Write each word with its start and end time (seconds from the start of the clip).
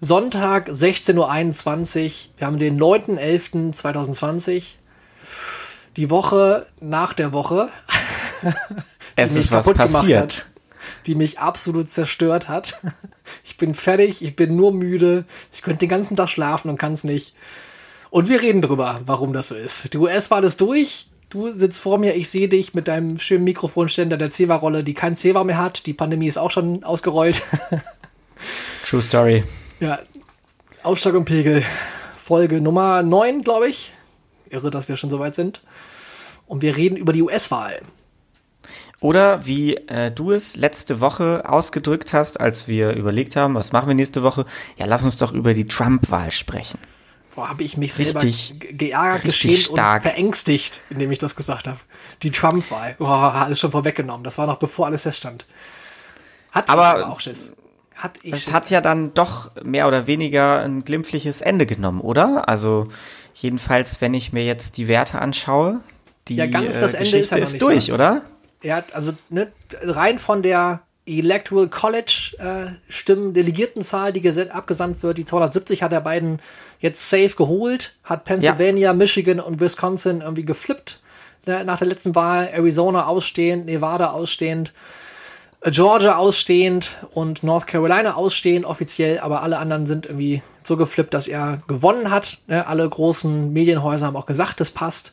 Sonntag 0.00 0.68
16.21 0.68 2.04
Uhr. 2.04 2.10
Wir 2.36 2.46
haben 2.46 2.58
den 2.58 2.78
9.11.2020. 2.80 4.76
Die 5.96 6.08
Woche 6.10 6.66
nach 6.80 7.14
der 7.14 7.32
Woche. 7.32 7.68
es 9.16 9.34
ist 9.34 9.50
was 9.50 9.72
passiert. 9.72 10.20
Hat, 10.20 10.46
die 11.06 11.16
mich 11.16 11.40
absolut 11.40 11.88
zerstört 11.88 12.48
hat. 12.48 12.80
Ich 13.44 13.56
bin 13.56 13.74
fertig, 13.74 14.22
ich 14.22 14.36
bin 14.36 14.54
nur 14.54 14.72
müde. 14.72 15.24
Ich 15.52 15.62
könnte 15.62 15.80
den 15.80 15.88
ganzen 15.88 16.16
Tag 16.16 16.28
schlafen 16.28 16.70
und 16.70 16.78
kann 16.78 16.92
es 16.92 17.02
nicht. 17.02 17.34
Und 18.08 18.28
wir 18.28 18.40
reden 18.40 18.62
drüber, 18.62 19.00
warum 19.04 19.32
das 19.32 19.48
so 19.48 19.56
ist. 19.56 19.92
Die 19.92 19.98
US-Wahl 19.98 20.44
ist 20.44 20.60
durch. 20.60 21.08
Du 21.28 21.50
sitzt 21.50 21.80
vor 21.80 21.98
mir, 21.98 22.14
ich 22.14 22.28
sehe 22.30 22.48
dich 22.48 22.74
mit 22.74 22.86
deinem 22.86 23.18
schönen 23.18 23.42
Mikrofonständer 23.42 24.16
der 24.16 24.30
Ceva-Rolle, 24.30 24.84
die 24.84 24.94
kein 24.94 25.16
Ceva 25.16 25.42
mehr 25.42 25.58
hat. 25.58 25.86
Die 25.86 25.92
Pandemie 25.92 26.28
ist 26.28 26.38
auch 26.38 26.52
schon 26.52 26.84
ausgerollt. 26.84 27.42
True 28.86 29.02
Story. 29.02 29.42
Ja, 29.80 30.00
Ausschlag 30.82 31.14
und 31.14 31.24
Pegel. 31.24 31.64
Folge 32.16 32.60
Nummer 32.60 33.04
9, 33.04 33.42
glaube 33.42 33.68
ich. 33.68 33.94
Irre, 34.50 34.70
dass 34.70 34.88
wir 34.88 34.96
schon 34.96 35.08
so 35.08 35.20
weit 35.20 35.36
sind. 35.36 35.62
Und 36.46 36.62
wir 36.62 36.76
reden 36.76 36.96
über 36.96 37.12
die 37.12 37.22
US-Wahl. 37.22 37.80
Oder 38.98 39.46
wie 39.46 39.76
äh, 39.76 40.10
du 40.10 40.32
es 40.32 40.56
letzte 40.56 41.00
Woche 41.00 41.48
ausgedrückt 41.48 42.12
hast, 42.12 42.40
als 42.40 42.66
wir 42.66 42.94
überlegt 42.94 43.36
haben, 43.36 43.54
was 43.54 43.70
machen 43.70 43.86
wir 43.86 43.94
nächste 43.94 44.24
Woche? 44.24 44.46
Ja, 44.76 44.86
lass 44.86 45.04
uns 45.04 45.16
doch 45.16 45.32
über 45.32 45.54
die 45.54 45.68
Trump-Wahl 45.68 46.32
sprechen. 46.32 46.80
Boah, 47.36 47.50
habe 47.50 47.62
ich 47.62 47.76
mich 47.76 47.94
selber 47.94 48.20
geärgert, 48.58 49.22
geschämt 49.22 49.58
stark. 49.58 50.04
und 50.04 50.10
verängstigt, 50.10 50.82
indem 50.90 51.12
ich 51.12 51.18
das 51.18 51.36
gesagt 51.36 51.68
habe. 51.68 51.78
Die 52.24 52.32
Trump-Wahl. 52.32 52.96
Boah, 52.98 53.32
alles 53.34 53.60
schon 53.60 53.70
vorweggenommen. 53.70 54.24
Das 54.24 54.38
war 54.38 54.48
noch 54.48 54.58
bevor 54.58 54.86
alles 54.86 55.02
feststand. 55.02 55.46
Hat 56.50 56.68
aber, 56.68 56.86
aber 56.86 57.08
auch 57.10 57.20
Schiss. 57.20 57.54
Hat 57.98 58.18
ich 58.22 58.32
es 58.32 58.52
hat 58.52 58.70
ja 58.70 58.80
dann 58.80 59.12
doch 59.14 59.50
mehr 59.64 59.88
oder 59.88 60.06
weniger 60.06 60.60
ein 60.60 60.84
glimpfliches 60.84 61.42
Ende 61.42 61.66
genommen, 61.66 62.00
oder? 62.00 62.48
Also 62.48 62.86
jedenfalls, 63.34 64.00
wenn 64.00 64.14
ich 64.14 64.32
mir 64.32 64.44
jetzt 64.44 64.76
die 64.76 64.86
Werte 64.86 65.20
anschaue, 65.20 65.80
die 66.28 66.36
ja, 66.36 66.46
ganz 66.46 66.78
das 66.78 66.94
äh, 66.94 66.98
Ende 66.98 67.10
Geschichte 67.10 67.38
ist, 67.40 67.54
ist 67.54 67.62
durch, 67.62 67.86
da. 67.86 67.94
oder? 67.94 68.22
Ja, 68.62 68.84
also 68.92 69.12
ne, 69.30 69.50
rein 69.82 70.20
von 70.20 70.42
der 70.42 70.82
Electoral 71.06 71.68
College 71.68 72.36
äh, 72.38 72.72
Stimmen, 72.88 73.34
Delegiertenzahl, 73.34 74.12
die 74.12 74.28
abgesandt 74.50 75.02
wird. 75.02 75.18
Die 75.18 75.24
270 75.24 75.82
hat 75.82 75.92
er 75.92 76.02
beiden 76.02 76.38
jetzt 76.78 77.10
safe 77.10 77.34
geholt, 77.36 77.96
hat 78.04 78.24
Pennsylvania, 78.24 78.90
ja. 78.90 78.94
Michigan 78.94 79.40
und 79.40 79.58
Wisconsin 79.58 80.20
irgendwie 80.20 80.44
geflippt 80.44 81.00
ne, 81.46 81.64
nach 81.64 81.78
der 81.78 81.88
letzten 81.88 82.14
Wahl. 82.14 82.48
Arizona 82.52 83.06
ausstehend, 83.06 83.66
Nevada 83.66 84.10
ausstehend, 84.10 84.72
Georgia 85.62 86.16
ausstehend 86.16 86.98
und 87.12 87.42
North 87.42 87.66
Carolina 87.66 88.14
ausstehend 88.14 88.64
offiziell, 88.64 89.18
aber 89.18 89.42
alle 89.42 89.58
anderen 89.58 89.86
sind 89.86 90.06
irgendwie 90.06 90.42
so 90.62 90.76
geflippt, 90.76 91.12
dass 91.14 91.26
er 91.26 91.62
gewonnen 91.66 92.10
hat. 92.10 92.38
Ne, 92.46 92.66
alle 92.66 92.88
großen 92.88 93.52
Medienhäuser 93.52 94.06
haben 94.06 94.16
auch 94.16 94.26
gesagt, 94.26 94.60
das 94.60 94.70
passt. 94.70 95.12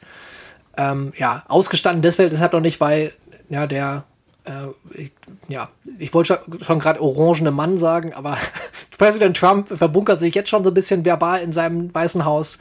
Ähm, 0.77 1.13
ja, 1.17 1.43
ausgestanden 1.47 2.01
deshalb, 2.01 2.29
deshalb 2.29 2.53
noch 2.53 2.59
nicht, 2.59 2.79
weil 2.79 3.13
ja, 3.49 3.65
der 3.65 4.03
äh, 4.45 4.67
ich, 4.93 5.11
ja, 5.47 5.69
ich 5.97 6.13
wollte 6.13 6.39
schon, 6.61 6.79
gerade 6.79 7.01
orangene 7.01 7.51
Mann 7.51 7.77
sagen, 7.77 8.13
aber 8.13 8.37
Präsident 8.97 9.37
Trump 9.37 9.69
verbunkert 9.69 10.19
sich 10.19 10.35
jetzt 10.35 10.49
schon 10.49 10.63
so 10.63 10.69
ein 10.69 10.75
bisschen 10.75 11.05
verbal 11.05 11.41
in 11.41 11.51
seinem 11.51 11.93
Weißen 11.93 12.23
Haus 12.23 12.59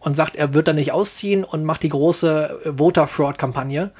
und 0.00 0.14
sagt, 0.14 0.36
er 0.36 0.52
wird 0.54 0.68
da 0.68 0.72
nicht 0.72 0.92
ausziehen 0.92 1.44
und 1.44 1.64
macht 1.64 1.82
die 1.82 1.88
große 1.88 2.74
Voter 2.76 3.06
Fraud 3.06 3.38
Kampagne. 3.38 3.90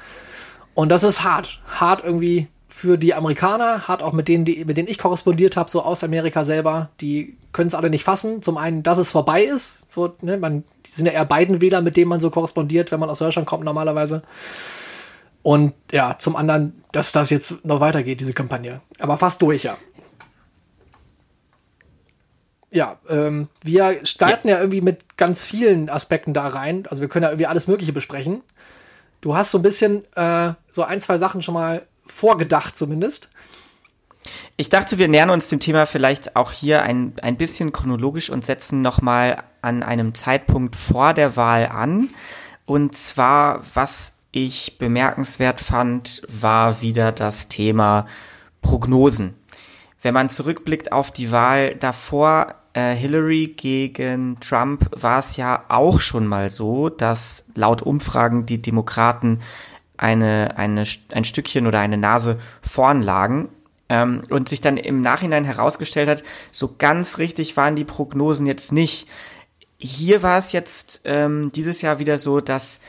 Und 0.75 0.89
das 0.89 1.03
ist 1.03 1.23
hart, 1.23 1.61
hart 1.79 2.03
irgendwie 2.03 2.47
für 2.73 2.97
die 2.97 3.13
Amerikaner, 3.13 3.87
hart 3.87 4.01
auch 4.01 4.13
mit 4.13 4.27
denen, 4.27 4.45
die, 4.45 4.65
mit 4.65 4.77
denen 4.77 4.87
ich 4.87 4.97
korrespondiert 4.97 5.57
habe, 5.57 5.69
so 5.69 5.83
aus 5.83 6.03
Amerika 6.03 6.43
selber. 6.43 6.89
Die 7.01 7.37
können 7.51 7.67
es 7.67 7.75
alle 7.75 7.91
nicht 7.91 8.03
fassen. 8.03 8.41
Zum 8.41 8.57
einen, 8.57 8.81
dass 8.81 8.97
es 8.97 9.11
vorbei 9.11 9.43
ist, 9.43 9.91
so 9.91 10.15
ne, 10.21 10.37
man, 10.37 10.63
die 10.87 10.91
sind 10.91 11.05
ja 11.05 11.11
eher 11.11 11.23
beiden 11.23 11.61
Wähler, 11.61 11.81
mit 11.81 11.95
denen 11.95 12.09
man 12.09 12.19
so 12.19 12.31
korrespondiert, 12.31 12.91
wenn 12.91 12.99
man 12.99 13.11
aus 13.11 13.19
Deutschland 13.19 13.47
kommt 13.47 13.63
normalerweise. 13.63 14.23
Und 15.43 15.73
ja, 15.91 16.17
zum 16.17 16.35
anderen, 16.35 16.81
dass 16.91 17.11
das 17.11 17.29
jetzt 17.29 17.63
noch 17.63 17.79
weitergeht, 17.79 18.21
diese 18.21 18.33
Kampagne. 18.33 18.81
Aber 18.99 19.17
fast 19.17 19.43
durch, 19.43 19.63
ja. 19.63 19.77
Ja, 22.71 22.97
ähm, 23.07 23.49
wir 23.61 23.99
starten 24.03 24.47
ja. 24.47 24.55
ja 24.55 24.61
irgendwie 24.61 24.81
mit 24.81 25.15
ganz 25.15 25.45
vielen 25.45 25.91
Aspekten 25.91 26.33
da 26.33 26.47
rein. 26.47 26.87
Also 26.89 27.01
wir 27.01 27.07
können 27.07 27.23
ja 27.23 27.29
irgendwie 27.29 27.45
alles 27.45 27.67
Mögliche 27.67 27.93
besprechen. 27.93 28.41
Du 29.21 29.37
hast 29.37 29.51
so 29.51 29.59
ein 29.59 29.61
bisschen 29.61 30.05
äh, 30.15 30.53
so 30.71 30.81
ein, 30.81 30.99
zwei 30.99 31.19
Sachen 31.19 31.43
schon 31.43 31.53
mal 31.53 31.83
vorgedacht 32.05 32.75
zumindest. 32.77 33.29
Ich 34.55 34.69
dachte, 34.69 34.97
wir 34.99 35.07
nähern 35.07 35.29
uns 35.29 35.49
dem 35.49 35.59
Thema 35.59 35.85
vielleicht 35.85 36.35
auch 36.35 36.51
hier 36.51 36.83
ein, 36.83 37.13
ein 37.21 37.37
bisschen 37.37 37.71
chronologisch 37.71 38.29
und 38.29 38.45
setzen 38.45 38.81
nochmal 38.81 39.43
an 39.61 39.83
einem 39.83 40.13
Zeitpunkt 40.13 40.75
vor 40.75 41.13
der 41.13 41.35
Wahl 41.35 41.67
an. 41.67 42.09
Und 42.65 42.95
zwar, 42.95 43.63
was 43.73 44.19
ich 44.31 44.77
bemerkenswert 44.77 45.61
fand, 45.61 46.21
war 46.29 46.81
wieder 46.81 47.11
das 47.11 47.49
Thema 47.49 48.07
Prognosen. 48.61 49.35
Wenn 50.01 50.13
man 50.13 50.29
zurückblickt 50.29 50.91
auf 50.91 51.11
die 51.11 51.31
Wahl 51.31 51.75
davor, 51.75 52.55
äh, 52.73 52.95
Hillary 52.95 53.53
gegen 53.55 54.39
Trump, 54.39 54.89
war 54.91 55.19
es 55.19 55.37
ja 55.37 55.63
auch 55.69 55.99
schon 55.99 56.27
mal 56.27 56.49
so, 56.49 56.89
dass 56.89 57.49
laut 57.55 57.81
Umfragen 57.81 58.45
die 58.45 58.61
Demokraten 58.61 59.39
eine, 60.03 60.57
eine, 60.57 60.83
ein 61.11 61.23
Stückchen 61.23 61.65
oder 61.65 61.79
eine 61.79 61.97
Nase 61.97 62.37
vorn 62.61 63.01
lagen. 63.01 63.49
Ähm, 63.89 64.23
und 64.29 64.47
sich 64.47 64.61
dann 64.61 64.77
im 64.77 65.01
Nachhinein 65.01 65.43
herausgestellt 65.43 66.07
hat, 66.07 66.23
so 66.51 66.75
ganz 66.77 67.17
richtig 67.17 67.57
waren 67.57 67.75
die 67.75 67.83
Prognosen 67.83 68.45
jetzt 68.45 68.71
nicht. 68.71 69.07
Hier 69.77 70.23
war 70.23 70.37
es 70.37 70.53
jetzt 70.53 71.01
ähm, 71.03 71.51
dieses 71.53 71.81
Jahr 71.81 71.99
wieder 71.99 72.17
so, 72.17 72.39
dass 72.39 72.79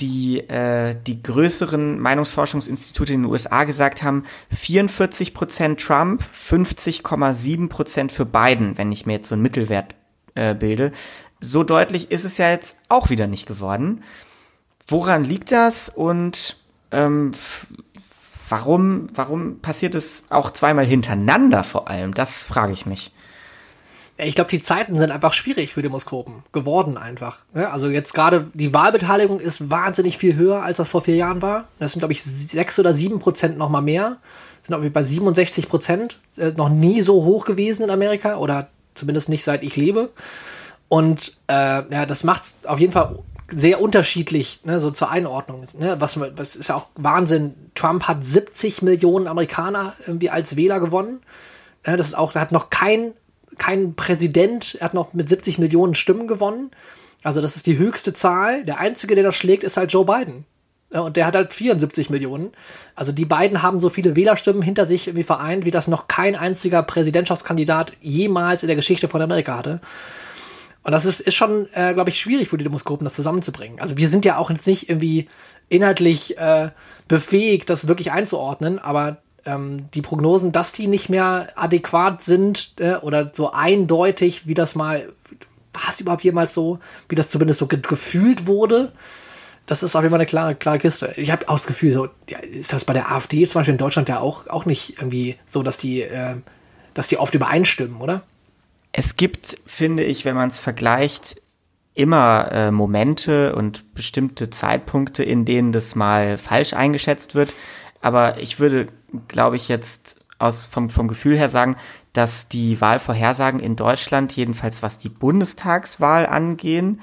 die, 0.00 0.40
äh, 0.40 0.94
die 1.06 1.22
größeren 1.22 1.98
Meinungsforschungsinstitute 1.98 3.14
in 3.14 3.22
den 3.22 3.30
USA 3.30 3.64
gesagt 3.64 4.02
haben, 4.02 4.24
44 4.50 5.32
Prozent 5.32 5.80
Trump, 5.80 6.22
50,7 6.22 7.68
Prozent 7.68 8.12
für 8.12 8.26
Biden, 8.26 8.76
wenn 8.76 8.92
ich 8.92 9.06
mir 9.06 9.14
jetzt 9.14 9.28
so 9.28 9.34
einen 9.34 9.42
Mittelwert 9.42 9.94
äh, 10.34 10.54
bilde. 10.54 10.92
So 11.40 11.62
deutlich 11.62 12.10
ist 12.10 12.24
es 12.24 12.38
ja 12.38 12.50
jetzt 12.50 12.80
auch 12.88 13.08
wieder 13.08 13.26
nicht 13.26 13.46
geworden. 13.46 14.02
Woran 14.86 15.24
liegt 15.24 15.52
das 15.52 15.88
und 15.88 16.56
ähm, 16.90 17.32
warum, 18.48 19.06
warum 19.14 19.60
passiert 19.60 19.94
es 19.94 20.26
auch 20.30 20.50
zweimal 20.50 20.84
hintereinander 20.84 21.64
vor 21.64 21.88
allem? 21.88 22.14
Das 22.14 22.42
frage 22.42 22.72
ich 22.72 22.86
mich. 22.86 23.10
Ich 24.16 24.36
glaube, 24.36 24.50
die 24.50 24.62
Zeiten 24.62 24.96
sind 24.96 25.10
einfach 25.10 25.32
schwierig 25.32 25.74
für 25.74 25.82
Demoskopen 25.82 26.44
geworden 26.52 26.96
einfach. 26.96 27.38
Also 27.52 27.88
jetzt 27.88 28.12
gerade 28.12 28.48
die 28.54 28.72
Wahlbeteiligung 28.72 29.40
ist 29.40 29.70
wahnsinnig 29.70 30.18
viel 30.18 30.36
höher, 30.36 30.62
als 30.62 30.76
das 30.76 30.88
vor 30.88 31.02
vier 31.02 31.16
Jahren 31.16 31.42
war. 31.42 31.66
Das 31.80 31.92
sind, 31.92 32.00
glaube 32.00 32.12
ich, 32.12 32.22
sechs 32.22 32.78
oder 32.78 32.94
sieben 32.94 33.18
Prozent 33.18 33.58
noch 33.58 33.70
mal 33.70 33.80
mehr. 33.80 34.18
Sind, 34.62 34.68
glaube 34.68 34.86
ich, 34.86 34.92
bei 34.92 35.02
67 35.02 35.68
Prozent. 35.68 36.20
Äh, 36.36 36.52
noch 36.52 36.68
nie 36.68 37.02
so 37.02 37.24
hoch 37.24 37.44
gewesen 37.44 37.82
in 37.82 37.90
Amerika 37.90 38.36
oder 38.36 38.68
zumindest 38.94 39.28
nicht 39.30 39.42
seit 39.42 39.64
ich 39.64 39.74
lebe. 39.74 40.10
Und 40.88 41.36
äh, 41.48 41.82
ja, 41.92 42.06
das 42.06 42.22
macht 42.22 42.42
es 42.44 42.58
auf 42.66 42.78
jeden 42.78 42.92
Fall 42.92 43.18
sehr 43.48 43.80
unterschiedlich, 43.80 44.60
ne, 44.64 44.78
so 44.80 44.90
zur 44.90 45.10
Einordnung. 45.10 45.64
Ne? 45.78 45.96
Was, 45.98 46.18
was 46.18 46.56
ist 46.56 46.68
ja 46.68 46.76
auch 46.76 46.88
Wahnsinn. 46.96 47.54
Trump 47.74 48.04
hat 48.04 48.24
70 48.24 48.82
Millionen 48.82 49.26
Amerikaner 49.26 49.94
irgendwie 50.06 50.30
als 50.30 50.56
Wähler 50.56 50.80
gewonnen. 50.80 51.20
Ja, 51.86 51.96
das 51.96 52.08
ist 52.08 52.14
auch, 52.14 52.34
hat 52.34 52.52
noch 52.52 52.70
kein 52.70 53.12
kein 53.58 53.94
Präsident, 53.94 54.76
er 54.80 54.86
hat 54.86 54.94
noch 54.94 55.12
mit 55.14 55.28
70 55.28 55.58
Millionen 55.58 55.94
Stimmen 55.94 56.26
gewonnen. 56.26 56.70
Also 57.22 57.40
das 57.40 57.56
ist 57.56 57.66
die 57.66 57.78
höchste 57.78 58.12
Zahl. 58.12 58.64
Der 58.64 58.80
einzige, 58.80 59.14
der 59.14 59.24
das 59.24 59.34
schlägt, 59.34 59.64
ist 59.64 59.76
halt 59.76 59.92
Joe 59.92 60.04
Biden. 60.04 60.44
Ja, 60.92 61.00
und 61.00 61.16
der 61.16 61.26
hat 61.26 61.34
halt 61.34 61.52
74 61.52 62.10
Millionen. 62.10 62.52
Also 62.94 63.10
die 63.10 63.24
beiden 63.24 63.62
haben 63.62 63.80
so 63.80 63.88
viele 63.88 64.14
Wählerstimmen 64.14 64.62
hinter 64.62 64.86
sich 64.86 65.08
irgendwie 65.08 65.24
vereint, 65.24 65.64
wie 65.64 65.70
das 65.70 65.88
noch 65.88 66.06
kein 66.06 66.36
einziger 66.36 66.82
Präsidentschaftskandidat 66.82 67.92
jemals 68.00 68.62
in 68.62 68.68
der 68.68 68.76
Geschichte 68.76 69.08
von 69.08 69.22
Amerika 69.22 69.56
hatte. 69.56 69.80
Und 70.84 70.92
das 70.92 71.06
ist, 71.06 71.20
ist 71.20 71.34
schon, 71.34 71.66
äh, 71.72 71.94
glaube 71.94 72.10
ich, 72.10 72.20
schwierig 72.20 72.48
für 72.48 72.58
die 72.58 72.64
Demoskopen, 72.64 73.04
das 73.04 73.14
zusammenzubringen. 73.14 73.80
Also 73.80 73.96
wir 73.96 74.08
sind 74.08 74.24
ja 74.24 74.36
auch 74.36 74.50
jetzt 74.50 74.66
nicht 74.66 74.90
irgendwie 74.90 75.28
inhaltlich 75.68 76.36
äh, 76.38 76.70
befähigt, 77.08 77.70
das 77.70 77.88
wirklich 77.88 78.12
einzuordnen, 78.12 78.78
aber 78.78 79.18
ähm, 79.46 79.90
die 79.94 80.02
Prognosen, 80.02 80.52
dass 80.52 80.72
die 80.72 80.86
nicht 80.86 81.08
mehr 81.08 81.48
adäquat 81.56 82.22
sind 82.22 82.74
äh, 82.78 82.96
oder 82.96 83.30
so 83.32 83.52
eindeutig, 83.52 84.46
wie 84.46 84.54
das 84.54 84.74
mal, 84.74 85.08
war 85.72 85.88
es 85.88 86.00
überhaupt 86.00 86.22
jemals 86.22 86.52
so, 86.52 86.78
wie 87.08 87.14
das 87.14 87.28
zumindest 87.28 87.60
so 87.60 87.66
ge 87.66 87.80
gefühlt 87.80 88.46
wurde, 88.46 88.92
das 89.66 89.82
ist 89.82 89.96
auf 89.96 90.02
jeden 90.02 90.10
Fall 90.10 90.20
eine 90.20 90.26
klare, 90.26 90.54
klare 90.54 90.78
Kiste. 90.78 91.14
Ich 91.16 91.30
habe 91.30 91.48
auch 91.48 91.56
das 91.56 91.66
Gefühl, 91.66 91.92
so, 91.92 92.08
ja, 92.28 92.38
ist 92.38 92.72
das 92.72 92.84
bei 92.84 92.92
der 92.92 93.10
AfD 93.10 93.46
zum 93.46 93.60
Beispiel 93.60 93.72
in 93.72 93.78
Deutschland 93.78 94.08
ja 94.10 94.20
auch, 94.20 94.46
auch 94.48 94.66
nicht 94.66 94.98
irgendwie 94.98 95.38
so, 95.46 95.62
dass 95.62 95.78
die, 95.78 96.02
äh, 96.02 96.36
dass 96.92 97.08
die 97.08 97.16
oft 97.16 97.34
übereinstimmen, 97.34 98.00
oder? 98.00 98.22
Es 98.96 99.16
gibt, 99.16 99.58
finde 99.66 100.04
ich, 100.04 100.24
wenn 100.24 100.36
man 100.36 100.50
es 100.50 100.60
vergleicht, 100.60 101.42
immer 101.94 102.52
äh, 102.52 102.70
Momente 102.70 103.56
und 103.56 103.92
bestimmte 103.92 104.50
Zeitpunkte, 104.50 105.24
in 105.24 105.44
denen 105.44 105.72
das 105.72 105.96
mal 105.96 106.38
falsch 106.38 106.74
eingeschätzt 106.74 107.34
wird. 107.34 107.56
Aber 108.00 108.38
ich 108.38 108.60
würde, 108.60 108.86
glaube 109.26 109.56
ich, 109.56 109.66
jetzt 109.66 110.24
aus 110.38 110.66
vom, 110.66 110.90
vom 110.90 111.08
Gefühl 111.08 111.36
her 111.36 111.48
sagen, 111.48 111.74
dass 112.12 112.48
die 112.48 112.80
Wahlvorhersagen 112.80 113.58
in 113.58 113.74
Deutschland, 113.74 114.36
jedenfalls 114.36 114.84
was 114.84 114.98
die 114.98 115.08
Bundestagswahl 115.08 116.26
angehen, 116.26 117.00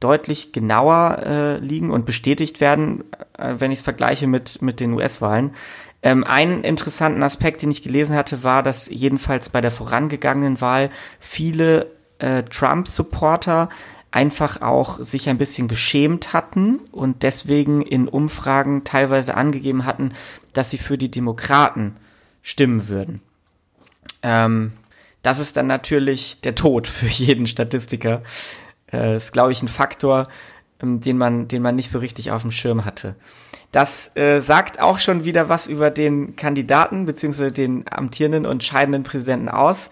deutlich 0.00 0.52
genauer 0.52 1.20
äh, 1.26 1.58
liegen 1.58 1.90
und 1.90 2.06
bestätigt 2.06 2.62
werden, 2.62 3.04
äh, 3.36 3.56
wenn 3.58 3.70
ich 3.70 3.80
es 3.80 3.84
vergleiche 3.84 4.26
mit, 4.26 4.62
mit 4.62 4.80
den 4.80 4.94
US-Wahlen. 4.94 5.52
Ähm, 6.04 6.22
einen 6.22 6.62
interessanten 6.62 7.22
Aspekt, 7.22 7.62
den 7.62 7.70
ich 7.70 7.82
gelesen 7.82 8.14
hatte, 8.14 8.42
war, 8.42 8.62
dass 8.62 8.90
jedenfalls 8.90 9.48
bei 9.48 9.62
der 9.62 9.70
vorangegangenen 9.70 10.60
Wahl 10.60 10.90
viele 11.18 11.90
äh, 12.18 12.42
Trump-Supporter 12.42 13.70
einfach 14.10 14.60
auch 14.60 15.02
sich 15.02 15.30
ein 15.30 15.38
bisschen 15.38 15.66
geschämt 15.66 16.34
hatten 16.34 16.76
und 16.92 17.22
deswegen 17.22 17.80
in 17.80 18.06
Umfragen 18.06 18.84
teilweise 18.84 19.34
angegeben 19.34 19.86
hatten, 19.86 20.12
dass 20.52 20.70
sie 20.70 20.78
für 20.78 20.98
die 20.98 21.10
Demokraten 21.10 21.96
stimmen 22.42 22.88
würden. 22.88 23.22
Ähm, 24.22 24.72
das 25.22 25.38
ist 25.38 25.56
dann 25.56 25.66
natürlich 25.66 26.42
der 26.42 26.54
Tod 26.54 26.86
für 26.86 27.06
jeden 27.06 27.46
Statistiker. 27.46 28.22
Äh, 28.92 29.16
ist, 29.16 29.32
glaube 29.32 29.52
ich, 29.52 29.62
ein 29.62 29.68
Faktor, 29.68 30.28
ähm, 30.82 31.00
den, 31.00 31.16
man, 31.16 31.48
den 31.48 31.62
man 31.62 31.76
nicht 31.76 31.90
so 31.90 31.98
richtig 31.98 32.30
auf 32.30 32.42
dem 32.42 32.52
Schirm 32.52 32.84
hatte. 32.84 33.16
Das 33.74 34.16
äh, 34.16 34.38
sagt 34.38 34.80
auch 34.80 35.00
schon 35.00 35.24
wieder 35.24 35.48
was 35.48 35.66
über 35.66 35.90
den 35.90 36.36
Kandidaten 36.36 37.06
bzw. 37.06 37.50
den 37.50 37.84
amtierenden 37.90 38.46
und 38.46 38.62
scheidenden 38.62 39.02
Präsidenten 39.02 39.48
aus. 39.48 39.90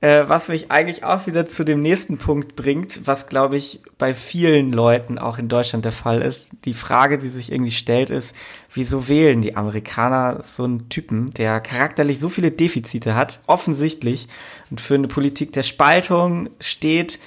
Äh, 0.00 0.28
was 0.28 0.48
mich 0.48 0.70
eigentlich 0.70 1.02
auch 1.02 1.26
wieder 1.26 1.44
zu 1.44 1.64
dem 1.64 1.82
nächsten 1.82 2.18
Punkt 2.18 2.54
bringt, 2.54 3.04
was 3.04 3.26
glaube 3.26 3.56
ich 3.56 3.82
bei 3.98 4.14
vielen 4.14 4.72
Leuten 4.72 5.18
auch 5.18 5.38
in 5.38 5.48
Deutschland 5.48 5.84
der 5.84 5.90
Fall 5.90 6.22
ist. 6.22 6.52
Die 6.66 6.72
Frage, 6.72 7.18
die 7.18 7.28
sich 7.28 7.50
irgendwie 7.50 7.72
stellt, 7.72 8.10
ist, 8.10 8.36
wieso 8.72 9.08
wählen 9.08 9.42
die 9.42 9.56
Amerikaner 9.56 10.40
so 10.44 10.62
einen 10.62 10.88
Typen, 10.88 11.34
der 11.34 11.58
charakterlich 11.58 12.20
so 12.20 12.28
viele 12.28 12.52
Defizite 12.52 13.16
hat, 13.16 13.40
offensichtlich, 13.48 14.28
und 14.70 14.80
für 14.80 14.94
eine 14.94 15.08
Politik 15.08 15.52
der 15.52 15.64
Spaltung 15.64 16.48
steht. 16.60 17.18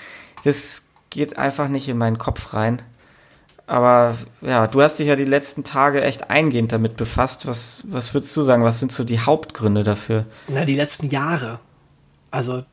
Das 0.45 0.87
geht 1.09 1.37
einfach 1.37 1.67
nicht 1.67 1.89
in 1.89 1.97
meinen 1.97 2.19
Kopf 2.19 2.53
rein. 2.53 2.83
Aber 3.69 4.17
ja, 4.41 4.65
du 4.65 4.81
hast 4.81 4.97
dich 4.97 5.05
ja 5.05 5.15
die 5.15 5.25
letzten 5.25 5.63
Tage 5.63 6.01
echt 6.01 6.31
eingehend 6.31 6.71
damit 6.71 6.97
befasst. 6.97 7.45
Was, 7.45 7.83
was 7.87 8.15
würdest 8.15 8.35
du 8.35 8.41
sagen? 8.41 8.63
Was 8.63 8.79
sind 8.79 8.91
so 8.91 9.03
die 9.03 9.19
Hauptgründe 9.19 9.83
dafür? 9.83 10.25
Na, 10.47 10.65
die 10.65 10.73
letzten 10.73 11.07
Jahre. 11.11 11.59
Also, 12.31 12.63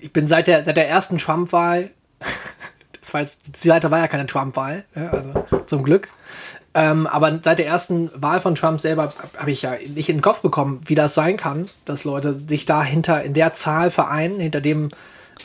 ich 0.00 0.12
bin 0.12 0.26
seit 0.26 0.48
der, 0.48 0.64
seit 0.64 0.76
der 0.76 0.88
ersten 0.88 1.18
Trump-Wahl, 1.18 1.90
das 3.00 3.14
war 3.14 3.20
jetzt, 3.20 3.46
die 3.46 3.52
zweite 3.52 3.92
war 3.92 4.00
ja 4.00 4.08
keine 4.08 4.26
Trump-Wahl, 4.26 4.84
ja, 4.96 5.10
also 5.10 5.44
zum 5.66 5.84
Glück. 5.84 6.08
Ähm, 6.74 7.06
aber 7.06 7.38
seit 7.40 7.60
der 7.60 7.68
ersten 7.68 8.10
Wahl 8.12 8.40
von 8.40 8.56
Trump 8.56 8.80
selber 8.80 9.14
habe 9.38 9.52
ich 9.52 9.62
ja 9.62 9.76
nicht 9.94 10.08
in 10.08 10.16
den 10.16 10.22
Kopf 10.22 10.40
bekommen, 10.40 10.80
wie 10.86 10.96
das 10.96 11.14
sein 11.14 11.36
kann, 11.36 11.66
dass 11.84 12.02
Leute 12.02 12.34
sich 12.34 12.66
da 12.66 12.82
hinter 12.82 13.22
in 13.22 13.34
der 13.34 13.52
Zahl 13.52 13.90
vereinen, 13.90 14.40
hinter 14.40 14.60
dem 14.60 14.88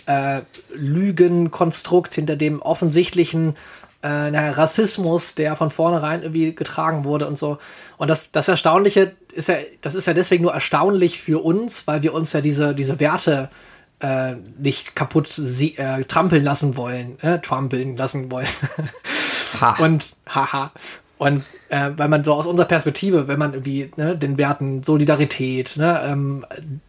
äh, 0.07 0.41
Lügenkonstrukt, 0.73 2.15
hinter 2.15 2.35
dem 2.35 2.59
offensichtlichen 2.61 3.55
äh, 4.03 4.31
na, 4.31 4.51
Rassismus, 4.51 5.35
der 5.35 5.55
von 5.55 5.69
vornherein 5.69 6.23
irgendwie 6.23 6.53
getragen 6.55 7.05
wurde 7.05 7.27
und 7.27 7.37
so. 7.37 7.57
Und 7.97 8.09
das, 8.09 8.31
das 8.31 8.47
Erstaunliche 8.47 9.15
ist 9.33 9.49
ja, 9.49 9.57
das 9.81 9.95
ist 9.95 10.07
ja 10.07 10.13
deswegen 10.13 10.43
nur 10.43 10.53
erstaunlich 10.53 11.21
für 11.21 11.43
uns, 11.43 11.87
weil 11.87 12.03
wir 12.03 12.13
uns 12.13 12.33
ja 12.33 12.41
diese, 12.41 12.73
diese 12.73 12.99
Werte 12.99 13.49
äh, 13.99 14.35
nicht 14.57 14.95
kaputt 14.95 15.27
sie, 15.27 15.77
äh, 15.77 16.03
trampeln 16.03 16.43
lassen 16.43 16.75
wollen, 16.75 17.19
äh, 17.21 17.39
trampeln 17.39 17.95
lassen 17.95 18.31
wollen. 18.31 18.47
ha. 19.59 19.75
Und 19.79 20.15
haha. 20.27 20.71
Und 21.21 21.43
äh, 21.69 21.91
weil 21.97 22.07
man 22.07 22.23
so 22.23 22.33
aus 22.33 22.47
unserer 22.47 22.65
Perspektive, 22.65 23.27
wenn 23.27 23.37
man 23.37 23.53
irgendwie 23.53 23.91
ne, 23.95 24.17
den 24.17 24.39
Werten 24.39 24.81
Solidarität, 24.81 25.77
ne, 25.77 26.01
ähm, 26.03 26.47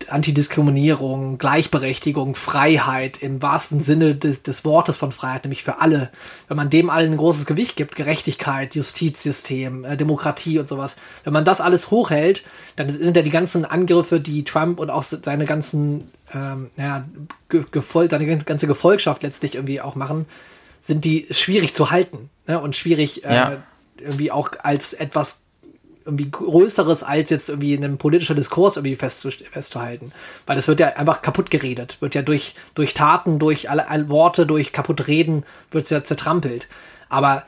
Antidiskriminierung, 0.08 1.36
Gleichberechtigung, 1.36 2.34
Freiheit 2.34 3.22
im 3.22 3.42
wahrsten 3.42 3.80
Sinne 3.80 4.14
des, 4.14 4.42
des 4.42 4.64
Wortes 4.64 4.96
von 4.96 5.12
Freiheit, 5.12 5.44
nämlich 5.44 5.62
für 5.62 5.82
alle, 5.82 6.08
wenn 6.48 6.56
man 6.56 6.70
dem 6.70 6.88
allen 6.88 7.12
ein 7.12 7.18
großes 7.18 7.44
Gewicht 7.44 7.76
gibt, 7.76 7.94
Gerechtigkeit, 7.94 8.74
Justizsystem, 8.74 9.84
äh, 9.84 9.98
Demokratie 9.98 10.58
und 10.58 10.66
sowas, 10.66 10.96
wenn 11.24 11.34
man 11.34 11.44
das 11.44 11.60
alles 11.60 11.90
hochhält, 11.90 12.42
dann 12.76 12.88
sind 12.88 13.14
ja 13.14 13.22
die 13.22 13.28
ganzen 13.28 13.66
Angriffe, 13.66 14.18
die 14.18 14.44
Trump 14.44 14.80
und 14.80 14.88
auch 14.88 15.02
seine 15.02 15.44
ganzen, 15.44 16.10
ähm, 16.32 16.70
naja, 16.78 17.04
Gefol 17.50 18.08
seine 18.08 18.38
ganze 18.38 18.66
Gefolgschaft 18.66 19.24
letztlich 19.24 19.56
irgendwie 19.56 19.82
auch 19.82 19.94
machen, 19.94 20.24
sind 20.80 21.04
die 21.04 21.26
schwierig 21.30 21.74
zu 21.74 21.90
halten 21.90 22.30
ne, 22.46 22.58
und 22.58 22.74
schwierig 22.74 23.26
äh, 23.26 23.34
ja 23.34 23.62
irgendwie 24.02 24.30
auch 24.30 24.50
als 24.62 24.92
etwas 24.92 25.42
irgendwie 26.04 26.30
Größeres 26.30 27.02
als 27.02 27.30
jetzt 27.30 27.48
irgendwie 27.48 27.74
in 27.74 27.84
einem 27.84 27.98
politischen 27.98 28.36
Diskurs 28.36 28.76
irgendwie 28.76 28.96
festzuhalten. 28.96 30.12
Weil 30.46 30.56
das 30.56 30.68
wird 30.68 30.80
ja 30.80 30.88
einfach 30.88 31.22
kaputt 31.22 31.50
geredet. 31.50 31.98
Wird 32.00 32.14
ja 32.14 32.22
durch, 32.22 32.54
durch 32.74 32.94
Taten, 32.94 33.38
durch 33.38 33.70
alle, 33.70 33.88
alle 33.88 34.08
Worte, 34.08 34.46
durch 34.46 34.72
kaputt 34.72 35.06
reden, 35.06 35.44
wird 35.70 35.84
es 35.84 35.90
ja 35.90 36.02
zertrampelt. 36.02 36.66
Aber 37.08 37.44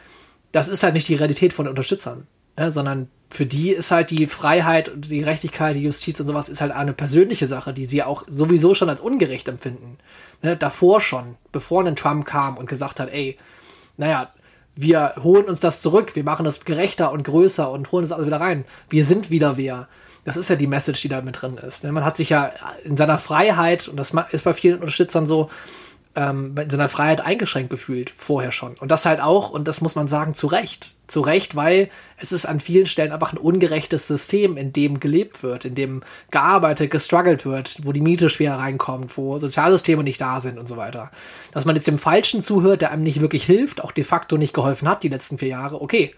das 0.52 0.68
ist 0.68 0.82
halt 0.82 0.94
nicht 0.94 1.08
die 1.08 1.16
Realität 1.16 1.52
von 1.52 1.68
Unterstützern. 1.68 2.26
Ne? 2.56 2.72
Sondern 2.72 3.08
für 3.30 3.46
die 3.46 3.70
ist 3.70 3.90
halt 3.90 4.10
die 4.10 4.26
Freiheit 4.26 4.88
und 4.88 5.10
die 5.10 5.18
Gerechtigkeit, 5.18 5.74
die 5.74 5.82
Justiz 5.82 6.20
und 6.20 6.26
sowas 6.26 6.48
ist 6.48 6.60
halt 6.60 6.72
eine 6.72 6.92
persönliche 6.92 7.46
Sache, 7.46 7.72
die 7.72 7.84
sie 7.84 8.02
auch 8.02 8.24
sowieso 8.28 8.74
schon 8.74 8.88
als 8.88 9.00
ungerecht 9.00 9.48
empfinden. 9.48 9.98
Ne? 10.42 10.56
Davor 10.56 11.00
schon, 11.00 11.36
bevor 11.50 11.84
ein 11.84 11.96
Trump 11.96 12.24
kam 12.26 12.56
und 12.56 12.68
gesagt 12.68 13.00
hat, 13.00 13.08
ey, 13.10 13.36
naja, 13.96 14.32
wir 14.76 15.14
holen 15.22 15.44
uns 15.44 15.60
das 15.60 15.82
zurück, 15.82 16.16
wir 16.16 16.24
machen 16.24 16.44
das 16.44 16.64
gerechter 16.64 17.12
und 17.12 17.24
größer 17.24 17.70
und 17.70 17.92
holen 17.92 18.02
das 18.02 18.12
alles 18.12 18.26
wieder 18.26 18.40
rein. 18.40 18.64
Wir 18.88 19.04
sind 19.04 19.30
wieder 19.30 19.56
wer. 19.56 19.88
Das 20.24 20.36
ist 20.36 20.48
ja 20.48 20.56
die 20.56 20.66
Message, 20.66 21.02
die 21.02 21.08
da 21.08 21.20
mit 21.20 21.40
drin 21.42 21.58
ist. 21.58 21.84
Ne? 21.84 21.92
Man 21.92 22.04
hat 22.04 22.16
sich 22.16 22.30
ja 22.30 22.50
in 22.82 22.96
seiner 22.96 23.18
Freiheit, 23.18 23.88
und 23.88 23.96
das 23.96 24.14
ist 24.32 24.44
bei 24.44 24.54
vielen 24.54 24.80
Unterstützern 24.80 25.26
so, 25.26 25.50
ähm, 26.16 26.54
in 26.58 26.70
seiner 26.70 26.88
Freiheit 26.88 27.20
eingeschränkt 27.20 27.70
gefühlt, 27.70 28.10
vorher 28.10 28.52
schon. 28.52 28.74
Und 28.80 28.90
das 28.90 29.06
halt 29.06 29.20
auch, 29.20 29.50
und 29.50 29.68
das 29.68 29.80
muss 29.80 29.94
man 29.94 30.08
sagen, 30.08 30.34
zu 30.34 30.46
Recht. 30.46 30.94
Zu 31.06 31.20
Recht, 31.20 31.54
weil 31.54 31.90
es 32.16 32.32
ist 32.32 32.46
an 32.46 32.60
vielen 32.60 32.86
Stellen 32.86 33.12
einfach 33.12 33.32
ein 33.32 33.38
ungerechtes 33.38 34.08
System, 34.08 34.56
in 34.56 34.72
dem 34.72 35.00
gelebt 35.00 35.42
wird, 35.42 35.64
in 35.64 35.74
dem 35.74 36.02
gearbeitet, 36.30 36.90
gestruggelt 36.90 37.44
wird, 37.44 37.78
wo 37.82 37.92
die 37.92 38.00
Miete 38.00 38.30
schwer 38.30 38.54
reinkommt, 38.54 39.16
wo 39.18 39.38
Sozialsysteme 39.38 40.02
nicht 40.02 40.20
da 40.20 40.40
sind 40.40 40.58
und 40.58 40.66
so 40.66 40.76
weiter. 40.76 41.10
Dass 41.52 41.64
man 41.64 41.76
jetzt 41.76 41.86
dem 41.86 41.98
Falschen 41.98 42.42
zuhört, 42.42 42.80
der 42.80 42.90
einem 42.90 43.02
nicht 43.02 43.20
wirklich 43.20 43.44
hilft, 43.44 43.82
auch 43.82 43.92
de 43.92 44.04
facto 44.04 44.38
nicht 44.38 44.54
geholfen 44.54 44.88
hat 44.88 45.02
die 45.02 45.08
letzten 45.08 45.38
vier 45.38 45.48
Jahre, 45.48 45.82
okay. 45.82 46.14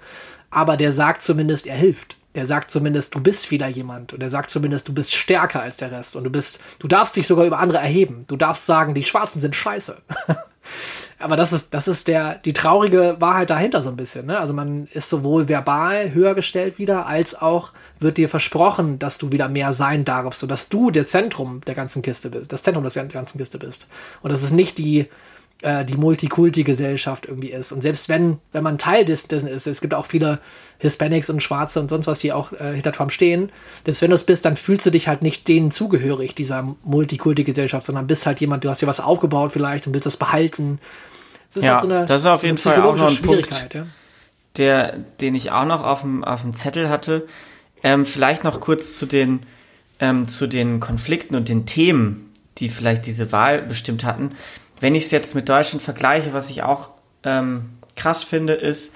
Aber 0.50 0.76
der 0.76 0.92
sagt 0.92 1.22
zumindest, 1.22 1.66
er 1.66 1.76
hilft. 1.76 2.16
Der 2.36 2.44
sagt 2.44 2.70
zumindest, 2.70 3.14
du 3.14 3.20
bist 3.20 3.50
wieder 3.50 3.66
jemand. 3.66 4.12
Und 4.12 4.22
er 4.22 4.28
sagt 4.28 4.50
zumindest, 4.50 4.88
du 4.88 4.92
bist 4.92 5.14
stärker 5.14 5.62
als 5.62 5.78
der 5.78 5.90
Rest. 5.90 6.16
Und 6.16 6.24
du 6.24 6.30
bist, 6.30 6.60
du 6.78 6.86
darfst 6.86 7.16
dich 7.16 7.26
sogar 7.26 7.46
über 7.46 7.58
andere 7.58 7.78
erheben. 7.78 8.24
Du 8.28 8.36
darfst 8.36 8.66
sagen, 8.66 8.92
die 8.92 9.04
Schwarzen 9.04 9.40
sind 9.40 9.56
scheiße. 9.56 9.96
Aber 11.18 11.36
das 11.36 11.54
ist, 11.54 11.72
das 11.72 11.88
ist 11.88 12.08
der, 12.08 12.34
die 12.34 12.52
traurige 12.52 13.16
Wahrheit 13.20 13.48
dahinter 13.48 13.80
so 13.80 13.88
ein 13.88 13.96
bisschen. 13.96 14.26
Ne? 14.26 14.38
Also 14.38 14.52
man 14.52 14.86
ist 14.92 15.08
sowohl 15.08 15.48
verbal 15.48 16.12
höher 16.12 16.34
gestellt 16.34 16.78
wieder, 16.78 17.06
als 17.06 17.40
auch 17.40 17.72
wird 17.98 18.18
dir 18.18 18.28
versprochen, 18.28 18.98
dass 18.98 19.16
du 19.16 19.32
wieder 19.32 19.48
mehr 19.48 19.72
sein 19.72 20.04
darfst, 20.04 20.40
sodass 20.40 20.68
du 20.68 20.90
der 20.90 21.06
Zentrum 21.06 21.62
der 21.62 21.74
ganzen 21.74 22.02
Kiste 22.02 22.28
bist, 22.28 22.52
das 22.52 22.62
Zentrum 22.62 22.86
der 22.86 23.04
ganzen 23.06 23.38
Kiste 23.38 23.58
bist. 23.58 23.88
Und 24.20 24.30
das 24.30 24.42
ist 24.42 24.52
nicht 24.52 24.76
die, 24.76 25.08
äh, 25.62 25.84
die 25.84 25.96
Multikulti-Gesellschaft 25.96 27.26
irgendwie 27.26 27.50
ist. 27.50 27.72
Und 27.72 27.80
selbst 27.80 28.08
wenn, 28.08 28.38
wenn 28.52 28.62
man 28.62 28.76
Teil 28.76 29.04
des, 29.06 29.26
dessen 29.26 29.48
ist, 29.48 29.66
es 29.66 29.80
gibt 29.80 29.94
auch 29.94 30.04
viele 30.04 30.38
Hispanics 30.78 31.30
und 31.30 31.42
Schwarze 31.42 31.80
und 31.80 31.88
sonst 31.88 32.06
was, 32.06 32.18
die 32.18 32.32
auch 32.32 32.52
äh, 32.52 32.74
hinter 32.74 32.92
Trump 32.92 33.10
stehen, 33.10 33.50
selbst 33.84 34.02
wenn 34.02 34.10
du 34.10 34.16
es 34.16 34.24
bist, 34.24 34.44
dann 34.44 34.56
fühlst 34.56 34.84
du 34.84 34.90
dich 34.90 35.08
halt 35.08 35.22
nicht 35.22 35.48
denen 35.48 35.70
zugehörig, 35.70 36.34
dieser 36.34 36.76
Multikulti-Gesellschaft, 36.84 37.86
sondern 37.86 38.06
bist 38.06 38.26
halt 38.26 38.40
jemand, 38.40 38.64
du 38.64 38.68
hast 38.68 38.82
dir 38.82 38.86
was 38.86 39.00
aufgebaut 39.00 39.52
vielleicht 39.52 39.86
und 39.86 39.94
willst 39.94 40.06
das 40.06 40.18
behalten. 40.18 40.78
Das 41.48 41.56
ist 41.56 41.64
ja, 41.64 41.72
halt 41.72 41.82
so 41.82 41.88
eine, 41.88 42.04
das 42.04 42.20
ist 42.20 42.26
auf 42.26 42.42
jeden 42.42 42.58
Fall 42.58 42.82
auch 42.82 42.96
noch 42.96 43.10
ein 43.10 43.22
Punkt, 43.22 43.74
ja? 43.74 43.86
der, 44.56 44.92
den 45.20 45.34
ich 45.34 45.52
auch 45.52 45.64
noch 45.64 45.82
auf 45.82 46.02
dem, 46.02 46.22
auf 46.22 46.42
dem 46.42 46.54
Zettel 46.54 46.90
hatte. 46.90 47.26
Ähm, 47.82 48.04
vielleicht 48.04 48.44
noch 48.44 48.60
kurz 48.60 48.98
zu 48.98 49.06
den, 49.06 49.40
ähm, 50.00 50.28
zu 50.28 50.46
den 50.46 50.80
Konflikten 50.80 51.34
und 51.34 51.48
den 51.48 51.64
Themen, 51.64 52.30
die 52.58 52.68
vielleicht 52.68 53.06
diese 53.06 53.32
Wahl 53.32 53.62
bestimmt 53.62 54.04
hatten 54.04 54.32
wenn 54.80 54.94
ich 54.94 55.04
es 55.04 55.10
jetzt 55.10 55.34
mit 55.34 55.48
Deutschland 55.48 55.82
vergleiche, 55.82 56.32
was 56.32 56.50
ich 56.50 56.62
auch 56.62 56.90
ähm, 57.24 57.70
krass 57.96 58.22
finde, 58.22 58.52
ist, 58.52 58.94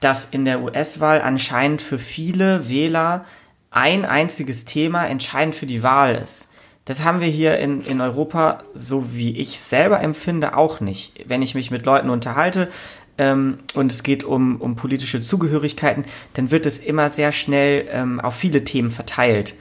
dass 0.00 0.26
in 0.26 0.44
der 0.44 0.62
US-Wahl 0.62 1.22
anscheinend 1.22 1.80
für 1.80 1.98
viele 1.98 2.68
Wähler 2.68 3.24
ein 3.70 4.04
einziges 4.04 4.64
Thema 4.64 5.06
entscheidend 5.06 5.54
für 5.54 5.66
die 5.66 5.82
Wahl 5.82 6.16
ist. 6.16 6.50
Das 6.84 7.04
haben 7.04 7.20
wir 7.20 7.28
hier 7.28 7.58
in, 7.58 7.80
in 7.82 8.00
Europa, 8.00 8.58
so 8.74 9.14
wie 9.14 9.38
ich 9.38 9.60
selber 9.60 10.00
empfinde, 10.00 10.56
auch 10.56 10.80
nicht. 10.80 11.24
Wenn 11.26 11.40
ich 11.40 11.54
mich 11.54 11.70
mit 11.70 11.86
Leuten 11.86 12.10
unterhalte 12.10 12.68
ähm, 13.18 13.58
und 13.74 13.92
es 13.92 14.02
geht 14.02 14.24
um, 14.24 14.60
um 14.60 14.74
politische 14.74 15.22
Zugehörigkeiten, 15.22 16.04
dann 16.34 16.50
wird 16.50 16.66
es 16.66 16.80
immer 16.80 17.08
sehr 17.08 17.30
schnell 17.30 17.86
ähm, 17.90 18.18
auf 18.20 18.34
viele 18.34 18.64
Themen 18.64 18.90
verteilt. 18.90 19.54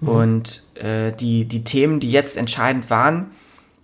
Mhm. 0.00 0.08
Und 0.08 0.62
äh, 0.74 1.12
die, 1.12 1.46
die 1.46 1.64
Themen, 1.64 2.00
die 2.00 2.12
jetzt 2.12 2.36
entscheidend 2.36 2.90
waren, 2.90 3.30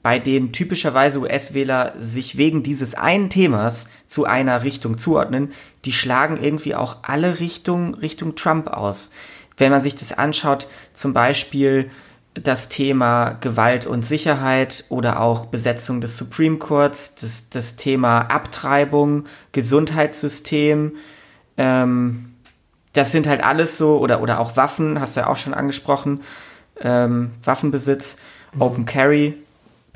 bei 0.08 0.18
denen 0.18 0.52
typischerweise 0.52 1.20
US-Wähler 1.20 1.92
sich 2.00 2.38
wegen 2.38 2.62
dieses 2.62 2.94
einen 2.94 3.28
Themas 3.28 3.90
zu 4.06 4.24
einer 4.24 4.62
Richtung 4.62 4.96
zuordnen, 4.96 5.52
die 5.84 5.92
schlagen 5.92 6.42
irgendwie 6.42 6.74
auch 6.74 6.96
alle 7.02 7.40
Richtung, 7.40 7.94
Richtung 7.94 8.34
Trump 8.34 8.68
aus. 8.68 9.10
Wenn 9.58 9.70
man 9.70 9.82
sich 9.82 9.96
das 9.96 10.16
anschaut, 10.16 10.66
zum 10.94 11.12
Beispiel 11.12 11.90
das 12.32 12.70
Thema 12.70 13.32
Gewalt 13.42 13.84
und 13.84 14.02
Sicherheit 14.02 14.86
oder 14.88 15.20
auch 15.20 15.44
Besetzung 15.44 16.00
des 16.00 16.16
Supreme 16.16 16.56
Courts, 16.56 17.16
das, 17.16 17.50
das 17.50 17.76
Thema 17.76 18.30
Abtreibung, 18.30 19.26
Gesundheitssystem, 19.52 20.96
ähm, 21.58 22.34
das 22.94 23.12
sind 23.12 23.26
halt 23.26 23.44
alles 23.44 23.76
so, 23.76 23.98
oder, 23.98 24.22
oder 24.22 24.40
auch 24.40 24.56
Waffen, 24.56 25.02
hast 25.02 25.18
du 25.18 25.20
ja 25.20 25.26
auch 25.26 25.36
schon 25.36 25.52
angesprochen, 25.52 26.22
ähm, 26.80 27.32
Waffenbesitz, 27.44 28.16
mhm. 28.54 28.62
Open 28.62 28.86
Carry, 28.86 29.34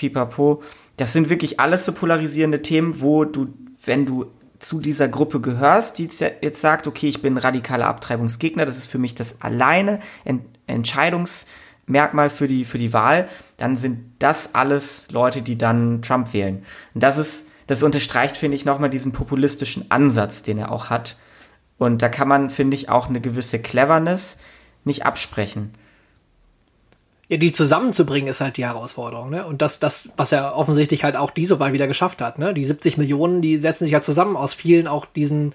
Pipapo. 0.09 0.62
Das 0.97 1.12
sind 1.12 1.30
wirklich 1.30 1.61
alles 1.61 1.85
so 1.85 1.92
polarisierende 1.92 2.62
Themen, 2.62 3.00
wo 3.00 3.25
du, 3.25 3.49
wenn 3.85 4.06
du 4.06 4.26
zu 4.59 4.80
dieser 4.80 5.09
Gruppe 5.09 5.40
gehörst, 5.40 5.99
die 5.99 6.09
jetzt 6.40 6.61
sagt, 6.61 6.87
okay, 6.87 7.09
ich 7.09 7.23
bin 7.23 7.37
radikaler 7.37 7.87
Abtreibungsgegner, 7.87 8.64
das 8.64 8.78
ist 8.78 8.88
für 8.88 8.99
mich 8.99 9.14
das 9.14 9.40
alleine 9.40 10.00
Ent 10.25 10.42
Entscheidungsmerkmal 10.68 12.30
für 12.30 12.47
die, 12.47 12.64
für 12.64 12.78
die 12.78 12.92
Wahl, 12.92 13.28
dann 13.56 13.75
sind 13.75 14.00
das 14.21 14.54
alles 14.54 15.11
Leute, 15.11 15.42
die 15.42 15.59
dann 15.59 16.00
Trump 16.00 16.32
wählen. 16.32 16.62
Und 16.94 17.02
das 17.02 17.18
ist, 17.18 17.49
das 17.66 17.82
unterstreicht, 17.82 18.37
finde 18.37 18.54
ich, 18.54 18.64
nochmal 18.64 18.88
diesen 18.88 19.12
populistischen 19.12 19.90
Ansatz, 19.90 20.44
den 20.44 20.59
er 20.59 20.71
auch 20.71 20.88
hat. 20.88 21.16
Und 21.78 22.00
da 22.00 22.09
kann 22.09 22.28
man, 22.28 22.49
finde 22.49 22.76
ich, 22.76 22.88
auch 22.88 23.09
eine 23.09 23.21
gewisse 23.21 23.59
Cleverness 23.59 24.38
nicht 24.85 25.04
absprechen. 25.04 25.73
Ja, 27.33 27.39
die 27.39 27.51
zusammenzubringen 27.51 28.29
ist 28.29 28.43
halt 28.43 28.59
die 28.59 28.67
Herausforderung, 28.67 29.31
ne? 29.31 29.47
Und 29.47 29.62
das, 29.62 29.79
das, 29.79 30.12
was 30.19 30.33
er 30.33 30.55
offensichtlich 30.55 31.03
halt 31.03 31.17
auch 31.17 31.31
diese 31.31 31.59
Wahl 31.59 31.73
wieder 31.73 31.87
geschafft 31.87 32.21
hat, 32.21 32.39
ne? 32.39 32.53
Die 32.53 32.62
70 32.62 32.99
Millionen, 32.99 33.41
die 33.41 33.57
setzen 33.57 33.85
sich 33.85 33.93
ja 33.95 34.03
zusammen 34.03 34.37
aus 34.37 34.53
vielen 34.53 34.87
auch 34.87 35.07
diesen, 35.07 35.55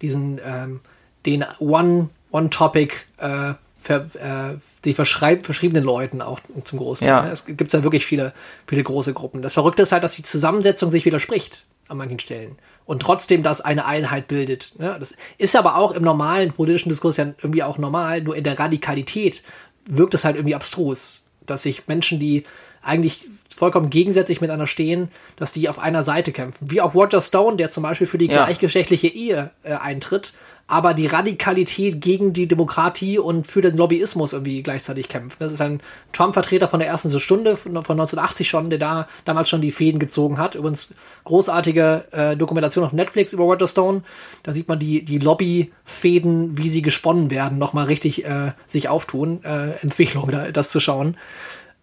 diesen, 0.00 0.40
ähm, 0.46 0.78
den 1.26 1.44
One, 1.58 2.10
One-Topic, 2.30 2.94
äh, 3.16 3.54
ver, 3.80 4.06
äh, 4.14 4.58
die 4.84 4.94
verschriebenen 4.94 5.82
Leuten 5.82 6.22
auch 6.22 6.38
zum 6.62 6.78
Großteil. 6.78 7.08
Ja. 7.08 7.22
Ne? 7.22 7.32
Es 7.32 7.44
gibt 7.44 7.72
ja 7.72 7.82
wirklich 7.82 8.06
viele, 8.06 8.32
viele 8.68 8.84
große 8.84 9.12
Gruppen. 9.12 9.42
Das 9.42 9.54
Verrückte 9.54 9.82
ist 9.82 9.90
halt, 9.90 10.04
dass 10.04 10.14
die 10.14 10.22
Zusammensetzung 10.22 10.92
sich 10.92 11.04
widerspricht 11.06 11.64
an 11.88 11.98
manchen 11.98 12.18
Stellen. 12.18 12.56
Und 12.84 13.02
trotzdem 13.02 13.42
das 13.42 13.60
eine 13.60 13.84
Einheit 13.84 14.28
bildet. 14.28 14.74
Ne? 14.78 14.96
Das 14.98 15.14
ist 15.38 15.56
aber 15.56 15.76
auch 15.76 15.92
im 15.92 16.02
normalen 16.02 16.52
politischen 16.52 16.88
Diskurs 16.88 17.16
ja 17.16 17.26
irgendwie 17.42 17.62
auch 17.62 17.78
normal, 17.78 18.22
nur 18.22 18.36
in 18.36 18.44
der 18.44 18.58
Radikalität 18.58 19.42
wirkt 19.86 20.14
es 20.14 20.24
halt 20.24 20.36
irgendwie 20.36 20.54
abstrus, 20.54 21.22
dass 21.46 21.62
sich 21.62 21.86
Menschen, 21.88 22.18
die 22.18 22.44
eigentlich 22.82 23.28
vollkommen 23.54 23.90
gegensätzlich 23.90 24.40
miteinander 24.40 24.66
stehen, 24.66 25.10
dass 25.36 25.50
die 25.50 25.68
auf 25.68 25.78
einer 25.78 26.02
Seite 26.02 26.30
kämpfen. 26.30 26.70
Wie 26.70 26.80
auch 26.80 26.94
Roger 26.94 27.20
Stone, 27.20 27.56
der 27.56 27.70
zum 27.70 27.82
Beispiel 27.82 28.06
für 28.06 28.18
die 28.18 28.26
ja. 28.26 28.44
gleichgeschlechtliche 28.44 29.08
Ehe 29.08 29.50
äh, 29.62 29.72
eintritt, 29.72 30.34
aber 30.68 30.94
die 30.94 31.06
Radikalität 31.06 32.00
gegen 32.00 32.32
die 32.32 32.48
Demokratie 32.48 33.18
und 33.18 33.46
für 33.46 33.60
den 33.60 33.76
Lobbyismus 33.76 34.32
irgendwie 34.32 34.62
gleichzeitig 34.62 35.08
kämpft. 35.08 35.40
Das 35.40 35.52
ist 35.52 35.60
ein 35.60 35.80
Trump-Vertreter 36.12 36.66
von 36.66 36.80
der 36.80 36.88
ersten 36.88 37.08
Stunde 37.20 37.56
von, 37.56 37.72
von 37.72 37.94
1980 38.00 38.48
schon, 38.48 38.70
der 38.70 38.80
da 38.80 39.06
damals 39.24 39.48
schon 39.48 39.60
die 39.60 39.70
Fäden 39.70 40.00
gezogen 40.00 40.38
hat. 40.38 40.56
Übrigens 40.56 40.92
großartige 41.24 42.04
äh, 42.10 42.36
Dokumentation 42.36 42.84
auf 42.84 42.92
Netflix 42.92 43.32
über 43.32 43.44
Roger 43.44 43.68
Stone. 43.68 44.02
Da 44.42 44.52
sieht 44.52 44.66
man 44.66 44.80
die, 44.80 45.04
die 45.04 45.18
Lobby-Fäden, 45.18 46.58
wie 46.58 46.68
sie 46.68 46.82
gesponnen 46.82 47.30
werden, 47.30 47.58
nochmal 47.58 47.86
richtig 47.86 48.24
äh, 48.24 48.52
sich 48.66 48.88
auftun. 48.88 49.44
Äh, 49.44 49.76
Empfehlung, 49.82 50.30
da, 50.32 50.50
das 50.50 50.70
zu 50.70 50.80
schauen. 50.80 51.16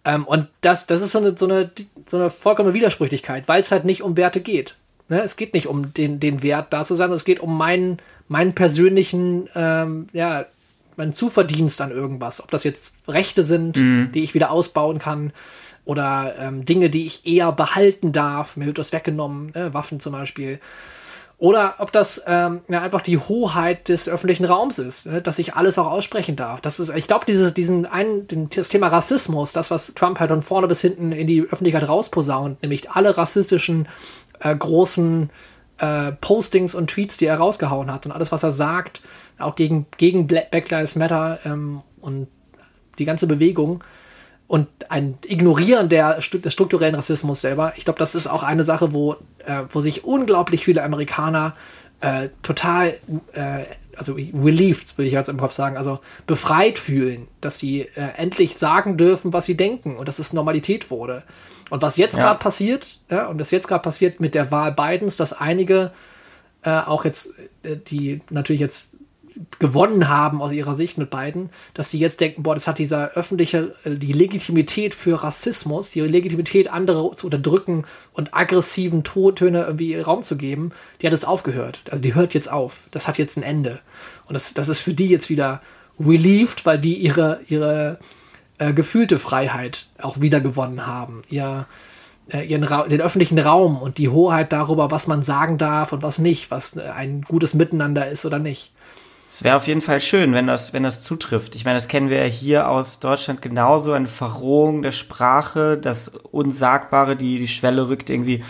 Ähm, 0.04 0.26
und 0.26 0.48
das, 0.60 0.86
das 0.86 1.00
ist 1.00 1.12
so 1.12 1.20
eine, 1.20 1.36
so 1.38 1.46
eine, 1.46 1.70
so 2.06 2.18
eine 2.18 2.28
vollkommene 2.28 2.74
Widersprüchlichkeit, 2.74 3.48
weil 3.48 3.62
es 3.62 3.72
halt 3.72 3.86
nicht 3.86 4.02
um 4.02 4.18
Werte 4.18 4.40
geht. 4.40 4.76
Ne? 5.08 5.22
Es 5.22 5.36
geht 5.36 5.54
nicht 5.54 5.66
um 5.66 5.92
den, 5.94 6.20
den 6.20 6.42
Wert 6.42 6.72
da 6.72 6.84
zu 6.84 6.94
sein, 6.94 7.10
es 7.12 7.24
geht 7.24 7.40
um 7.40 7.56
meinen, 7.56 7.98
meinen 8.28 8.54
persönlichen, 8.54 9.48
ähm, 9.54 10.08
ja, 10.12 10.46
meinen 10.96 11.12
Zuverdienst 11.12 11.80
an 11.80 11.90
irgendwas. 11.90 12.42
Ob 12.42 12.50
das 12.50 12.64
jetzt 12.64 12.96
Rechte 13.08 13.42
sind, 13.42 13.76
mhm. 13.76 14.12
die 14.12 14.22
ich 14.22 14.34
wieder 14.34 14.50
ausbauen 14.50 14.98
kann, 14.98 15.32
oder 15.84 16.34
ähm, 16.38 16.64
Dinge, 16.64 16.90
die 16.90 17.06
ich 17.06 17.26
eher 17.26 17.52
behalten 17.52 18.12
darf. 18.12 18.56
Mir 18.56 18.66
wird 18.66 18.78
was 18.78 18.92
weggenommen, 18.92 19.52
ne? 19.54 19.74
Waffen 19.74 20.00
zum 20.00 20.12
Beispiel. 20.12 20.58
Oder 21.36 21.74
ob 21.78 21.90
das 21.90 22.22
ähm, 22.26 22.60
ja, 22.68 22.80
einfach 22.80 23.00
die 23.00 23.18
Hoheit 23.18 23.88
des 23.88 24.08
öffentlichen 24.08 24.44
Raums 24.44 24.78
ist, 24.78 25.06
ne? 25.06 25.20
dass 25.20 25.40
ich 25.40 25.54
alles 25.54 25.78
auch 25.78 25.88
aussprechen 25.88 26.36
darf. 26.36 26.60
Das 26.60 26.78
ist, 26.78 26.90
ich 26.90 27.08
glaube, 27.08 27.26
dieses, 27.26 27.52
diesen 27.52 27.86
einen, 27.86 28.28
den, 28.28 28.48
das 28.50 28.68
Thema 28.68 28.86
Rassismus, 28.86 29.52
das, 29.52 29.70
was 29.70 29.92
Trump 29.94 30.20
halt 30.20 30.30
von 30.30 30.42
vorne 30.42 30.68
bis 30.68 30.80
hinten 30.80 31.10
in 31.10 31.26
die 31.26 31.42
Öffentlichkeit 31.42 31.88
rausposaunt, 31.88 32.62
nämlich 32.62 32.92
alle 32.92 33.18
rassistischen 33.18 33.88
äh, 34.40 34.54
großen 34.54 35.30
äh, 35.78 36.12
Postings 36.12 36.74
und 36.74 36.90
Tweets, 36.90 37.16
die 37.16 37.26
er 37.26 37.38
rausgehauen 37.38 37.92
hat. 37.92 38.06
Und 38.06 38.12
alles, 38.12 38.32
was 38.32 38.42
er 38.42 38.50
sagt, 38.50 39.00
auch 39.38 39.56
gegen, 39.56 39.86
gegen 39.96 40.26
Black 40.26 40.70
Lives 40.70 40.96
Matter 40.96 41.40
ähm, 41.44 41.82
und 42.00 42.28
die 42.98 43.04
ganze 43.04 43.26
Bewegung. 43.26 43.82
Und 44.46 44.68
ein 44.90 45.18
Ignorieren 45.26 45.88
der, 45.88 46.18
des 46.18 46.52
strukturellen 46.52 46.94
Rassismus 46.94 47.40
selber, 47.40 47.72
ich 47.76 47.84
glaube, 47.84 47.98
das 47.98 48.14
ist 48.14 48.26
auch 48.26 48.42
eine 48.42 48.62
Sache, 48.62 48.92
wo, 48.92 49.14
äh, 49.46 49.62
wo 49.70 49.80
sich 49.80 50.04
unglaublich 50.04 50.64
viele 50.64 50.82
Amerikaner 50.84 51.54
äh, 52.00 52.28
total, 52.42 52.94
äh, 53.32 53.64
also 53.96 54.14
relieved, 54.14 54.98
will 54.98 55.06
ich 55.06 55.12
jetzt 55.12 55.28
im 55.28 55.38
Kopf 55.38 55.52
sagen, 55.52 55.76
also 55.76 56.00
befreit 56.26 56.78
fühlen, 56.78 57.26
dass 57.40 57.58
sie 57.58 57.82
äh, 57.82 58.08
endlich 58.16 58.56
sagen 58.56 58.98
dürfen, 58.98 59.32
was 59.32 59.46
sie 59.46 59.56
denken 59.56 59.96
und 59.96 60.08
dass 60.08 60.18
es 60.18 60.32
Normalität 60.32 60.90
wurde. 60.90 61.22
Und 61.70 61.82
was 61.82 61.96
jetzt 61.96 62.16
ja. 62.16 62.24
gerade 62.24 62.38
passiert, 62.38 62.98
ja, 63.10 63.26
und 63.26 63.38
das 63.40 63.50
jetzt 63.50 63.68
gerade 63.68 63.82
passiert 63.82 64.20
mit 64.20 64.34
der 64.34 64.50
Wahl 64.50 64.72
Bidens, 64.72 65.16
dass 65.16 65.32
einige 65.32 65.92
äh, 66.62 66.70
auch 66.70 67.04
jetzt, 67.04 67.34
äh, 67.62 67.76
die 67.76 68.20
natürlich 68.30 68.60
jetzt 68.60 68.90
gewonnen 69.58 70.08
haben 70.08 70.40
aus 70.40 70.52
ihrer 70.52 70.74
Sicht 70.74 70.96
mit 70.96 71.10
beiden, 71.10 71.50
dass 71.74 71.90
sie 71.90 71.98
jetzt 71.98 72.20
denken, 72.20 72.42
boah, 72.42 72.54
das 72.54 72.66
hat 72.66 72.78
dieser 72.78 73.12
öffentliche, 73.12 73.74
äh, 73.84 73.96
die 73.96 74.12
Legitimität 74.12 74.94
für 74.94 75.22
Rassismus, 75.22 75.90
die 75.90 76.00
Legitimität, 76.00 76.72
andere 76.72 77.14
zu 77.16 77.26
unterdrücken 77.26 77.84
und 78.12 78.34
aggressiven 78.34 79.02
Todtöne 79.02 79.64
irgendwie 79.64 79.96
Raum 79.96 80.22
zu 80.22 80.36
geben, 80.36 80.70
die 81.00 81.06
hat 81.06 81.14
es 81.14 81.24
aufgehört. 81.24 81.80
Also 81.90 82.02
die 82.02 82.14
hört 82.14 82.34
jetzt 82.34 82.50
auf. 82.50 82.84
Das 82.90 83.08
hat 83.08 83.18
jetzt 83.18 83.36
ein 83.36 83.42
Ende. 83.42 83.80
Und 84.26 84.34
das, 84.34 84.54
das 84.54 84.68
ist 84.68 84.80
für 84.80 84.94
die 84.94 85.08
jetzt 85.08 85.30
wieder 85.30 85.60
relieved, 85.98 86.64
weil 86.66 86.78
die 86.78 86.94
ihre, 86.94 87.40
ihre 87.48 87.98
äh, 88.64 88.72
gefühlte 88.72 89.18
Freiheit 89.18 89.86
auch 90.00 90.20
wiedergewonnen 90.20 90.86
haben. 90.86 91.22
Ihr, 91.28 91.66
äh, 92.32 92.46
ihren 92.46 92.64
Ra 92.64 92.86
den 92.86 93.00
öffentlichen 93.00 93.38
Raum 93.38 93.80
und 93.80 93.98
die 93.98 94.08
Hoheit 94.08 94.52
darüber, 94.52 94.90
was 94.90 95.06
man 95.06 95.22
sagen 95.22 95.58
darf 95.58 95.92
und 95.92 96.02
was 96.02 96.18
nicht, 96.18 96.50
was 96.50 96.76
äh, 96.76 96.82
ein 96.82 97.22
gutes 97.22 97.54
Miteinander 97.54 98.08
ist 98.08 98.24
oder 98.24 98.38
nicht. 98.38 98.72
Es 99.28 99.42
wäre 99.42 99.56
auf 99.56 99.66
jeden 99.66 99.80
Fall 99.80 100.00
schön, 100.00 100.32
wenn 100.32 100.46
das, 100.46 100.72
wenn 100.72 100.84
das 100.84 101.00
zutrifft. 101.00 101.56
Ich 101.56 101.64
meine, 101.64 101.76
das 101.76 101.88
kennen 101.88 102.08
wir 102.08 102.18
ja 102.18 102.30
hier 102.30 102.68
aus 102.68 103.00
Deutschland 103.00 103.42
genauso, 103.42 103.92
eine 103.92 104.06
Verrohung 104.06 104.82
der 104.82 104.92
Sprache, 104.92 105.76
das 105.76 106.08
Unsagbare, 106.08 107.16
die, 107.16 107.38
die 107.38 107.48
Schwelle 107.48 107.88
rückt 107.88 108.10
irgendwie 108.10 108.44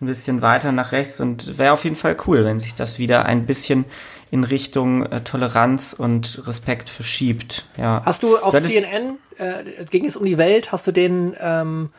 ein 0.00 0.06
bisschen 0.06 0.42
weiter 0.42 0.72
nach 0.72 0.92
rechts 0.92 1.20
und 1.20 1.58
wäre 1.58 1.72
auf 1.72 1.84
jeden 1.84 1.96
Fall 1.96 2.16
cool, 2.26 2.44
wenn 2.44 2.58
sich 2.58 2.74
das 2.74 2.98
wieder 2.98 3.24
ein 3.24 3.46
bisschen 3.46 3.84
in 4.30 4.44
Richtung 4.44 5.06
äh, 5.06 5.22
Toleranz 5.22 5.94
und 5.94 6.42
Respekt 6.46 6.90
verschiebt. 6.90 7.66
Ja. 7.78 8.02
Hast 8.04 8.22
du 8.22 8.36
auf 8.36 8.54
CNN, 8.58 9.18
äh, 9.38 9.84
ging 9.90 10.04
es 10.04 10.16
um 10.16 10.24
die 10.24 10.38
Welt, 10.38 10.72
hast 10.72 10.86
du 10.86 10.92
den 10.92 11.36
ähm, 11.40 11.90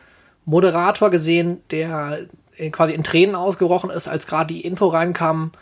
Moderator 0.44 1.10
gesehen, 1.10 1.60
der 1.70 2.20
quasi 2.72 2.92
in 2.92 3.04
Tränen 3.04 3.36
ausgebrochen 3.36 3.90
ist, 3.90 4.08
als 4.08 4.26
gerade 4.26 4.52
die 4.52 4.62
Info 4.62 4.88
reinkam, 4.88 5.52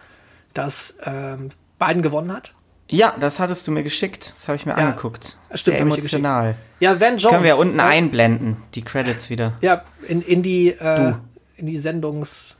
dass 0.54 0.96
ähm, 1.04 1.50
Biden 1.78 2.02
gewonnen 2.02 2.32
hat? 2.32 2.54
Ja, 2.88 3.14
das 3.18 3.38
hattest 3.40 3.66
du 3.66 3.72
mir 3.72 3.82
geschickt. 3.82 4.30
Das 4.30 4.48
habe 4.48 4.56
ich 4.56 4.64
mir 4.64 4.72
ja, 4.72 4.78
angeguckt. 4.78 5.36
Das 5.50 5.60
stimmt, 5.60 5.76
Sehr 5.76 5.82
emotional. 5.82 6.54
Ja, 6.78 7.00
Van 7.00 7.18
Jones. 7.18 7.28
Können 7.28 7.42
wir 7.42 7.50
ja 7.50 7.56
unten 7.56 7.78
ja. 7.78 7.86
einblenden, 7.86 8.56
die 8.74 8.82
Credits 8.82 9.28
wieder. 9.28 9.54
Ja, 9.60 9.82
in, 10.06 10.22
in 10.22 10.42
die 10.42 10.68
äh, 10.68 11.14
in 11.56 11.66
die 11.66 11.78
Sendungs 11.78 12.56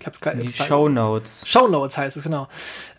ich 0.00 0.06
hab's 0.06 0.20
keine 0.20 0.42
Die 0.42 0.52
Show 0.52 0.88
Notes. 0.88 1.44
Show 1.46 1.68
Notes 1.68 1.98
heißt 1.98 2.16
es, 2.16 2.24
genau. 2.24 2.48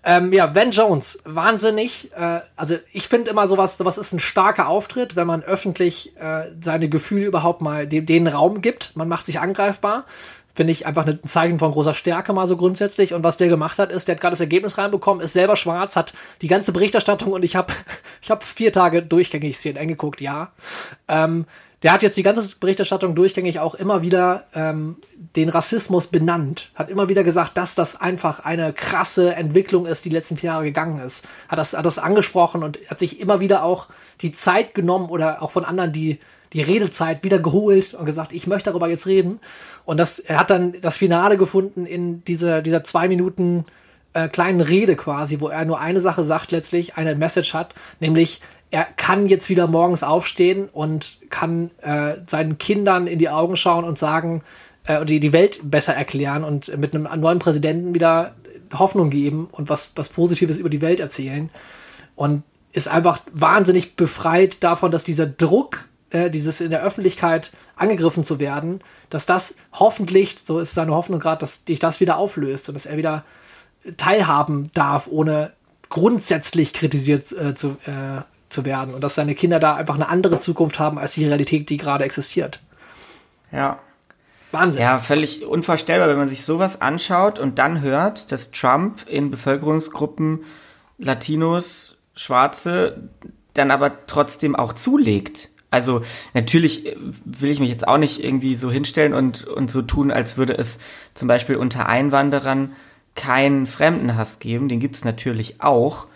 Ähm, 0.04 0.32
ja, 0.32 0.54
Van 0.54 0.72
Jones, 0.72 1.20
wahnsinnig. 1.26 2.12
Äh, 2.16 2.42
also 2.56 2.76
ich 2.92 3.08
finde 3.08 3.32
immer 3.32 3.48
sowas, 3.48 3.78
sowas 3.78 3.98
ist 3.98 4.14
ein 4.14 4.20
starker 4.20 4.68
Auftritt, 4.68 5.16
wenn 5.16 5.28
man 5.28 5.44
öffentlich 5.44 6.16
äh, 6.18 6.44
seine 6.62 6.90
Gefühle 6.90 7.26
überhaupt 7.26 7.62
mal 7.62 7.88
dem, 7.88 8.06
den 8.06 8.28
Raum 8.28 8.62
gibt. 8.62 8.96
Man 8.96 9.08
macht 9.08 9.26
sich 9.26 9.40
angreifbar. 9.40 10.06
Finde 10.54 10.72
ich 10.72 10.86
einfach 10.86 11.08
ein 11.08 11.24
Zeichen 11.24 11.60
von 11.60 11.72
großer 11.72 11.94
Stärke 11.94 12.34
mal 12.34 12.46
so 12.46 12.58
grundsätzlich. 12.58 13.14
Und 13.14 13.24
was 13.24 13.38
der 13.38 13.48
gemacht 13.48 13.80
hat, 13.80 13.92
ist, 13.92 14.08
der 14.08 14.16
hat 14.16 14.22
gerade 14.22 14.34
das 14.34 14.42
Ergebnis 14.42 14.78
reinbekommen, 14.78 15.24
ist 15.24 15.34
selber 15.34 15.56
schwarz, 15.56 15.96
hat 15.96 16.14
die 16.42 16.48
ganze 16.48 16.72
Berichterstattung 16.72 17.32
und 17.32 17.44
ich 17.44 17.56
habe 17.56 17.74
ich 18.22 18.30
hab 18.30 18.44
vier 18.44 18.72
Tage 18.72 19.02
durchgängig 19.02 19.58
CNN 19.58 19.88
geguckt, 19.88 20.22
ja. 20.22 20.52
Ähm, 21.08 21.46
der 21.84 21.92
hat 21.92 22.04
jetzt 22.04 22.18
die 22.18 22.24
ganze 22.24 22.56
Berichterstattung 22.58 23.16
durchgängig 23.16 23.60
auch 23.60 23.76
immer 23.76 24.02
wieder 24.04 24.46
ähm, 24.54 24.98
den 25.36 25.50
Rassismus 25.50 26.08
benannt, 26.08 26.72
hat 26.76 26.90
immer 26.90 27.10
wieder 27.10 27.24
gesagt, 27.24 27.58
dass 27.58 27.76
das 27.76 28.00
einfach 28.00 28.42
eine 28.42 28.74
krasse 28.74 29.34
Entwicklung 29.34 29.86
ist, 29.86 30.06
die 30.06 30.10
letzten 30.10 30.38
vier 30.38 30.52
Jahre 30.52 30.66
gegangen 30.66 31.00
ist. 31.00 31.26
Hat 31.48 31.58
das, 31.58 31.74
hat 31.74 31.86
das 31.86 31.98
angesprochen 31.98 32.64
und 32.64 32.80
hat 32.88 33.00
sich 33.00 33.20
immer 33.20 33.40
wieder 33.40 33.64
auch 33.64 33.88
die 34.22 34.32
Zeit 34.32 34.76
genommen 34.76 35.10
oder 35.10 35.42
auch 35.42 35.52
von 35.52 35.66
anderen 35.66 35.92
die, 35.92 36.20
die 36.54 36.62
Redezeit 36.62 37.24
wieder 37.24 37.40
geholt 37.40 37.94
und 37.94 38.06
gesagt, 38.06 38.34
ich 38.34 38.46
möchte 38.46 38.70
darüber 38.70 38.88
jetzt 38.88 39.08
reden. 39.08 39.40
Und 39.86 39.98
das, 39.98 40.20
er 40.20 40.40
hat 40.40 40.50
dann 40.50 40.80
das 40.82 40.98
Finale 40.98 41.38
gefunden 41.38 41.86
in 41.86 42.24
dieser, 42.26 42.62
dieser 42.62 42.84
zwei 42.84 43.08
Minuten 43.08 43.64
äh, 44.14 44.28
kleinen 44.28 44.62
Rede 44.62 44.96
quasi, 44.96 45.40
wo 45.40 45.48
er 45.48 45.66
nur 45.66 45.80
eine 45.80 46.02
Sache 46.02 46.26
sagt 46.26 46.52
letztlich, 46.52 46.96
eine 46.96 47.16
Message 47.16 47.54
hat, 47.54 47.74
nämlich 48.00 48.42
er 48.72 48.86
kann 48.86 49.28
jetzt 49.28 49.50
wieder 49.50 49.68
morgens 49.68 50.02
aufstehen 50.02 50.70
und 50.72 51.18
kann 51.30 51.72
äh, 51.82 52.16
seinen 52.26 52.58
Kindern 52.58 53.06
in 53.06 53.20
die 53.20 53.30
Augen 53.30 53.58
schauen 53.58 53.84
und 53.84 53.98
sagen, 53.98 54.44
äh, 54.86 55.04
die, 55.06 55.20
die 55.20 55.34
Welt 55.34 55.60
besser 55.64 55.94
erklären 55.94 56.44
und 56.46 56.76
mit 56.78 56.96
einem 56.96 57.08
neuen 57.20 57.40
Präsidenten 57.40 57.94
wieder 57.94 58.34
Hoffnung 58.74 59.10
geben 59.10 59.50
und 59.52 59.70
was, 59.70 59.92
was 59.96 60.08
Positives 60.10 60.58
über 60.58 60.70
die 60.70 60.82
Welt 60.82 61.02
erzählen. 61.02 61.50
Und 62.16 62.44
ist 62.72 62.88
einfach 62.88 63.20
wahnsinnig 63.34 63.98
befreit 63.98 64.64
davon, 64.64 64.92
dass 64.92 65.04
dieser 65.04 65.26
Druck, 65.26 65.90
äh, 66.10 66.30
dieses 66.30 66.62
in 66.62 66.70
der 66.70 66.82
Öffentlichkeit 66.82 67.52
angegriffen 67.76 68.24
zu 68.24 68.40
werden, 68.40 68.82
dass 69.10 69.26
das 69.26 69.58
hoffentlich, 69.74 70.38
so 70.42 70.60
ist 70.60 70.74
seine 70.74 70.94
Hoffnung 70.94 71.20
gerade, 71.20 71.40
dass 71.40 71.66
dich 71.66 71.80
das 71.80 72.00
wieder 72.00 72.18
auflöst 72.18 72.70
und 72.70 72.76
dass 72.76 72.86
er 72.86 72.96
wieder 72.96 73.26
teilhaben 73.98 74.72
darf, 74.74 75.08
ohne 75.12 75.52
grundsätzlich 75.90 76.74
kritisiert 76.74 77.30
äh, 77.34 77.54
zu, 77.54 77.72
äh, 77.86 78.22
zu 78.52 78.66
werden 78.66 78.94
und 78.94 79.02
dass 79.04 79.16
seine 79.16 79.36
Kinder 79.36 79.60
da 79.60 79.76
einfach 79.76 79.96
eine 79.96 80.10
andere 80.10 80.38
Zukunft 80.38 80.80
haben 80.80 80.98
als 80.98 81.14
die 81.14 81.26
Realität, 81.26 81.70
die 81.70 81.78
gerade 81.78 82.04
existiert. 82.04 82.60
Ja. 83.52 83.80
Wahnsinn. 84.52 84.82
Ja, 84.82 85.00
völlig 85.00 85.46
unvorstellbar, 85.46 86.10
wenn 86.10 86.18
man 86.18 86.28
sich 86.28 86.44
sowas 86.44 86.82
anschaut 86.82 87.40
und 87.40 87.58
dann 87.58 87.82
hört, 87.82 88.32
dass 88.32 88.52
Trump 88.52 89.08
in 89.08 89.32
Bevölkerungsgruppen 89.32 90.44
Latinos, 90.98 91.96
Schwarze 92.16 93.10
dann 93.54 93.72
aber 93.72 94.06
trotzdem 94.06 94.56
auch 94.56 94.74
zulegt. 94.74 95.50
Also 95.72 96.02
natürlich 96.34 96.98
will 97.24 97.50
ich 97.50 97.62
mich 97.62 97.70
jetzt 97.70 97.88
auch 97.88 97.98
nicht 97.98 98.24
irgendwie 98.24 98.56
so 98.56 98.70
hinstellen 98.70 99.14
und, 99.14 99.48
und 99.48 99.72
so 99.72 99.82
tun, 99.82 100.12
als 100.12 100.38
würde 100.38 100.58
es 100.58 100.80
zum 101.14 101.30
Beispiel 101.30 101.56
unter 101.56 101.88
Einwanderern 101.88 102.74
keinen 103.16 103.66
Fremdenhass 103.66 104.40
geben. 104.40 104.68
Den 104.68 104.82
gibt 104.82 104.96
es 104.96 105.06
natürlich 105.06 105.62
auch. 105.62 106.08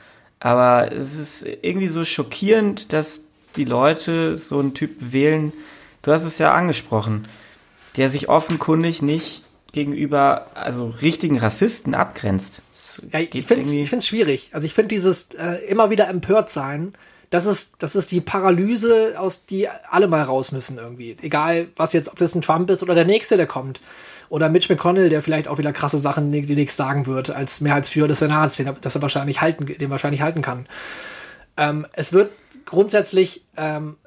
Aber 0.45 0.91
es 0.91 1.17
ist 1.17 1.47
irgendwie 1.63 1.87
so 1.87 2.05
schockierend, 2.05 2.93
dass 2.93 3.29
die 3.55 3.65
Leute 3.65 4.37
so 4.37 4.59
einen 4.59 4.75
Typ 4.75 4.91
wählen, 5.11 5.51
du 6.03 6.11
hast 6.11 6.23
es 6.23 6.37
ja 6.37 6.53
angesprochen, 6.53 7.27
der 7.97 8.11
sich 8.11 8.29
offenkundig 8.29 9.01
nicht 9.01 9.43
gegenüber 9.71 10.51
also 10.53 10.93
richtigen 11.01 11.39
Rassisten 11.39 11.95
abgrenzt. 11.95 12.61
Ja, 13.11 13.21
ich 13.21 13.43
finde 13.47 13.65
es 13.65 14.05
schwierig. 14.05 14.51
Also 14.53 14.67
ich 14.67 14.75
finde 14.75 14.89
dieses 14.89 15.29
äh, 15.31 15.65
immer 15.67 15.89
wieder 15.89 16.07
empört 16.09 16.51
sein, 16.51 16.93
das 17.31 17.47
ist, 17.47 17.73
das 17.79 17.95
ist 17.95 18.11
die 18.11 18.21
Paralyse, 18.21 19.15
aus 19.17 19.45
die 19.45 19.67
alle 19.67 20.07
mal 20.07 20.21
raus 20.21 20.51
müssen 20.51 20.77
irgendwie. 20.77 21.17
Egal, 21.21 21.69
was 21.75 21.93
jetzt, 21.93 22.09
ob 22.09 22.19
das 22.19 22.35
ein 22.35 22.41
Trump 22.41 22.69
ist 22.69 22.83
oder 22.83 22.93
der 22.93 23.05
nächste, 23.05 23.35
der 23.35 23.47
kommt. 23.47 23.81
Oder 24.29 24.49
Mitch 24.49 24.71
McConnell, 24.73 25.09
der 25.09 25.21
vielleicht 25.21 25.47
auch 25.47 25.57
wieder 25.57 25.73
krasse 25.73 25.99
Sachen 25.99 26.31
demnächst 26.31 26.77
sagen 26.77 27.07
wird, 27.07 27.29
als 27.29 27.61
Mehrheitsführer 27.61 28.07
des 28.07 28.19
Senats, 28.19 28.57
den, 28.57 28.71
das 28.81 28.95
er 28.95 29.01
wahrscheinlich 29.01 29.41
halten, 29.41 29.65
den 29.65 29.89
wahrscheinlich 29.89 30.21
halten 30.21 30.41
kann. 30.41 30.65
Ähm, 31.57 31.85
es 31.93 32.13
wird 32.13 32.31
grundsätzlich 32.65 33.45
ähm, 33.57 33.97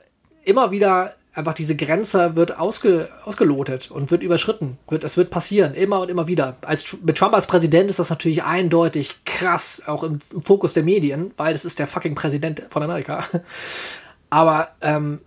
immer 0.44 0.70
wieder 0.70 1.14
einfach 1.38 1.54
diese 1.54 1.76
Grenze 1.76 2.34
wird 2.36 2.58
ausge, 2.58 3.08
ausgelotet 3.24 3.90
und 3.90 4.10
wird 4.10 4.22
überschritten. 4.22 4.76
Wird, 4.88 5.04
es 5.04 5.16
wird 5.16 5.30
passieren, 5.30 5.74
immer 5.74 6.00
und 6.00 6.10
immer 6.10 6.26
wieder. 6.26 6.56
Als, 6.62 6.96
mit 7.00 7.16
Trump 7.16 7.32
als 7.32 7.46
Präsident 7.46 7.88
ist 7.88 8.00
das 8.00 8.10
natürlich 8.10 8.42
eindeutig 8.42 9.24
krass, 9.24 9.84
auch 9.86 10.02
im, 10.02 10.18
im 10.34 10.42
Fokus 10.42 10.72
der 10.72 10.82
Medien, 10.82 11.32
weil 11.36 11.52
das 11.52 11.64
ist 11.64 11.78
der 11.78 11.86
fucking 11.86 12.16
Präsident 12.16 12.64
von 12.70 12.82
Amerika. 12.82 13.24
Aber 14.30 14.70
ähm, 14.82 15.20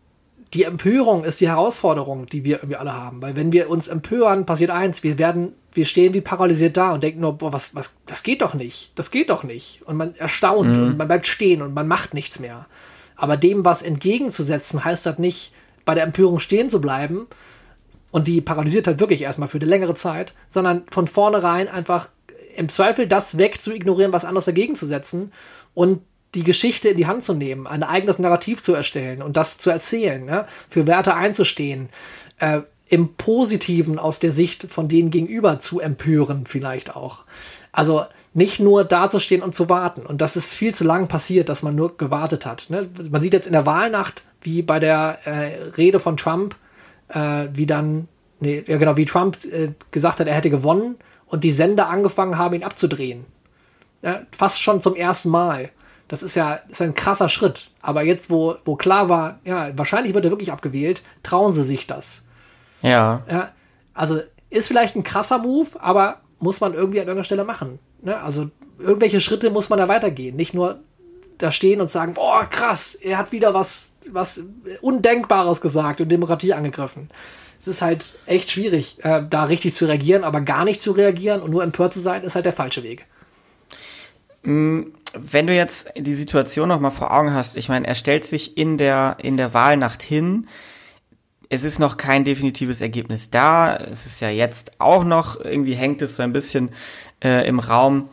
die 0.53 0.63
Empörung 0.63 1.23
ist 1.23 1.39
die 1.39 1.47
Herausforderung, 1.47 2.25
die 2.25 2.43
wir 2.43 2.57
irgendwie 2.57 2.75
alle 2.75 2.93
haben. 2.93 3.21
Weil 3.21 3.35
wenn 3.35 3.53
wir 3.53 3.69
uns 3.69 3.87
empören, 3.87 4.45
passiert 4.45 4.69
eins, 4.69 5.01
wir 5.01 5.17
werden, 5.17 5.53
wir 5.71 5.85
stehen 5.85 6.13
wie 6.13 6.21
paralysiert 6.21 6.75
da 6.75 6.91
und 6.91 7.03
denken 7.03 7.21
nur, 7.21 7.37
boah, 7.37 7.53
was, 7.53 7.73
was, 7.73 7.95
das 8.05 8.23
geht 8.23 8.41
doch 8.41 8.53
nicht. 8.53 8.91
Das 8.95 9.11
geht 9.11 9.29
doch 9.29 9.43
nicht. 9.43 9.81
Und 9.85 9.95
man 9.95 10.13
erstaunt 10.15 10.75
mhm. 10.75 10.83
und 10.83 10.97
man 10.97 11.07
bleibt 11.07 11.27
stehen 11.27 11.61
und 11.61 11.73
man 11.73 11.87
macht 11.87 12.13
nichts 12.13 12.39
mehr. 12.39 12.65
Aber 13.15 13.37
dem 13.37 13.63
was 13.63 13.81
entgegenzusetzen, 13.81 14.83
heißt 14.83 15.05
das 15.05 15.19
nicht, 15.19 15.53
bei 15.85 15.95
der 15.95 16.03
Empörung 16.03 16.39
stehen 16.39 16.69
zu 16.69 16.81
bleiben. 16.81 17.27
Und 18.11 18.27
die 18.27 18.41
paralysiert 18.41 18.87
halt 18.87 18.99
wirklich 18.99 19.21
erstmal 19.21 19.47
für 19.47 19.57
eine 19.57 19.69
längere 19.69 19.95
Zeit, 19.95 20.33
sondern 20.49 20.83
von 20.91 21.07
vornherein 21.07 21.69
einfach 21.69 22.09
im 22.57 22.67
Zweifel 22.67 23.07
das 23.07 23.37
weg 23.37 23.61
zu 23.61 23.73
ignorieren, 23.73 24.11
was 24.11 24.25
anderes 24.25 24.45
dagegen 24.45 24.75
zu 24.75 24.85
setzen 24.85 25.31
und 25.73 26.01
die 26.35 26.43
Geschichte 26.43 26.89
in 26.89 26.97
die 26.97 27.07
Hand 27.07 27.23
zu 27.23 27.33
nehmen, 27.33 27.67
ein 27.67 27.83
eigenes 27.83 28.19
Narrativ 28.19 28.61
zu 28.61 28.73
erstellen 28.73 29.21
und 29.21 29.37
das 29.37 29.57
zu 29.57 29.69
erzählen, 29.69 30.27
ja, 30.27 30.47
für 30.69 30.87
Werte 30.87 31.13
einzustehen, 31.15 31.89
äh, 32.39 32.61
im 32.87 33.15
Positiven 33.15 33.99
aus 33.99 34.19
der 34.19 34.33
Sicht 34.33 34.69
von 34.69 34.89
denen 34.89 35.11
gegenüber 35.11 35.59
zu 35.59 35.79
empören, 35.79 36.45
vielleicht 36.45 36.93
auch. 36.95 37.23
Also 37.71 38.03
nicht 38.33 38.59
nur 38.59 38.83
dazustehen 38.83 39.41
und 39.41 39.55
zu 39.55 39.69
warten. 39.69 40.05
Und 40.05 40.19
das 40.19 40.35
ist 40.35 40.53
viel 40.53 40.75
zu 40.75 40.83
lang 40.83 41.07
passiert, 41.07 41.47
dass 41.47 41.63
man 41.63 41.73
nur 41.73 41.97
gewartet 41.97 42.45
hat. 42.45 42.69
Ne? 42.69 42.89
Man 43.09 43.21
sieht 43.21 43.33
jetzt 43.33 43.47
in 43.47 43.53
der 43.53 43.65
Wahlnacht, 43.65 44.25
wie 44.41 44.61
bei 44.61 44.79
der 44.79 45.19
äh, 45.23 45.69
Rede 45.77 46.01
von 46.01 46.17
Trump, 46.17 46.55
äh, 47.07 47.47
wie 47.53 47.65
dann, 47.65 48.09
nee, 48.41 48.63
ja 48.67 48.77
genau, 48.77 48.97
wie 48.97 49.05
Trump 49.05 49.37
äh, 49.45 49.69
gesagt 49.91 50.19
hat, 50.19 50.27
er 50.27 50.35
hätte 50.35 50.49
gewonnen 50.49 50.95
und 51.27 51.45
die 51.45 51.51
Sender 51.51 51.89
angefangen 51.89 52.37
haben, 52.37 52.55
ihn 52.55 52.63
abzudrehen. 52.63 53.25
Ja, 54.01 54.21
fast 54.31 54.61
schon 54.61 54.81
zum 54.81 54.95
ersten 54.95 55.29
Mal. 55.29 55.69
Das 56.11 56.23
ist 56.23 56.35
ja 56.35 56.55
ist 56.67 56.81
ein 56.81 56.93
krasser 56.93 57.29
Schritt. 57.29 57.69
Aber 57.81 58.03
jetzt, 58.03 58.29
wo, 58.29 58.57
wo 58.65 58.75
klar 58.75 59.07
war, 59.07 59.39
ja, 59.45 59.69
wahrscheinlich 59.77 60.13
wird 60.13 60.25
er 60.25 60.31
wirklich 60.31 60.51
abgewählt, 60.51 61.01
trauen 61.23 61.53
sie 61.53 61.63
sich 61.63 61.87
das. 61.87 62.25
Ja. 62.81 63.23
ja. 63.31 63.51
Also 63.93 64.19
ist 64.49 64.67
vielleicht 64.67 64.97
ein 64.97 65.05
krasser 65.05 65.37
Move, 65.37 65.69
aber 65.79 66.17
muss 66.39 66.59
man 66.59 66.73
irgendwie 66.73 66.99
an 66.99 67.07
irgendeiner 67.07 67.23
Stelle 67.23 67.45
machen. 67.45 67.79
Ne? 68.01 68.19
Also 68.19 68.49
irgendwelche 68.77 69.21
Schritte 69.21 69.51
muss 69.51 69.69
man 69.69 69.79
da 69.79 69.87
weitergehen. 69.87 70.35
Nicht 70.35 70.53
nur 70.53 70.81
da 71.37 71.49
stehen 71.49 71.79
und 71.79 71.89
sagen, 71.89 72.15
boah, 72.15 72.45
krass, 72.45 72.93
er 72.93 73.17
hat 73.17 73.31
wieder 73.31 73.53
was, 73.53 73.93
was 74.11 74.43
Undenkbares 74.81 75.61
gesagt 75.61 76.01
und 76.01 76.09
Demokratie 76.09 76.51
angegriffen. 76.51 77.09
Es 77.57 77.69
ist 77.69 77.81
halt 77.81 78.11
echt 78.25 78.51
schwierig, 78.51 78.97
äh, 79.05 79.23
da 79.29 79.45
richtig 79.45 79.73
zu 79.75 79.85
reagieren, 79.85 80.25
aber 80.25 80.41
gar 80.41 80.65
nicht 80.65 80.81
zu 80.81 80.91
reagieren 80.91 81.41
und 81.41 81.51
nur 81.51 81.63
empört 81.63 81.93
zu 81.93 81.99
sein, 81.99 82.23
ist 82.23 82.35
halt 82.35 82.43
der 82.43 82.51
falsche 82.51 82.83
Weg. 82.83 83.05
Mm, 84.43 84.81
wenn 85.17 85.47
du 85.47 85.55
jetzt 85.55 85.91
die 85.97 86.13
Situation 86.13 86.69
noch 86.69 86.79
mal 86.79 86.89
vor 86.89 87.11
Augen 87.11 87.33
hast, 87.33 87.57
ich 87.57 87.69
meine, 87.69 87.87
er 87.87 87.95
stellt 87.95 88.25
sich 88.25 88.57
in 88.57 88.77
der, 88.77 89.17
in 89.21 89.37
der 89.37 89.53
Wahlnacht 89.53 90.03
hin. 90.03 90.47
Es 91.49 91.63
ist 91.63 91.79
noch 91.79 91.97
kein 91.97 92.23
definitives 92.23 92.81
Ergebnis 92.81 93.29
da. 93.29 93.75
Es 93.75 94.05
ist 94.05 94.21
ja 94.21 94.29
jetzt 94.29 94.79
auch 94.79 95.03
noch, 95.03 95.39
irgendwie 95.43 95.73
hängt 95.73 96.01
es 96.01 96.15
so 96.15 96.23
ein 96.23 96.33
bisschen 96.33 96.69
äh, 97.23 97.47
im 97.47 97.59
Raum. 97.59 98.09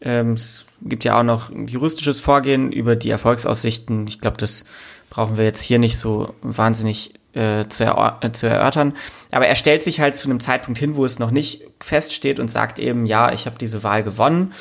Ähm, 0.00 0.32
es 0.32 0.66
gibt 0.82 1.04
ja 1.04 1.18
auch 1.18 1.22
noch 1.22 1.50
juristisches 1.50 2.20
Vorgehen 2.20 2.72
über 2.72 2.96
die 2.96 3.10
Erfolgsaussichten. 3.10 4.06
Ich 4.08 4.20
glaube, 4.20 4.38
das 4.38 4.64
brauchen 5.10 5.36
wir 5.36 5.44
jetzt 5.44 5.62
hier 5.62 5.78
nicht 5.78 5.98
so 5.98 6.34
wahnsinnig 6.42 7.14
äh, 7.34 7.66
zu, 7.68 7.84
er 7.84 8.18
äh, 8.22 8.32
zu 8.32 8.48
erörtern. 8.48 8.94
Aber 9.30 9.46
er 9.46 9.54
stellt 9.54 9.82
sich 9.82 10.00
halt 10.00 10.16
zu 10.16 10.28
einem 10.28 10.40
Zeitpunkt 10.40 10.78
hin, 10.78 10.96
wo 10.96 11.04
es 11.04 11.18
noch 11.18 11.30
nicht 11.30 11.62
feststeht 11.80 12.40
und 12.40 12.48
sagt 12.48 12.78
eben, 12.78 13.06
ja, 13.06 13.32
ich 13.32 13.46
habe 13.46 13.58
diese 13.58 13.82
Wahl 13.84 14.02
gewonnen. 14.02 14.52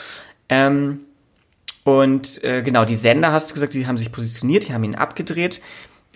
Ähm, 0.50 1.00
und 1.98 2.44
äh, 2.44 2.62
genau, 2.62 2.86
die 2.86 2.96
Sender, 2.96 3.32
hast 3.32 3.50
du 3.50 3.54
gesagt, 3.54 3.74
die 3.74 3.88
haben 3.88 3.98
sich 3.98 4.12
positioniert, 4.12 4.68
die 4.68 4.74
haben 4.74 4.84
ihn 4.84 4.96
abgedreht. 4.96 5.62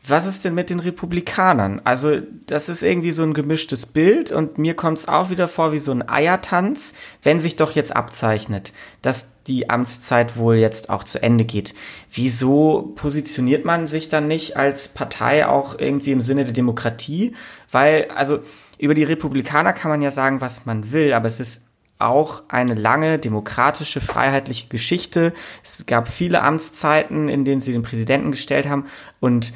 Was 0.06 0.26
ist 0.26 0.44
denn 0.44 0.54
mit 0.54 0.70
den 0.70 0.82
Republikanern? 0.82 1.80
Also, 1.86 2.20
das 2.46 2.68
ist 2.68 2.84
irgendwie 2.84 3.14
so 3.14 3.24
ein 3.24 3.34
gemischtes 3.34 3.86
Bild 3.86 4.34
und 4.34 4.58
mir 4.58 4.74
kommt 4.74 5.00
es 5.00 5.08
auch 5.08 5.30
wieder 5.30 5.48
vor 5.48 5.72
wie 5.72 5.80
so 5.80 5.94
ein 5.94 6.08
Eiertanz, 6.08 6.94
wenn 7.22 7.40
sich 7.40 7.56
doch 7.56 7.72
jetzt 7.72 7.96
abzeichnet, 7.96 8.74
dass 9.02 9.42
die 9.44 9.70
Amtszeit 9.70 10.36
wohl 10.36 10.56
jetzt 10.56 10.90
auch 10.90 11.06
zu 11.06 11.24
Ende 11.24 11.46
geht. 11.46 11.74
Wieso 12.12 12.92
positioniert 12.96 13.64
man 13.64 13.88
sich 13.88 14.10
dann 14.10 14.28
nicht 14.28 14.58
als 14.58 14.90
Partei 14.90 15.48
auch 15.48 15.80
irgendwie 15.80 16.12
im 16.12 16.22
Sinne 16.22 16.44
der 16.44 16.54
Demokratie? 16.54 17.34
Weil, 17.72 18.10
also, 18.14 18.40
über 18.78 18.96
die 18.96 19.04
Republikaner 19.04 19.72
kann 19.72 19.90
man 19.90 20.02
ja 20.02 20.12
sagen, 20.12 20.42
was 20.42 20.66
man 20.66 20.92
will, 20.92 21.14
aber 21.14 21.28
es 21.28 21.40
ist 21.40 21.68
auch 22.04 22.44
eine 22.48 22.76
lange 22.76 23.20
demokratische, 23.20 24.02
freiheitliche 24.02 24.68
Geschichte. 24.68 25.34
Es 25.64 25.86
gab 25.86 26.08
viele 26.08 26.42
Amtszeiten, 26.42 27.30
in 27.30 27.46
denen 27.46 27.62
sie 27.62 27.74
den 27.74 27.84
Präsidenten 27.84 28.32
gestellt 28.32 28.68
haben 28.68 28.86
und 29.20 29.54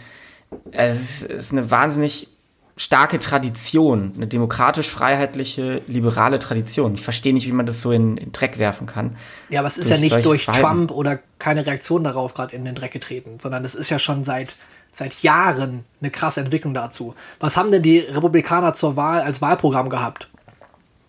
es 0.72 1.24
ist, 1.24 1.52
eine 1.52 1.72
wahnsinnig 1.72 2.30
starke 2.78 3.20
Tradition, 3.20 4.14
eine 4.16 4.28
demokratisch-freiheitliche, 4.28 5.82
liberale 5.88 6.38
Tradition. 6.40 6.94
Ich 6.94 7.02
verstehe 7.02 7.34
nicht, 7.34 7.48
wie 7.48 7.52
man 7.52 7.66
das 7.66 7.82
so 7.82 7.92
in, 7.92 8.18
in 8.18 8.32
Dreck 8.32 8.60
werfen 8.60 8.86
kann. 8.86 9.16
Ja, 9.50 9.62
aber 9.62 9.68
es 9.68 9.78
ist 9.78 9.90
ja 9.90 9.98
nicht 9.98 10.24
durch 10.24 10.46
Verhalten. 10.46 10.68
Trump 10.68 10.92
oder 10.92 11.20
keine 11.40 11.66
Reaktion 11.66 12.04
darauf 12.04 12.36
gerade 12.36 12.56
in 12.56 12.66
den 12.66 12.76
Dreck 12.76 12.92
getreten, 12.92 13.40
sondern 13.40 13.66
es 13.66 13.74
ist 13.74 13.90
ja 13.90 13.98
schon 13.98 14.24
seit, 14.24 14.56
seit 14.92 15.24
Jahren 15.24 15.86
eine 16.02 16.12
krasse 16.12 16.40
Entwicklung 16.40 16.76
dazu. 16.76 17.16
Was 17.40 17.58
haben 17.58 17.72
denn 17.72 17.82
die 17.82 18.00
Republikaner 18.00 18.74
zur 18.74 18.96
Wahl 18.96 19.22
als 19.22 19.42
Wahlprogramm 19.42 19.90
gehabt? 19.90 20.30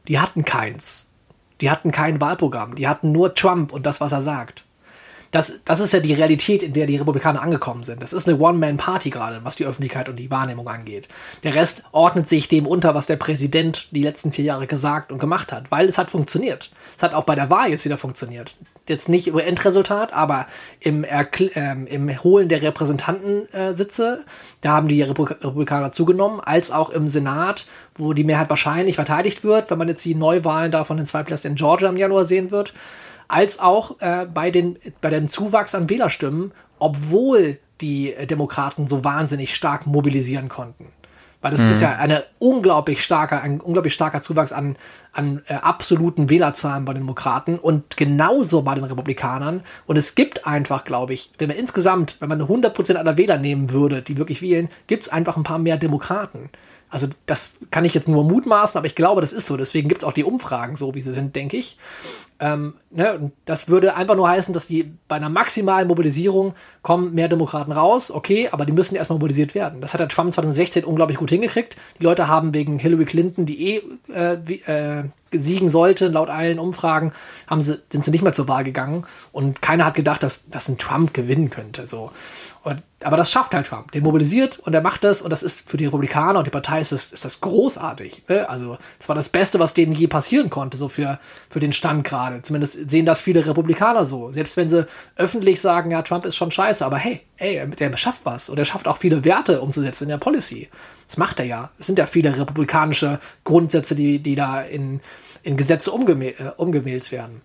Die 0.09 0.19
hatten 0.19 0.47
keins. 0.47 1.08
Die 1.61 1.71
hatten 1.71 1.93
kein 1.93 2.21
Wahlprogramm. 2.21 2.75
Die 2.75 2.89
hatten 2.89 3.11
nur 3.13 3.35
Trump 3.35 3.73
und 3.73 3.87
das, 3.87 4.01
was 4.01 4.13
er 4.13 4.23
sagt. 4.23 4.65
Das, 5.31 5.61
das 5.65 5.81
ist 5.81 5.93
ja 5.93 6.01
die 6.01 6.15
Realität, 6.15 6.63
in 6.63 6.73
der 6.73 6.87
die 6.87 6.97
Republikaner 6.97 7.43
angekommen 7.43 7.83
sind. 7.83 8.03
Das 8.03 8.15
ist 8.15 8.27
eine 8.27 8.39
One-Man-Party 8.39 9.11
gerade, 9.11 9.41
was 9.45 9.57
die 9.57 9.67
Öffentlichkeit 9.67 10.09
und 10.09 10.17
die 10.17 10.31
Wahrnehmung 10.31 10.69
angeht. 10.69 11.09
Der 11.43 11.55
Rest 11.55 11.85
ordnet 11.93 12.27
sich 12.27 12.49
dem 12.49 12.67
unter, 12.67 12.95
was 12.95 13.07
der 13.07 13.17
Präsident 13.17 13.89
die 13.91 14.03
letzten 14.03 14.33
vier 14.33 14.47
Jahre 14.47 14.67
gesagt 14.67 15.13
und 15.13 15.19
gemacht 15.19 15.53
hat, 15.53 15.71
weil 15.71 15.87
es 15.87 15.99
hat 15.99 16.11
funktioniert. 16.11 16.71
Es 16.97 17.03
hat 17.03 17.13
auch 17.13 17.25
bei 17.25 17.35
der 17.35 17.51
Wahl 17.51 17.71
jetzt 17.71 17.85
wieder 17.85 17.99
funktioniert. 17.99 18.57
Jetzt 18.89 19.09
nicht 19.09 19.27
über 19.27 19.45
Endresultat, 19.45 20.13
aber 20.13 20.47
im, 20.81 21.05
Erkl 21.05 21.51
ähm, 21.55 21.87
im 21.87 22.23
Holen 22.23 22.49
der 22.49 22.63
Repräsentantensitze, 22.63 24.19
äh, 24.21 24.31
da 24.61 24.73
haben 24.73 24.89
die 24.89 25.03
Republikaner 25.03 25.93
zugenommen, 25.93 26.41
als 26.41 26.71
auch 26.71 26.91
im 26.91 27.09
Senat, 27.09 27.67
wo 27.95 28.13
die 28.13 28.25
Mehrheit 28.25 28.51
wahrscheinlich 28.51 28.97
verteidigt 28.97 29.45
wird, 29.45 29.71
wenn 29.71 29.79
man 29.79 29.89
jetzt 29.89 30.05
die 30.05 30.15
Neuwahlen 30.15 30.73
da 30.73 30.85
von 30.85 30.97
den 30.97 31.07
zwei 31.07 31.23
Plätzen 31.23 31.49
in 31.49 31.55
Georgia 31.55 31.89
im 31.89 31.97
Januar 31.97 32.25
sehen 32.25 32.51
wird, 32.51 32.75
als 33.29 33.59
auch 33.61 34.01
äh, 34.01 34.27
bei, 34.27 34.51
den, 34.51 34.79
bei 35.01 35.11
dem 35.11 35.29
Zuwachs 35.29 35.75
an 35.75 35.89
Wählerstimmen, 35.89 36.53
obwohl 36.79 37.59
die 37.81 38.15
Demokraten 38.29 38.89
so 38.89 39.05
wahnsinnig 39.05 39.55
stark 39.55 39.87
mobilisieren 39.87 40.49
konnten. 40.49 40.87
Weil 41.41 41.53
das 41.53 41.63
mhm. 41.63 41.71
ist 41.71 41.81
ja 41.81 41.95
eine 41.97 42.25
unglaublich 42.41 43.03
starker, 43.03 43.41
ein 43.43 43.61
unglaublich 43.61 43.95
starker 43.95 44.21
Zuwachs 44.23 44.53
an, 44.53 44.77
an 45.19 45.43
äh, 45.49 45.55
absoluten 45.55 46.31
Wählerzahlen 46.31 46.85
bei 46.85 46.95
den 46.95 47.03
Demokraten 47.03 47.59
und 47.59 47.97
genauso 47.97 48.63
bei 48.63 48.77
den 48.77 48.85
Republikanern. 48.85 49.63
Und 49.87 49.99
es 49.99 50.15
gibt 50.15 50.47
einfach, 50.47 50.85
glaube 50.85 51.13
ich, 51.13 51.33
wenn 51.39 51.49
man 51.49 51.57
insgesamt, 51.57 52.17
wenn 52.21 52.29
man 52.29 52.41
100% 52.41 52.95
aller 52.95 53.17
Wähler 53.17 53.37
nehmen 53.37 53.71
würde, 53.71 54.01
die 54.01 54.17
wirklich 54.17 54.43
wählen, 54.43 54.69
gibt 54.87 55.03
es 55.03 55.09
einfach 55.09 55.37
ein 55.37 55.43
paar 55.43 55.59
mehr 55.59 55.77
Demokraten. 55.77 56.51
Also 56.89 57.09
das 57.27 57.59
kann 57.71 57.85
ich 57.85 57.95
jetzt 57.95 58.09
nur 58.09 58.25
mutmaßen, 58.25 58.79
aber 58.79 58.87
ich 58.87 58.95
glaube, 58.95 59.21
das 59.21 59.33
ist 59.33 59.47
so. 59.47 59.57
Deswegen 59.57 59.89
gibt 59.89 60.03
es 60.03 60.09
auch 60.09 60.13
die 60.13 60.25
Umfragen 60.25 60.77
so, 60.77 60.95
wie 60.95 61.01
sie 61.01 61.13
sind, 61.13 61.37
denke 61.37 61.57
ich. 61.57 61.77
Ähm, 62.41 62.75
ne, 62.91 63.33
das 63.45 63.69
würde 63.69 63.97
einfach 63.97 64.15
nur 64.15 64.29
heißen, 64.29 64.55
dass 64.55 64.69
die 64.69 64.93
bei 65.09 65.17
einer 65.17 65.29
maximalen 65.29 65.89
Mobilisierung 65.89 66.55
kommen 66.83 67.13
mehr 67.13 67.29
Demokraten 67.29 67.73
raus, 67.73 68.13
okay, 68.13 68.49
aber 68.53 68.65
die 68.65 68.73
müssen 68.73 68.95
erstmal 68.95 69.19
mobilisiert 69.19 69.57
werden. 69.57 69.81
Das 69.81 69.93
hat 69.93 70.01
der 70.01 70.09
Trump 70.09 70.33
2016 70.33 70.85
unglaublich 70.85 71.19
gut 71.19 71.31
hingekriegt. 71.31 71.77
Die 72.01 72.05
Leute 72.05 72.29
haben 72.29 72.55
wegen 72.55 72.79
Hillary 72.79 73.07
Clinton, 73.07 73.45
die 73.45 73.75
eh 73.75 73.83
äh, 74.13 74.39
wie, 74.45 74.63
äh, 75.09 75.28
siegen 75.33 75.69
sollte, 75.69 76.09
laut 76.09 76.31
allen 76.31 76.59
Umfragen, 76.59 77.13
haben 77.47 77.61
sie, 77.61 77.81
sind 77.93 78.05
sie 78.05 78.11
nicht 78.11 78.23
mehr 78.23 78.33
zur 78.33 78.49
Wahl 78.49 78.65
gegangen 78.65 79.07
und 79.33 79.63
keiner 79.63 79.85
hat 79.85 79.95
gedacht, 79.95 80.23
dass, 80.23 80.49
dass 80.49 80.69
ein 80.69 80.79
Trump 80.79 81.15
gewinnen 81.15 81.51
könnte. 81.51 81.87
So. 81.87 82.11
Und, 82.65 82.83
aber 83.03 83.17
das 83.17 83.31
schafft 83.31 83.55
halt 83.55 83.67
Trump. 83.67 83.93
Der 83.93 84.03
mobilisiert 84.03 84.59
und 84.59 84.75
er 84.75 84.81
macht 84.81 85.05
das 85.05 85.23
und 85.23 85.31
das 85.31 85.43
ist 85.43 85.71
für 85.71 85.77
die 85.77 85.87
Republikaner 85.87 86.41
und 86.41 86.47
die 86.47 86.51
Partei 86.51 86.81
ist 86.81 86.93
das, 86.93 87.13
ist 87.13 87.25
das 87.25 87.41
großartig. 87.41 88.25
Ne? 88.29 88.49
Also 88.49 88.77
es 88.99 89.09
war 89.09 89.15
das 89.15 89.29
Beste, 89.29 89.59
was 89.59 89.75
denen 89.75 89.93
je 89.93 90.09
passieren 90.09 90.51
konnte, 90.51 90.77
so 90.77 90.89
für, 90.89 91.19
für 91.49 91.61
den 91.61 91.73
Stand 91.73 92.05
gerade. 92.05 92.43
Zumindest 92.43 92.91
sehen 92.91 93.07
das 93.07 93.21
viele 93.21 93.47
Republikaner 93.47 94.05
so. 94.05 94.33
Selbst 94.33 94.57
wenn 94.57 94.69
sie 94.69 94.87
öffentlich 95.17 95.61
sagen, 95.61 95.93
ja, 95.93 96.03
Trump 96.03 96.25
ist 96.25 96.37
schon 96.37 96.51
scheiße, 96.51 96.85
aber 96.85 96.99
hey, 96.99 97.21
ey, 97.37 97.67
der 97.71 97.97
schafft 97.97 98.25
was 98.25 98.49
und 98.49 98.59
er 98.59 98.65
schafft 98.65 98.89
auch 98.89 98.99
viele 98.99 99.25
Werte 99.25 99.61
umzusetzen 99.61 100.05
in 100.05 100.11
der 100.11 100.19
Policy. 100.19 100.69
Das 101.07 101.17
macht 101.17 101.41
er 101.41 101.47
ja. 101.47 101.71
Es 101.79 101.87
sind 101.87 101.99
ja 101.99 102.07
viele 102.07 102.37
republikanische 102.37 103.19
Grundsätze, 103.45 103.95
die, 103.95 104.19
die 104.19 104.35
da 104.35 104.61
in, 104.61 105.01
in 105.43 105.57
Gesetze 105.57 105.91
umgemä 105.93 106.31
äh, 106.31 106.53
umgemälzt 106.57 107.13
werden. 107.13 107.43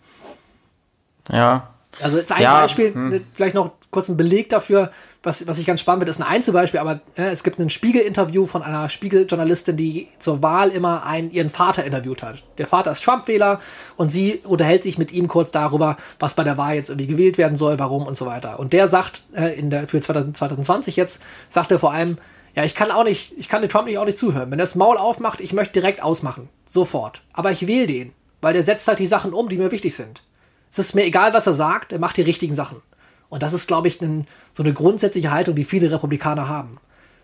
Ja. 1.32 1.70
Also 2.02 2.18
jetzt 2.18 2.32
ein 2.32 2.42
ja, 2.42 2.62
Beispiel, 2.62 2.94
hm. 2.94 3.24
vielleicht 3.34 3.56
noch 3.56 3.72
kurz 3.92 4.10
ein 4.10 4.18
Beleg 4.18 4.50
dafür, 4.50 4.92
was, 5.22 5.48
was 5.48 5.60
ich 5.60 5.66
ganz 5.66 5.80
spannend 5.80 6.02
finde, 6.02 6.10
ist 6.10 6.20
ein 6.20 6.28
Einzelbeispiel, 6.28 6.80
aber 6.80 7.00
äh, 7.16 7.30
es 7.30 7.44
gibt 7.44 7.60
ein 7.60 7.70
Spiegel-Interview 7.70 8.46
von 8.46 8.62
einer 8.62 8.90
Spiegel-Journalistin, 8.90 9.78
die 9.78 10.10
zur 10.20 10.42
Wahl 10.42 10.70
immer 10.70 11.06
einen, 11.06 11.32
ihren 11.32 11.50
Vater 11.50 11.86
interviewt 11.86 12.24
hat. 12.24 12.44
Der 12.58 12.68
Vater 12.68 12.92
ist 12.92 13.04
Trump-Wähler 13.04 13.60
und 13.96 14.12
sie 14.12 14.42
unterhält 14.44 14.84
sich 14.84 14.98
mit 14.98 15.14
ihm 15.14 15.28
kurz 15.28 15.52
darüber, 15.52 15.96
was 16.20 16.34
bei 16.34 16.44
der 16.44 16.58
Wahl 16.58 16.76
jetzt 16.76 16.90
irgendwie 16.90 17.08
gewählt 17.08 17.38
werden 17.38 17.56
soll, 17.56 17.80
warum 17.80 18.06
und 18.06 18.18
so 18.18 18.26
weiter. 18.26 18.60
Und 18.60 18.74
der 18.74 18.90
sagt 18.90 19.24
äh, 19.34 19.58
in 19.58 19.70
der, 19.70 19.88
für 19.88 20.02
2020 20.02 20.96
jetzt, 20.98 21.22
sagt 21.48 21.72
er 21.72 21.80
vor 21.80 21.94
allem, 21.94 22.18
ja, 22.56 22.64
ich 22.64 22.76
kann 22.76 22.92
auch 22.92 23.04
nicht, 23.04 23.34
ich 23.38 23.50
kann 23.50 23.62
den 23.62 23.70
Trump 23.70 23.88
nicht 23.88 23.98
auch 23.98 24.06
nicht 24.06 24.18
zuhören. 24.18 24.52
Wenn 24.52 24.60
er 24.60 24.64
das 24.64 24.76
Maul 24.76 24.98
aufmacht, 24.98 25.42
ich 25.42 25.54
möchte 25.54 25.74
direkt 25.74 26.04
ausmachen. 26.04 26.50
Sofort. 26.66 27.22
Aber 27.34 27.52
ich 27.52 27.68
wähle 27.68 27.88
den, 27.88 28.14
weil 28.42 28.54
der 28.54 28.64
setzt 28.64 28.88
halt 28.88 29.00
die 29.00 29.06
Sachen 29.06 29.34
um, 29.34 29.50
die 29.50 29.58
mir 29.58 29.72
wichtig 29.72 29.96
sind. 29.96 30.22
Es 30.70 30.80
ist 30.80 30.96
mir 30.96 31.06
egal, 31.06 31.34
was 31.34 31.48
er 31.48 31.54
sagt, 31.54 31.92
er 31.92 32.00
macht 32.00 32.18
die 32.18 32.22
richtigen 32.22 32.54
Sachen. 32.54 32.82
Und 33.30 33.42
das 33.42 33.54
ist, 33.54 33.68
glaube 33.68 33.88
ich, 33.88 34.02
ein, 34.02 34.28
so 34.52 34.62
eine 34.62 34.74
grundsätzliche 34.74 35.32
Haltung, 35.32 35.56
die 35.56 35.64
viele 35.64 35.92
Republikaner 35.92 36.48
haben. 36.48 36.78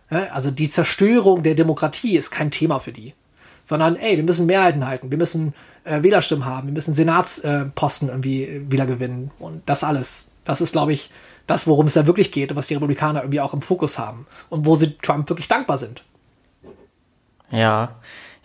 Also 0.10 0.50
die 0.50 0.70
Zerstörung 0.70 1.44
der 1.44 1.54
Demokratie 1.54 2.18
ist 2.18 2.32
kein 2.32 2.50
Thema 2.50 2.80
für 2.80 2.92
die. 2.92 3.14
Sondern, 3.64 3.96
ey, 3.96 4.18
wir 4.18 4.24
müssen 4.24 4.48
Mehrheiten 4.48 4.88
halten, 4.88 5.12
wir 5.12 5.20
müssen 5.20 5.54
äh, 5.84 6.02
Wählerstimmen 6.02 6.46
haben, 6.46 6.68
wir 6.68 6.74
müssen 6.74 6.94
Senatsposten 6.94 8.08
äh, 8.08 8.12
irgendwie 8.12 8.66
wieder 8.72 8.88
gewinnen. 8.88 9.30
Und 9.38 9.62
das 9.68 9.84
alles. 9.84 10.26
Das 10.44 10.62
ist, 10.62 10.72
glaube 10.72 10.94
ich, 10.94 11.12
das, 11.50 11.68
worum 11.68 11.88
es 11.88 11.94
da 11.94 12.06
wirklich 12.06 12.32
geht 12.32 12.52
und 12.52 12.58
was 12.58 12.68
die 12.68 12.76
Republikaner 12.76 13.22
irgendwie 13.22 13.42
auch 13.42 13.54
im 13.54 13.62
Fokus 13.62 13.98
haben 13.98 14.28
und 14.50 14.66
wo 14.66 14.76
sie 14.76 14.96
Trump 14.98 15.30
wirklich 15.30 15.48
dankbar 15.48 15.78
sind. 15.78 16.04
Ja. 17.52 17.96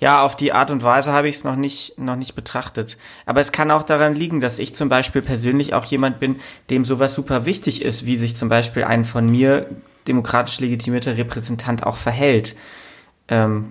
Ja, 0.00 0.22
auf 0.22 0.36
die 0.36 0.52
Art 0.52 0.70
und 0.70 0.82
Weise 0.82 1.12
habe 1.12 1.28
ich 1.28 1.36
es 1.36 1.44
noch 1.44 1.56
nicht, 1.56 1.98
noch 1.98 2.16
nicht 2.16 2.34
betrachtet. 2.34 2.98
Aber 3.26 3.40
es 3.40 3.52
kann 3.52 3.70
auch 3.70 3.84
daran 3.84 4.14
liegen, 4.14 4.40
dass 4.40 4.58
ich 4.58 4.74
zum 4.74 4.88
Beispiel 4.88 5.22
persönlich 5.22 5.72
auch 5.72 5.84
jemand 5.84 6.18
bin, 6.18 6.40
dem 6.68 6.84
sowas 6.84 7.14
super 7.14 7.46
wichtig 7.46 7.80
ist, 7.80 8.04
wie 8.04 8.16
sich 8.16 8.34
zum 8.36 8.48
Beispiel 8.48 8.84
ein 8.84 9.04
von 9.04 9.30
mir 9.30 9.70
demokratisch 10.08 10.60
legitimierter 10.60 11.16
Repräsentant 11.16 11.86
auch 11.86 11.96
verhält. 11.96 12.56
Ähm, 13.28 13.70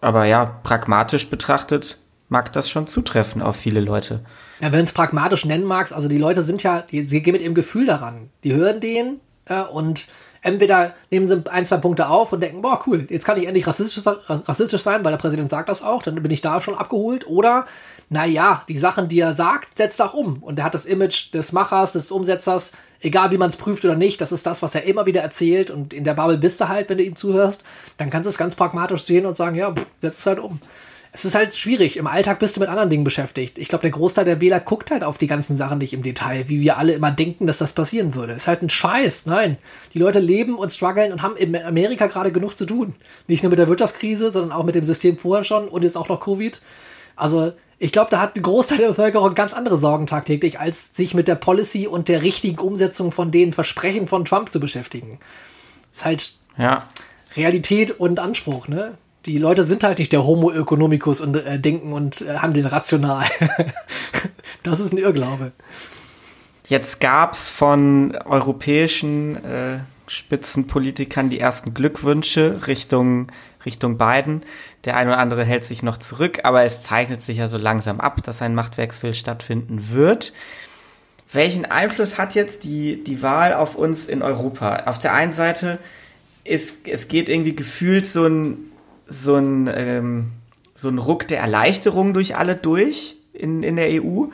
aber 0.00 0.24
ja, 0.24 0.44
pragmatisch 0.44 1.28
betrachtet 1.28 1.98
mag 2.30 2.52
das 2.52 2.70
schon 2.70 2.86
zutreffen 2.86 3.42
auf 3.42 3.56
viele 3.56 3.80
Leute. 3.80 4.20
Ja, 4.60 4.72
wenn 4.72 4.84
es 4.84 4.92
pragmatisch 4.92 5.44
nennen 5.44 5.64
magst, 5.64 5.92
also 5.92 6.08
die 6.08 6.16
Leute 6.16 6.42
sind 6.42 6.62
ja, 6.62 6.80
die, 6.80 7.04
sie 7.04 7.22
gehen 7.22 7.32
mit 7.32 7.42
ihrem 7.42 7.54
Gefühl 7.54 7.84
daran. 7.84 8.30
Die 8.44 8.54
hören 8.54 8.80
den 8.80 9.20
äh, 9.46 9.62
und 9.62 10.06
entweder 10.42 10.94
nehmen 11.10 11.26
sie 11.26 11.42
ein, 11.50 11.66
zwei 11.66 11.78
Punkte 11.78 12.08
auf 12.08 12.32
und 12.32 12.40
denken, 12.40 12.62
boah, 12.62 12.80
cool, 12.86 13.04
jetzt 13.10 13.26
kann 13.26 13.36
ich 13.36 13.46
endlich 13.46 13.66
rassistisch, 13.66 14.04
rassistisch 14.28 14.80
sein, 14.80 15.04
weil 15.04 15.10
der 15.10 15.18
Präsident 15.18 15.50
sagt 15.50 15.68
das 15.68 15.82
auch, 15.82 16.02
dann 16.02 16.14
bin 16.22 16.30
ich 16.30 16.40
da 16.40 16.60
schon 16.60 16.78
abgeholt. 16.78 17.26
Oder, 17.26 17.66
naja, 18.08 18.62
die 18.68 18.78
Sachen, 18.78 19.08
die 19.08 19.20
er 19.20 19.34
sagt, 19.34 19.76
setzt 19.76 20.00
auch 20.00 20.14
um. 20.14 20.40
Und 20.40 20.60
er 20.60 20.64
hat 20.64 20.74
das 20.74 20.86
Image 20.86 21.34
des 21.34 21.52
Machers, 21.52 21.92
des 21.92 22.12
Umsetzers, 22.12 22.70
egal 23.00 23.32
wie 23.32 23.38
man 23.38 23.48
es 23.48 23.56
prüft 23.56 23.84
oder 23.84 23.96
nicht, 23.96 24.20
das 24.20 24.30
ist 24.30 24.46
das, 24.46 24.62
was 24.62 24.76
er 24.76 24.84
immer 24.84 25.04
wieder 25.04 25.20
erzählt. 25.20 25.70
Und 25.70 25.92
in 25.92 26.04
der 26.04 26.14
Bubble 26.14 26.38
bist 26.38 26.60
du 26.60 26.68
halt, 26.68 26.88
wenn 26.88 26.98
du 26.98 27.04
ihm 27.04 27.16
zuhörst, 27.16 27.64
dann 27.96 28.08
kannst 28.08 28.26
du 28.26 28.30
es 28.30 28.38
ganz 28.38 28.54
pragmatisch 28.54 29.02
sehen 29.02 29.26
und 29.26 29.34
sagen, 29.34 29.56
ja, 29.56 29.72
pff, 29.72 29.86
setz 29.98 30.18
es 30.18 30.26
halt 30.26 30.38
um 30.38 30.60
es 31.12 31.24
ist 31.24 31.34
halt 31.34 31.54
schwierig. 31.54 31.96
Im 31.96 32.06
Alltag 32.06 32.38
bist 32.38 32.56
du 32.56 32.60
mit 32.60 32.68
anderen 32.68 32.88
Dingen 32.88 33.02
beschäftigt. 33.02 33.58
Ich 33.58 33.68
glaube, 33.68 33.82
der 33.82 33.90
Großteil 33.90 34.24
der 34.24 34.40
Wähler 34.40 34.60
guckt 34.60 34.92
halt 34.92 35.02
auf 35.02 35.18
die 35.18 35.26
ganzen 35.26 35.56
Sachen 35.56 35.78
nicht 35.78 35.92
im 35.92 36.04
Detail, 36.04 36.48
wie 36.48 36.60
wir 36.60 36.78
alle 36.78 36.92
immer 36.92 37.10
denken, 37.10 37.48
dass 37.48 37.58
das 37.58 37.72
passieren 37.72 38.14
würde. 38.14 38.34
Ist 38.34 38.46
halt 38.46 38.62
ein 38.62 38.70
Scheiß. 38.70 39.26
Nein. 39.26 39.58
Die 39.92 39.98
Leute 39.98 40.20
leben 40.20 40.56
und 40.56 40.72
strugglen 40.72 41.12
und 41.12 41.22
haben 41.22 41.36
in 41.36 41.56
Amerika 41.56 42.06
gerade 42.06 42.30
genug 42.30 42.56
zu 42.56 42.64
tun. 42.64 42.94
Nicht 43.26 43.42
nur 43.42 43.50
mit 43.50 43.58
der 43.58 43.68
Wirtschaftskrise, 43.68 44.30
sondern 44.30 44.52
auch 44.52 44.64
mit 44.64 44.76
dem 44.76 44.84
System 44.84 45.16
vorher 45.16 45.44
schon 45.44 45.68
und 45.68 45.82
jetzt 45.82 45.96
auch 45.96 46.08
noch 46.08 46.20
Covid. 46.20 46.60
Also, 47.16 47.52
ich 47.80 47.90
glaube, 47.90 48.10
da 48.10 48.20
hat 48.20 48.36
ein 48.36 48.42
Großteil 48.42 48.78
der 48.78 48.88
Bevölkerung 48.88 49.34
ganz 49.34 49.52
andere 49.52 49.76
Sorgen 49.76 50.06
tagtäglich, 50.06 50.60
als 50.60 50.94
sich 50.94 51.14
mit 51.14 51.26
der 51.26 51.34
Policy 51.34 51.88
und 51.88 52.08
der 52.08 52.22
richtigen 52.22 52.58
Umsetzung 52.58 53.10
von 53.10 53.32
den 53.32 53.52
Versprechen 53.52 54.06
von 54.06 54.24
Trump 54.24 54.52
zu 54.52 54.60
beschäftigen. 54.60 55.18
Ist 55.90 56.04
halt 56.04 56.34
ja. 56.56 56.84
Realität 57.36 57.98
und 57.98 58.20
Anspruch, 58.20 58.68
ne? 58.68 58.96
Die 59.26 59.38
Leute 59.38 59.64
sind 59.64 59.84
halt 59.84 59.98
nicht 59.98 60.12
der 60.12 60.24
Homo 60.24 60.50
economicus 60.50 61.20
und 61.20 61.36
äh, 61.36 61.58
denken 61.58 61.92
und 61.92 62.22
äh, 62.22 62.38
handeln 62.38 62.66
rational. 62.66 63.26
das 64.62 64.80
ist 64.80 64.92
ein 64.92 64.98
Irrglaube. 64.98 65.52
Jetzt 66.68 67.00
gab 67.00 67.32
es 67.34 67.50
von 67.50 68.16
europäischen 68.24 69.36
äh, 69.44 69.78
Spitzenpolitikern 70.06 71.28
die 71.28 71.40
ersten 71.40 71.74
Glückwünsche 71.74 72.66
Richtung, 72.66 73.28
Richtung 73.64 73.98
Biden. 73.98 74.42
Der 74.84 74.96
eine 74.96 75.10
oder 75.10 75.18
andere 75.18 75.44
hält 75.44 75.64
sich 75.64 75.82
noch 75.82 75.98
zurück, 75.98 76.40
aber 76.44 76.64
es 76.64 76.80
zeichnet 76.80 77.22
sich 77.22 77.38
ja 77.38 77.48
so 77.48 77.58
langsam 77.58 78.00
ab, 78.00 78.22
dass 78.22 78.40
ein 78.40 78.54
Machtwechsel 78.54 79.14
stattfinden 79.14 79.90
wird. 79.90 80.32
Welchen 81.32 81.64
Einfluss 81.64 82.18
hat 82.18 82.34
jetzt 82.34 82.64
die, 82.64 83.04
die 83.04 83.22
Wahl 83.22 83.52
auf 83.54 83.76
uns 83.76 84.06
in 84.06 84.22
Europa? 84.22 84.84
Auf 84.86 84.98
der 84.98 85.12
einen 85.12 85.32
Seite 85.32 85.78
ist, 86.44 86.88
es 86.88 87.08
geht 87.08 87.28
irgendwie 87.28 87.54
gefühlt 87.54 88.06
so 88.06 88.26
ein 88.26 88.69
so 89.10 89.36
ein, 89.36 89.68
ähm, 89.74 90.30
so 90.74 90.88
ein 90.88 90.98
Ruck 90.98 91.28
der 91.28 91.40
Erleichterung 91.40 92.14
durch 92.14 92.36
alle 92.36 92.56
durch 92.56 93.16
in, 93.34 93.62
in 93.62 93.76
der 93.76 94.02
EU. 94.02 94.26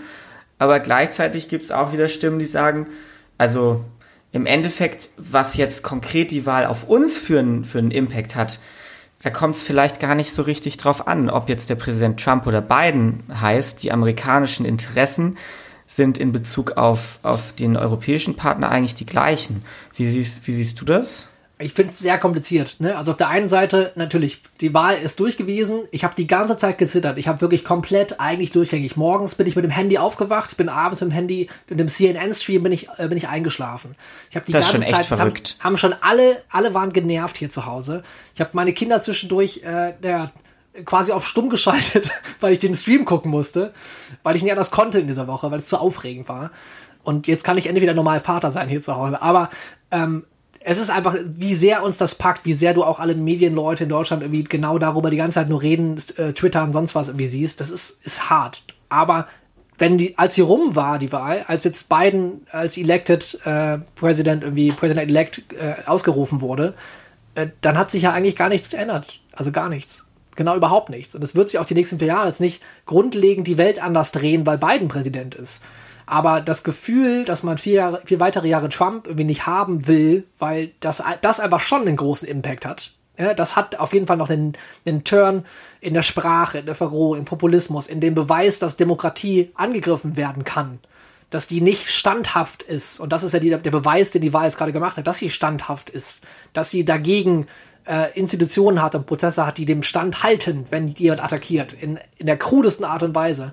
Aber 0.59 0.81
gleichzeitig 0.81 1.49
gibt 1.49 1.65
es 1.65 1.73
auch 1.73 1.93
wieder 1.93 2.09
Stimmen, 2.09 2.39
die 2.39 2.45
sagen, 2.45 2.87
also 3.39 3.85
im 4.33 4.47
Endeffekt, 4.47 5.11
was 5.17 5.57
jetzt 5.57 5.83
konkret 5.83 6.31
die 6.31 6.47
Wahl 6.47 6.67
auf 6.67 6.89
uns 6.89 7.19
für, 7.19 7.41
ein, 7.41 7.65
für 7.65 7.79
einen 7.79 7.91
Impact 7.91 8.37
hat, 8.37 8.61
da 9.23 9.31
kommt 9.31 9.57
es 9.57 9.65
vielleicht 9.65 9.99
gar 9.99 10.15
nicht 10.15 10.33
so 10.33 10.43
richtig 10.43 10.77
drauf 10.77 11.09
an, 11.09 11.31
ob 11.31 11.49
jetzt 11.49 11.71
der 11.71 11.77
Präsident 11.77 12.23
Trump 12.23 12.47
oder 12.47 12.61
Biden 12.61 13.23
heißt. 13.33 13.83
Die 13.83 13.91
amerikanischen 13.91 14.67
Interessen 14.67 15.39
sind 15.87 16.19
in 16.19 16.33
Bezug 16.33 16.73
auf, 16.73 17.19
auf 17.23 17.55
den 17.55 17.77
europäischen 17.77 18.37
Partner 18.37 18.71
eigentlich 18.71 18.95
die 18.95 19.07
gleichen. 19.07 19.63
Wie 19.95 20.07
siehst, 20.07 20.47
wie 20.47 20.53
siehst 20.53 20.81
du 20.81 20.85
das? 20.85 21.31
Ich 21.59 21.73
finde 21.73 21.93
es 21.93 22.01
sehr 22.01 22.19
kompliziert. 22.19 22.77
Ne? 22.81 22.97
Also 22.97 23.13
auf 23.13 23.17
der 23.17 23.29
einen 23.29 23.49
Seite 23.49 23.93
natürlich, 23.95 24.43
die 24.61 24.75
Wahl 24.75 24.97
ist 24.97 25.19
durch 25.21 25.39
gewesen. 25.39 25.85
Ich 25.91 26.05
habe 26.05 26.15
die 26.15 26.27
ganze 26.27 26.59
Zeit 26.59 26.77
gezittert. 26.77 27.17
Ich 27.17 27.29
habe 27.29 27.41
wirklich 27.41 27.65
komplett 27.65 28.21
eigentlich 28.21 28.51
durchgängig. 28.51 28.97
Morgens 28.97 29.37
bin 29.37 29.47
ich 29.47 29.57
mit 29.57 29.65
dem 29.65 29.71
Handy 29.71 29.97
aufgewacht. 29.97 30.51
Ich 30.51 30.59
bin 30.59 30.69
abends 30.69 31.01
mit 31.01 31.11
dem 31.11 31.15
Handy, 31.15 31.49
mit 31.71 31.81
dem 31.81 31.89
CNN-Stream 31.89 32.63
bin 32.63 32.73
ich, 32.73 32.89
äh, 32.99 33.09
bin 33.09 33.17
ich 33.17 33.29
eingeschlafen. 33.29 33.97
Ich 34.29 34.37
habe 34.37 34.45
die 34.45 34.53
das 34.53 34.71
ganze 34.71 34.87
Zeit, 34.87 35.07
verrückt. 35.07 35.57
Haben, 35.59 35.65
haben, 35.65 35.77
schon 35.79 35.95
alle, 36.03 36.43
alle 36.51 36.75
waren 36.75 36.93
genervt 36.93 37.39
hier 37.39 37.49
zu 37.49 37.65
Hause. 37.65 38.03
Ich 38.35 38.41
habe 38.43 38.51
meine 38.53 38.75
Kinder 38.75 39.01
zwischendurch, 39.01 39.63
äh, 39.63 39.95
der 40.03 40.31
quasi 40.85 41.13
auf 41.13 41.27
stumm 41.27 41.49
geschaltet, 41.49 42.11
weil 42.41 42.53
ich 42.53 42.59
den 42.59 42.75
Stream 42.75 43.07
gucken 43.07 43.31
musste, 43.31 43.73
weil 44.23 44.37
ich 44.37 44.43
nicht 44.43 44.53
anders 44.53 44.71
konnte 44.71 45.01
in 45.01 45.07
dieser 45.07 45.27
Woche, 45.27 45.51
weil 45.51 45.59
es 45.59 45.67
zu 45.67 45.79
aufregend 45.79 46.29
war. 46.29 46.51
Und 47.03 47.29
jetzt 47.29 47.45
kann 47.45 47.57
ich 47.57 47.67
endlich 47.67 47.83
wieder 47.83 47.95
normal 47.95 48.21
Vater 48.21 48.51
sein 48.51 48.69
hier 48.69 48.83
zu 48.83 48.95
Hause. 48.97 49.23
Aber 49.23 49.49
ähm, 49.91 50.27
es 50.69 50.79
ist 50.79 50.91
einfach, 50.91 51.15
wie 51.25 51.55
sehr 51.55 51.85
uns 51.85 51.97
das 51.97 52.17
packt, 52.17 52.45
wie 52.45 52.53
sehr 52.53 52.75
du 52.75 52.83
auch 52.83 52.99
alle 52.99 53.15
Medienleute 53.15 53.85
in 53.85 53.89
Deutschland 53.89 54.25
irgendwie 54.25 54.43
genau 54.43 54.81
darüber 54.81 55.11
die 55.11 55.17
ganze 55.17 55.37
Zeit 55.37 55.49
nur 55.49 55.63
reden, 55.63 55.97
äh, 56.17 56.33
Twitter 56.33 56.65
und 56.65 56.73
sonst 56.73 56.97
was 56.97 57.07
irgendwie 57.07 57.27
siehst. 57.27 57.61
Das 57.61 57.71
ist, 57.71 58.05
ist 58.05 58.29
hart. 58.31 58.65
Aber 58.89 59.29
wenn 59.79 59.97
die, 59.97 60.19
als 60.19 60.35
sie 60.35 60.41
rum 60.41 60.75
war, 60.75 60.99
die 60.99 61.13
Wahl, 61.13 61.45
als 61.47 61.63
jetzt 61.63 61.89
Biden 61.89 62.45
als 62.51 62.77
elected 62.77 63.39
äh, 63.45 63.79
President, 63.95 64.43
irgendwie 64.43 64.73
President-elect 64.73 65.45
äh, 65.53 65.75
ausgerufen 65.87 66.41
wurde, 66.41 66.75
äh, 67.37 67.47
dann 67.61 67.79
hat 67.79 67.93
sich 67.93 68.03
ja 68.03 68.13
eigentlich 68.13 68.35
gar 68.35 68.49
nichts 68.49 68.69
geändert. 68.69 69.21
Also 69.31 69.53
gar 69.53 69.69
nichts. 69.69 70.05
Genau 70.35 70.57
überhaupt 70.57 70.91
nichts. 70.91 71.15
Und 71.15 71.23
es 71.23 71.37
wird 71.37 71.49
sich 71.49 71.61
auch 71.61 71.65
die 71.65 71.75
nächsten 71.75 72.01
vier 72.01 72.09
Jahre 72.09 72.27
jetzt 72.27 72.41
nicht 72.41 72.61
grundlegend 72.87 73.47
die 73.47 73.57
Welt 73.57 73.81
anders 73.81 74.11
drehen, 74.11 74.45
weil 74.47 74.59
Biden 74.59 74.89
Präsident 74.89 75.37
ist. 75.37 75.63
Aber 76.07 76.41
das 76.41 76.63
Gefühl, 76.63 77.25
dass 77.25 77.43
man 77.43 77.59
vier, 77.59 77.75
Jahre, 77.75 78.03
vier 78.05 78.21
weitere 78.21 78.49
Jahre 78.49 78.69
Trump 78.69 79.07
irgendwie 79.07 79.25
nicht 79.25 79.47
haben 79.47 79.89
will, 79.89 80.25
weil 80.39 80.71
das, 80.79 81.03
das 81.21 81.41
einfach 81.41 81.61
schon 81.61 81.83
einen 81.83 81.97
großen 81.97 82.29
Impact 82.29 82.65
hat. 82.65 82.93
Ja, 83.19 83.35
das 83.35 83.57
hat 83.57 83.81
auf 83.81 83.93
jeden 83.93 84.07
Fall 84.07 84.19
noch 84.19 84.31
einen, 84.31 84.53
einen 84.85 85.03
Turn 85.03 85.45
in 85.81 85.95
der 85.95 86.03
Sprache, 86.03 86.59
in 86.59 86.67
der 86.67 86.75
Verrohung, 86.75 87.19
im 87.19 87.25
Populismus, 87.25 87.87
in 87.87 88.01
dem 88.01 88.15
Beweis, 88.15 88.59
dass 88.59 88.77
Demokratie 88.77 89.51
angegriffen 89.55 90.17
werden 90.17 90.45
kann. 90.45 90.79
Dass 91.31 91.49
die 91.49 91.61
nicht 91.61 91.91
standhaft 91.91 92.63
ist. 92.63 93.01
Und 93.01 93.13
das 93.13 93.25
ist 93.25 93.33
ja 93.33 93.41
die, 93.41 93.51
der 93.51 93.71
Beweis, 93.71 94.13
den 94.13 94.23
die 94.23 94.33
Wahl 94.33 94.45
jetzt 94.45 94.59
gerade 94.59 94.73
gemacht 94.73 94.97
hat, 94.97 95.07
dass 95.09 95.19
sie 95.19 95.31
standhaft 95.31 95.91
ist. 95.91 96.23
Dass 96.53 96.71
sie 96.71 96.85
dagegen 96.85 97.47
äh, 97.85 98.17
Institutionen 98.17 98.81
hat 98.81 98.95
und 98.95 99.07
Prozesse 99.07 99.45
hat, 99.45 99.59
die 99.59 99.65
dem 99.65 99.83
Stand 99.83 100.23
halten, 100.23 100.67
wenn 100.71 100.87
jemand 100.87 101.25
attackiert. 101.25 101.73
In, 101.73 101.99
in 102.19 102.27
der 102.27 102.37
krudesten 102.37 102.85
Art 102.85 103.03
und 103.03 103.15
Weise 103.15 103.53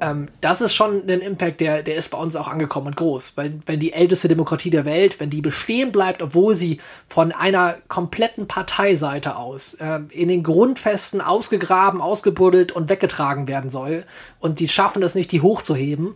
ähm, 0.00 0.26
das 0.40 0.60
ist 0.60 0.74
schon 0.74 1.08
ein 1.08 1.20
Impact, 1.20 1.60
der, 1.60 1.82
der 1.82 1.96
ist 1.96 2.10
bei 2.10 2.18
uns 2.18 2.36
auch 2.36 2.48
angekommen 2.48 2.88
und 2.88 2.96
groß. 2.96 3.32
Weil, 3.36 3.58
wenn 3.66 3.80
die 3.80 3.92
älteste 3.92 4.28
Demokratie 4.28 4.70
der 4.70 4.84
Welt, 4.84 5.20
wenn 5.20 5.30
die 5.30 5.40
bestehen 5.40 5.92
bleibt, 5.92 6.22
obwohl 6.22 6.54
sie 6.54 6.80
von 7.08 7.32
einer 7.32 7.76
kompletten 7.88 8.46
Parteiseite 8.46 9.36
aus 9.36 9.74
äh, 9.74 10.00
in 10.10 10.28
den 10.28 10.42
Grundfesten 10.42 11.20
ausgegraben, 11.20 12.00
ausgebuddelt 12.00 12.72
und 12.72 12.88
weggetragen 12.88 13.48
werden 13.48 13.70
soll 13.70 14.04
und 14.40 14.60
die 14.60 14.68
schaffen 14.68 15.02
es 15.02 15.14
nicht, 15.14 15.32
die 15.32 15.40
hochzuheben, 15.40 16.14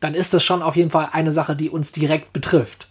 dann 0.00 0.14
ist 0.14 0.34
das 0.34 0.42
schon 0.42 0.62
auf 0.62 0.76
jeden 0.76 0.90
Fall 0.90 1.10
eine 1.12 1.32
Sache, 1.32 1.54
die 1.54 1.70
uns 1.70 1.92
direkt 1.92 2.32
betrifft. 2.32 2.88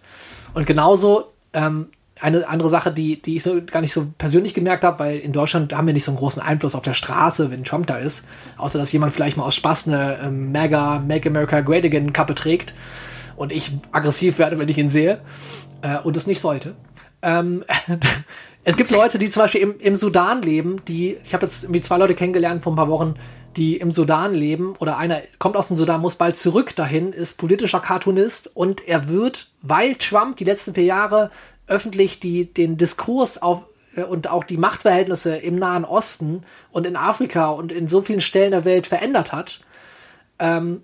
Und 0.53 0.65
genauso 0.65 1.31
ähm, 1.53 1.89
eine 2.21 2.47
andere 2.47 2.69
Sache, 2.69 2.91
die, 2.91 3.21
die 3.21 3.37
ich 3.37 3.43
so 3.43 3.61
gar 3.63 3.81
nicht 3.81 3.93
so 3.93 4.07
persönlich 4.17 4.53
gemerkt 4.53 4.83
habe, 4.83 4.99
weil 4.99 5.19
in 5.19 5.31
Deutschland 5.31 5.73
haben 5.73 5.87
wir 5.87 5.93
nicht 5.93 6.03
so 6.03 6.11
einen 6.11 6.17
großen 6.17 6.41
Einfluss 6.41 6.75
auf 6.75 6.83
der 6.83 6.93
Straße, 6.93 7.51
wenn 7.51 7.63
Trump 7.63 7.87
da 7.87 7.97
ist. 7.97 8.25
Außer 8.57 8.77
dass 8.77 8.91
jemand 8.91 9.13
vielleicht 9.13 9.37
mal 9.37 9.45
aus 9.45 9.55
Spaß 9.55 9.87
eine 9.87 10.19
ähm, 10.23 10.51
Mega 10.51 10.99
Make 10.99 11.29
America 11.29 11.61
Great 11.61 11.85
Again 11.85 12.13
Kappe 12.13 12.35
trägt 12.35 12.73
und 13.35 13.51
ich 13.51 13.71
aggressiv 13.91 14.37
werde, 14.37 14.57
wenn 14.59 14.67
ich 14.67 14.77
ihn 14.77 14.89
sehe 14.89 15.21
äh, 15.81 15.99
und 15.99 16.17
es 16.17 16.27
nicht 16.27 16.39
sollte. 16.39 16.75
Ähm, 17.21 17.63
es 18.63 18.77
gibt 18.77 18.91
Leute, 18.91 19.17
die 19.17 19.29
zum 19.29 19.43
Beispiel 19.43 19.61
im, 19.61 19.79
im 19.79 19.95
Sudan 19.95 20.41
leben, 20.41 20.77
die, 20.87 21.17
ich 21.23 21.33
habe 21.33 21.45
jetzt 21.45 21.63
irgendwie 21.63 21.81
zwei 21.81 21.97
Leute 21.97 22.15
kennengelernt 22.15 22.63
vor 22.63 22.73
ein 22.73 22.77
paar 22.77 22.89
Wochen, 22.89 23.15
die 23.57 23.77
im 23.77 23.91
Sudan 23.91 24.31
leben 24.31 24.75
oder 24.79 24.97
einer 24.97 25.21
kommt 25.39 25.57
aus 25.57 25.67
dem 25.67 25.77
Sudan, 25.77 26.01
muss 26.01 26.15
bald 26.15 26.37
zurück 26.37 26.75
dahin, 26.75 27.13
ist 27.13 27.37
politischer 27.37 27.79
Cartoonist 27.79 28.51
und 28.55 28.87
er 28.87 29.09
wird, 29.09 29.51
weil 29.61 29.95
Trump 29.95 30.37
die 30.37 30.43
letzten 30.43 30.73
vier 30.73 30.83
Jahre 30.83 31.31
öffentlich 31.69 32.19
die, 32.19 32.51
den 32.53 32.77
Diskurs 32.77 33.41
auf 33.41 33.65
äh, 33.95 34.03
und 34.03 34.29
auch 34.29 34.43
die 34.43 34.57
Machtverhältnisse 34.57 35.35
im 35.37 35.55
Nahen 35.55 35.85
Osten 35.85 36.41
und 36.71 36.85
in 36.85 36.95
Afrika 36.95 37.49
und 37.49 37.71
in 37.71 37.87
so 37.87 38.01
vielen 38.01 38.21
Stellen 38.21 38.51
der 38.51 38.65
Welt 38.65 38.87
verändert 38.87 39.33
hat. 39.33 39.61
Ähm, 40.39 40.83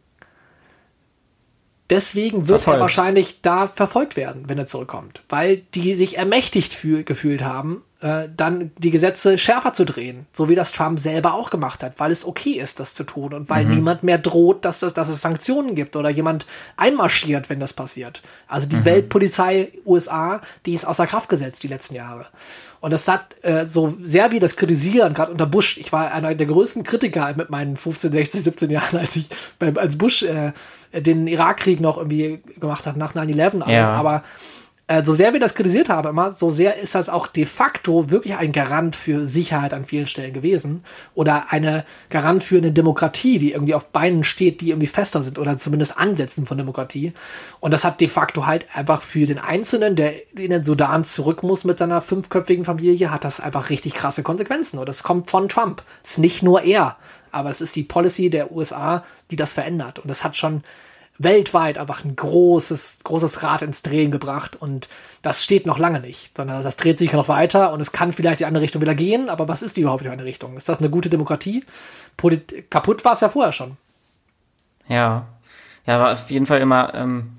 deswegen 1.90 2.48
wird 2.48 2.62
verfolgt. 2.62 2.78
er 2.78 2.82
wahrscheinlich 2.82 3.42
da 3.42 3.68
verfolgt 3.68 4.16
werden, 4.16 4.48
wenn 4.48 4.58
er 4.58 4.66
zurückkommt, 4.66 5.22
weil 5.30 5.58
die 5.58 5.96
sich 5.96 6.18
ermächtigt 6.18 6.74
fühl 6.74 7.04
gefühlt 7.04 7.44
haben 7.44 7.84
äh, 8.02 8.28
dann 8.36 8.72
die 8.78 8.92
Gesetze 8.92 9.38
schärfer 9.38 9.72
zu 9.72 9.86
drehen, 9.86 10.26
so 10.34 10.50
wie 10.50 10.56
das 10.56 10.74
Trump 10.74 11.00
selber 11.00 11.34
auch 11.34 11.50
gemacht 11.50 11.82
hat, 11.82 12.00
weil 12.00 12.12
es 12.12 12.26
okay 12.26 12.52
ist, 12.52 12.80
das 12.82 12.94
zu 12.94 13.06
tun 13.06 13.34
und 13.34 13.50
weil 13.50 13.64
mhm. 13.66 13.76
niemand 13.76 14.04
mehr 14.04 14.18
droht, 14.18 14.66
dass, 14.66 14.82
das, 14.82 14.94
dass 14.94 15.08
es 15.08 15.22
Sanktionen 15.22 15.76
gibt 15.76 15.96
oder 15.96 16.10
jemand 16.10 16.46
einmarschiert, 16.76 17.50
wenn 17.50 17.62
das 17.62 17.72
passiert. 17.74 18.22
Also 18.48 18.68
die 18.68 18.76
mhm. 18.76 18.86
Weltpolizei 18.86 19.72
USA, 19.86 20.42
die 20.66 20.74
ist 20.74 20.86
außer 20.86 21.08
Kraft 21.08 21.30
gesetzt 21.30 21.64
die 21.64 21.68
letzten 21.68 21.96
Jahre. 21.96 22.28
Und 22.82 22.92
das 22.92 23.08
hat 23.08 23.36
äh, 23.44 23.66
so 23.66 23.96
sehr 24.02 24.32
wie 24.32 24.40
das 24.40 24.58
kritisieren, 24.58 25.14
gerade 25.14 25.32
unter 25.32 25.46
Bush, 25.46 25.78
ich 25.78 25.92
war 25.94 26.12
einer 26.12 26.36
der 26.36 26.48
größten 26.48 26.84
Kritiker 26.84 27.34
mit 27.38 27.50
meinen 27.50 27.78
15, 27.78 28.12
16, 28.12 28.42
17 28.42 28.70
Jahren, 28.72 29.00
als 29.00 29.16
ich 29.16 29.30
bei, 29.58 29.74
als 29.74 29.98
Bush 29.98 30.24
äh, 30.24 30.52
den 30.94 31.28
Irakkrieg 31.28 31.80
noch 31.80 31.98
irgendwie 31.98 32.42
gemacht 32.60 32.86
hat, 32.86 32.98
nach 32.98 33.16
9-11 33.16 33.62
alles, 33.62 33.88
ja. 33.88 33.90
aber 33.90 34.24
äh, 34.88 35.04
so 35.04 35.16
sehr 35.16 35.34
wir 35.34 35.40
das 35.40 35.56
kritisiert 35.56 35.90
haben 35.90 36.10
immer, 36.10 36.32
so 36.32 36.52
sehr 36.52 36.78
ist 36.78 36.94
das 36.94 37.10
auch 37.10 37.26
de 37.28 37.46
facto 37.46 38.12
wirklich 38.12 38.36
ein 38.36 38.52
Garant 38.52 38.96
für 38.96 39.26
Sicherheit 39.26 39.74
an 39.74 39.86
vielen 39.86 40.06
Stellen 40.06 40.34
gewesen 40.34 40.84
oder 41.16 41.52
eine 41.52 41.86
Garant 42.10 42.44
für 42.44 42.58
eine 42.58 42.72
Demokratie, 42.72 43.40
die 43.40 43.54
irgendwie 43.54 43.74
auf 43.74 43.88
Beinen 43.88 44.24
steht, 44.24 44.62
die 44.62 44.70
irgendwie 44.70 44.88
fester 44.88 45.24
sind 45.24 45.40
oder 45.40 45.58
zumindest 45.58 45.98
Ansätzen 45.98 46.46
von 46.46 46.58
Demokratie. 46.58 47.14
Und 47.60 47.74
das 47.74 47.84
hat 47.84 48.00
de 48.00 48.08
facto 48.08 48.46
halt 48.46 48.68
einfach 48.74 49.02
für 49.02 49.26
den 49.26 49.40
Einzelnen, 49.40 49.96
der 49.96 50.14
in 50.38 50.52
den 50.52 50.64
Sudan 50.64 51.04
zurück 51.04 51.42
muss 51.42 51.64
mit 51.64 51.80
seiner 51.80 52.02
fünfköpfigen 52.02 52.66
Familie, 52.66 53.10
hat 53.10 53.24
das 53.24 53.40
einfach 53.40 53.72
richtig 53.72 53.96
krasse 53.96 54.22
Konsequenzen. 54.22 54.78
Und 54.78 54.88
das 54.88 55.02
kommt 55.02 55.30
von 55.32 55.50
Trump. 55.50 55.84
Das 56.04 56.12
ist 56.12 56.18
nicht 56.20 56.44
nur 56.44 56.62
er, 56.62 56.98
aber 57.32 57.50
es 57.50 57.60
ist 57.60 57.76
die 57.76 57.84
Policy 57.84 58.30
der 58.30 58.52
USA, 58.52 59.04
die 59.32 59.36
das 59.36 59.54
verändert. 59.54 59.98
Und 59.98 60.10
das 60.10 60.24
hat 60.24 60.36
schon 60.36 60.62
weltweit 61.18 61.78
einfach 61.78 62.04
ein 62.04 62.16
großes, 62.16 63.00
großes 63.04 63.44
Rad 63.44 63.62
ins 63.62 63.84
Drehen 63.84 64.12
gebracht 64.12 64.56
und 64.56 64.90
das 65.22 65.44
steht 65.44 65.66
noch 65.66 65.80
lange 65.80 66.02
nicht, 66.02 66.36
sondern 66.36 66.62
das 66.62 66.78
dreht 66.78 67.00
sich 67.00 67.14
noch 67.14 67.30
weiter 67.30 67.72
und 67.72 67.80
es 67.80 67.92
kann 67.92 68.12
vielleicht 68.12 68.42
die 68.42 68.46
andere 68.46 68.64
Richtung 68.64 68.82
wieder 68.82 68.96
gehen, 68.96 69.30
aber 69.30 69.48
was 69.48 69.62
ist 69.62 69.78
die 69.78 69.82
überhaupt 69.82 70.04
für 70.04 70.12
eine 70.12 70.26
Richtung? 70.26 70.58
Ist 70.58 70.68
das 70.68 70.80
eine 70.80 70.90
gute 70.90 71.10
Demokratie? 71.10 71.64
Polit 72.18 72.70
kaputt 72.70 73.06
war 73.06 73.14
es 73.14 73.22
ja 73.22 73.30
vorher 73.30 73.54
schon. 73.54 73.78
Ja, 74.88 75.28
ja, 75.86 76.00
war 76.00 76.14
auf 76.14 76.30
jeden 76.30 76.46
Fall 76.46 76.60
immer 76.60 76.94
ähm, 76.94 77.38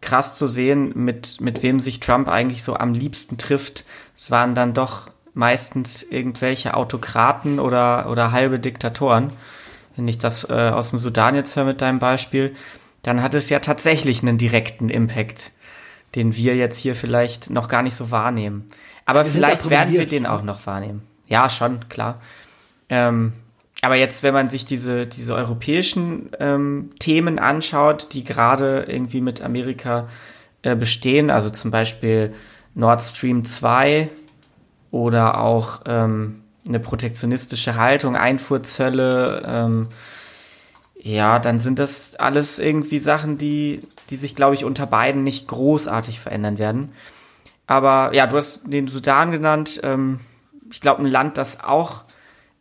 krass 0.00 0.34
zu 0.34 0.46
sehen, 0.46 0.92
mit, 0.94 1.40
mit 1.40 1.62
wem 1.62 1.80
sich 1.80 2.00
Trump 2.00 2.28
eigentlich 2.28 2.62
so 2.62 2.76
am 2.76 2.92
liebsten 2.92 3.38
trifft. 3.38 3.84
Es 4.16 4.30
waren 4.30 4.54
dann 4.54 4.74
doch 4.74 5.10
meistens 5.34 6.02
irgendwelche 6.02 6.74
Autokraten 6.74 7.60
oder, 7.60 8.10
oder 8.10 8.32
halbe 8.32 8.58
Diktatoren. 8.58 9.32
Wenn 9.96 10.08
ich 10.08 10.18
das 10.18 10.48
äh, 10.48 10.52
aus 10.52 10.90
dem 10.90 10.98
Sudan 10.98 11.34
jetzt 11.34 11.56
höre 11.56 11.64
mit 11.64 11.80
deinem 11.80 11.98
Beispiel, 11.98 12.54
dann 13.02 13.22
hat 13.22 13.34
es 13.34 13.48
ja 13.48 13.60
tatsächlich 13.60 14.22
einen 14.22 14.38
direkten 14.38 14.90
Impact, 14.90 15.52
den 16.14 16.36
wir 16.36 16.56
jetzt 16.56 16.78
hier 16.78 16.94
vielleicht 16.94 17.50
noch 17.50 17.68
gar 17.68 17.82
nicht 17.82 17.94
so 17.94 18.10
wahrnehmen. 18.10 18.68
Aber 19.04 19.24
wir 19.24 19.30
vielleicht 19.30 19.70
werden 19.70 19.94
wir 19.94 20.06
den 20.06 20.26
auch 20.26 20.42
noch 20.42 20.66
wahrnehmen. 20.66 21.02
Ja, 21.26 21.48
schon, 21.50 21.88
klar. 21.88 22.20
Ähm, 22.88 23.32
aber 23.80 23.94
jetzt, 23.94 24.22
wenn 24.22 24.34
man 24.34 24.48
sich 24.48 24.64
diese, 24.64 25.06
diese 25.06 25.34
europäischen 25.34 26.30
ähm, 26.40 26.90
Themen 26.98 27.38
anschaut, 27.38 28.12
die 28.12 28.24
gerade 28.24 28.86
irgendwie 28.88 29.20
mit 29.20 29.42
Amerika 29.42 30.08
äh, 30.62 30.74
bestehen, 30.74 31.30
also 31.30 31.50
zum 31.50 31.70
Beispiel 31.70 32.34
Nord 32.74 33.00
Stream 33.00 33.44
2 33.44 34.08
oder 34.90 35.40
auch 35.40 35.82
ähm, 35.86 36.42
eine 36.66 36.80
protektionistische 36.80 37.76
Haltung, 37.76 38.16
Einfuhrzölle, 38.16 39.42
ähm, 39.46 39.88
ja, 41.00 41.38
dann 41.38 41.58
sind 41.58 41.78
das 41.78 42.16
alles 42.16 42.58
irgendwie 42.58 42.98
Sachen, 42.98 43.38
die, 43.38 43.82
die 44.10 44.16
sich, 44.16 44.34
glaube 44.34 44.54
ich, 44.54 44.64
unter 44.64 44.86
beiden 44.86 45.22
nicht 45.22 45.46
großartig 45.46 46.20
verändern 46.20 46.58
werden. 46.58 46.92
Aber 47.66 48.14
ja, 48.14 48.26
du 48.26 48.36
hast 48.36 48.62
den 48.66 48.88
Sudan 48.88 49.30
genannt. 49.30 49.80
Ähm, 49.84 50.20
ich 50.70 50.80
glaube, 50.80 51.02
ein 51.02 51.06
Land, 51.06 51.38
das 51.38 51.62
auch, 51.62 52.04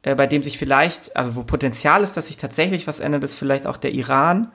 äh, 0.03 0.13
bei 0.15 0.27
dem 0.27 0.43
sich 0.43 0.57
vielleicht, 0.57 1.15
also 1.15 1.35
wo 1.35 1.43
Potenzial 1.43 2.03
ist, 2.03 2.15
dass 2.15 2.27
sich 2.27 2.37
tatsächlich 2.37 2.85
was 2.87 2.99
ändert, 2.99 3.23
ist 3.23 3.35
vielleicht 3.35 3.65
auch 3.65 3.77
der 3.77 3.93
Iran, 3.93 4.51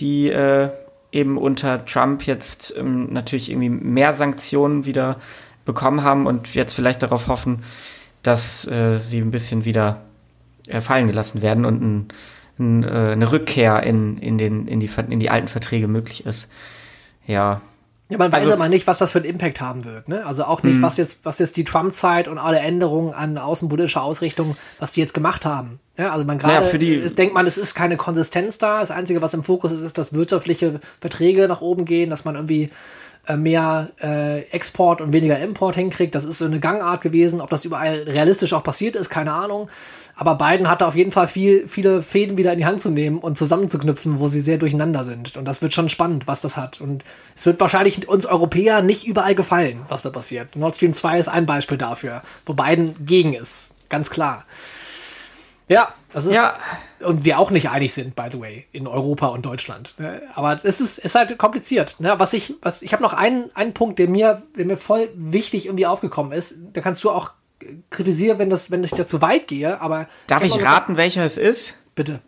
die 0.00 0.28
äh, 0.28 0.70
eben 1.10 1.38
unter 1.38 1.86
Trump 1.86 2.26
jetzt 2.26 2.74
ähm, 2.76 3.12
natürlich 3.12 3.50
irgendwie 3.50 3.70
mehr 3.70 4.12
Sanktionen 4.12 4.84
wieder 4.84 5.16
bekommen 5.64 6.02
haben 6.02 6.26
und 6.26 6.54
jetzt 6.54 6.74
vielleicht 6.74 7.02
darauf 7.02 7.28
hoffen, 7.28 7.64
dass 8.22 8.66
äh, 8.66 8.98
sie 8.98 9.20
ein 9.20 9.30
bisschen 9.30 9.64
wieder 9.64 10.02
äh, 10.66 10.80
fallen 10.80 11.06
gelassen 11.06 11.40
werden 11.40 11.64
und 11.64 11.82
ein 11.82 12.08
eine 12.58 13.32
Rückkehr 13.32 13.82
in, 13.82 14.18
in, 14.18 14.38
den, 14.38 14.66
in, 14.66 14.80
die, 14.80 14.90
in 15.10 15.20
die 15.20 15.30
alten 15.30 15.48
Verträge 15.48 15.88
möglich 15.88 16.26
ist. 16.26 16.50
Ja. 17.26 17.60
Ja, 18.10 18.16
man 18.16 18.32
weiß 18.32 18.42
also, 18.42 18.54
aber 18.54 18.70
nicht, 18.70 18.86
was 18.86 18.98
das 18.98 19.12
für 19.12 19.18
einen 19.18 19.28
Impact 19.28 19.60
haben 19.60 19.84
wird. 19.84 20.08
Ne? 20.08 20.24
Also 20.24 20.44
auch 20.44 20.62
nicht, 20.62 20.76
hm. 20.76 20.82
was 20.82 20.96
jetzt, 20.96 21.26
was 21.26 21.38
jetzt 21.38 21.58
die 21.58 21.64
Trump-Zeit 21.64 22.26
und 22.26 22.38
alle 22.38 22.58
Änderungen 22.58 23.12
an 23.12 23.36
außenpolitischer 23.36 24.02
Ausrichtung, 24.02 24.56
was 24.78 24.92
die 24.92 25.00
jetzt 25.00 25.12
gemacht 25.12 25.44
haben. 25.44 25.78
Ja, 25.98 26.12
also 26.12 26.24
man 26.24 26.38
gerade 26.38 26.64
naja, 26.64 27.08
denkt 27.08 27.34
man, 27.34 27.44
es 27.44 27.58
ist 27.58 27.74
keine 27.74 27.96
Konsistenz 27.98 28.56
da. 28.56 28.80
Das 28.80 28.90
Einzige, 28.90 29.20
was 29.20 29.34
im 29.34 29.42
Fokus 29.42 29.72
ist, 29.72 29.82
ist, 29.82 29.98
dass 29.98 30.14
wirtschaftliche 30.14 30.80
Verträge 31.00 31.48
nach 31.48 31.60
oben 31.60 31.84
gehen, 31.84 32.08
dass 32.08 32.24
man 32.24 32.34
irgendwie 32.34 32.62
äh, 32.62 32.70
mehr 33.36 33.90
äh, 34.00 34.40
Export 34.50 35.00
und 35.00 35.12
weniger 35.12 35.38
Import 35.38 35.76
hinkriegt. 35.76 36.14
Das 36.14 36.24
ist 36.24 36.38
so 36.38 36.44
eine 36.44 36.60
Gangart 36.60 37.02
gewesen. 37.02 37.40
Ob 37.40 37.50
das 37.50 37.64
überall 37.64 38.04
realistisch 38.06 38.52
auch 38.52 38.62
passiert 38.62 38.96
ist, 38.96 39.10
keine 39.10 39.32
Ahnung. 39.32 39.68
Aber 40.16 40.34
Biden 40.34 40.68
hatte 40.68 40.86
auf 40.86 40.96
jeden 40.96 41.12
Fall 41.12 41.28
viel, 41.28 41.68
viele 41.68 42.02
Fäden 42.02 42.38
wieder 42.38 42.52
in 42.52 42.58
die 42.58 42.66
Hand 42.66 42.80
zu 42.80 42.90
nehmen 42.90 43.18
und 43.18 43.38
zusammenzuknüpfen, 43.38 44.18
wo 44.18 44.28
sie 44.28 44.40
sehr 44.40 44.58
durcheinander 44.58 45.04
sind. 45.04 45.36
Und 45.36 45.44
das 45.44 45.62
wird 45.62 45.72
schon 45.72 45.88
spannend, 45.88 46.26
was 46.26 46.40
das 46.40 46.56
hat. 46.56 46.80
Und 46.80 47.04
es 47.36 47.46
wird 47.46 47.60
wahrscheinlich 47.60 48.08
uns 48.08 48.26
Europäer 48.26 48.82
nicht 48.82 49.06
überall 49.06 49.34
gefallen, 49.34 49.80
was 49.88 50.02
da 50.02 50.10
passiert. 50.10 50.56
Nord 50.56 50.74
Stream 50.74 50.92
2 50.92 51.18
ist 51.18 51.28
ein 51.28 51.46
Beispiel 51.46 51.78
dafür, 51.78 52.22
wo 52.46 52.54
Biden 52.54 52.96
gegen 53.04 53.32
ist. 53.32 53.74
Ganz 53.88 54.10
klar. 54.10 54.44
Ja, 55.68 55.94
das 56.12 56.26
ist. 56.26 56.34
Ja. 56.34 56.56
Und 57.00 57.24
wir 57.24 57.38
auch 57.38 57.50
nicht 57.50 57.70
einig 57.70 57.92
sind, 57.94 58.16
by 58.16 58.24
the 58.30 58.40
way, 58.40 58.66
in 58.72 58.86
Europa 58.86 59.28
und 59.28 59.46
Deutschland. 59.46 59.94
Ne? 59.98 60.22
Aber 60.34 60.58
es 60.64 60.80
ist, 60.80 60.98
ist 60.98 61.14
halt 61.14 61.36
kompliziert. 61.38 61.96
Ne? 62.00 62.14
Was 62.18 62.32
ich, 62.32 62.54
was, 62.60 62.82
ich 62.82 62.92
habe 62.92 63.02
noch 63.02 63.12
einen, 63.12 63.54
einen 63.54 63.72
Punkt, 63.72 64.00
der 64.00 64.08
mir, 64.08 64.42
der 64.56 64.64
mir 64.64 64.76
voll 64.76 65.08
wichtig 65.14 65.66
irgendwie 65.66 65.86
aufgekommen 65.86 66.32
ist. 66.32 66.54
Da 66.72 66.80
kannst 66.80 67.04
du 67.04 67.10
auch 67.10 67.32
kritisieren, 67.90 68.38
wenn, 68.38 68.50
das, 68.50 68.70
wenn 68.70 68.82
ich 68.82 68.90
da 68.90 69.06
zu 69.06 69.22
weit 69.22 69.46
gehe. 69.46 69.80
Aber 69.80 70.08
Darf 70.26 70.42
ich 70.42 70.60
raten, 70.60 70.96
welcher 70.96 71.24
es 71.24 71.36
ist? 71.36 71.74
Bitte. 71.94 72.20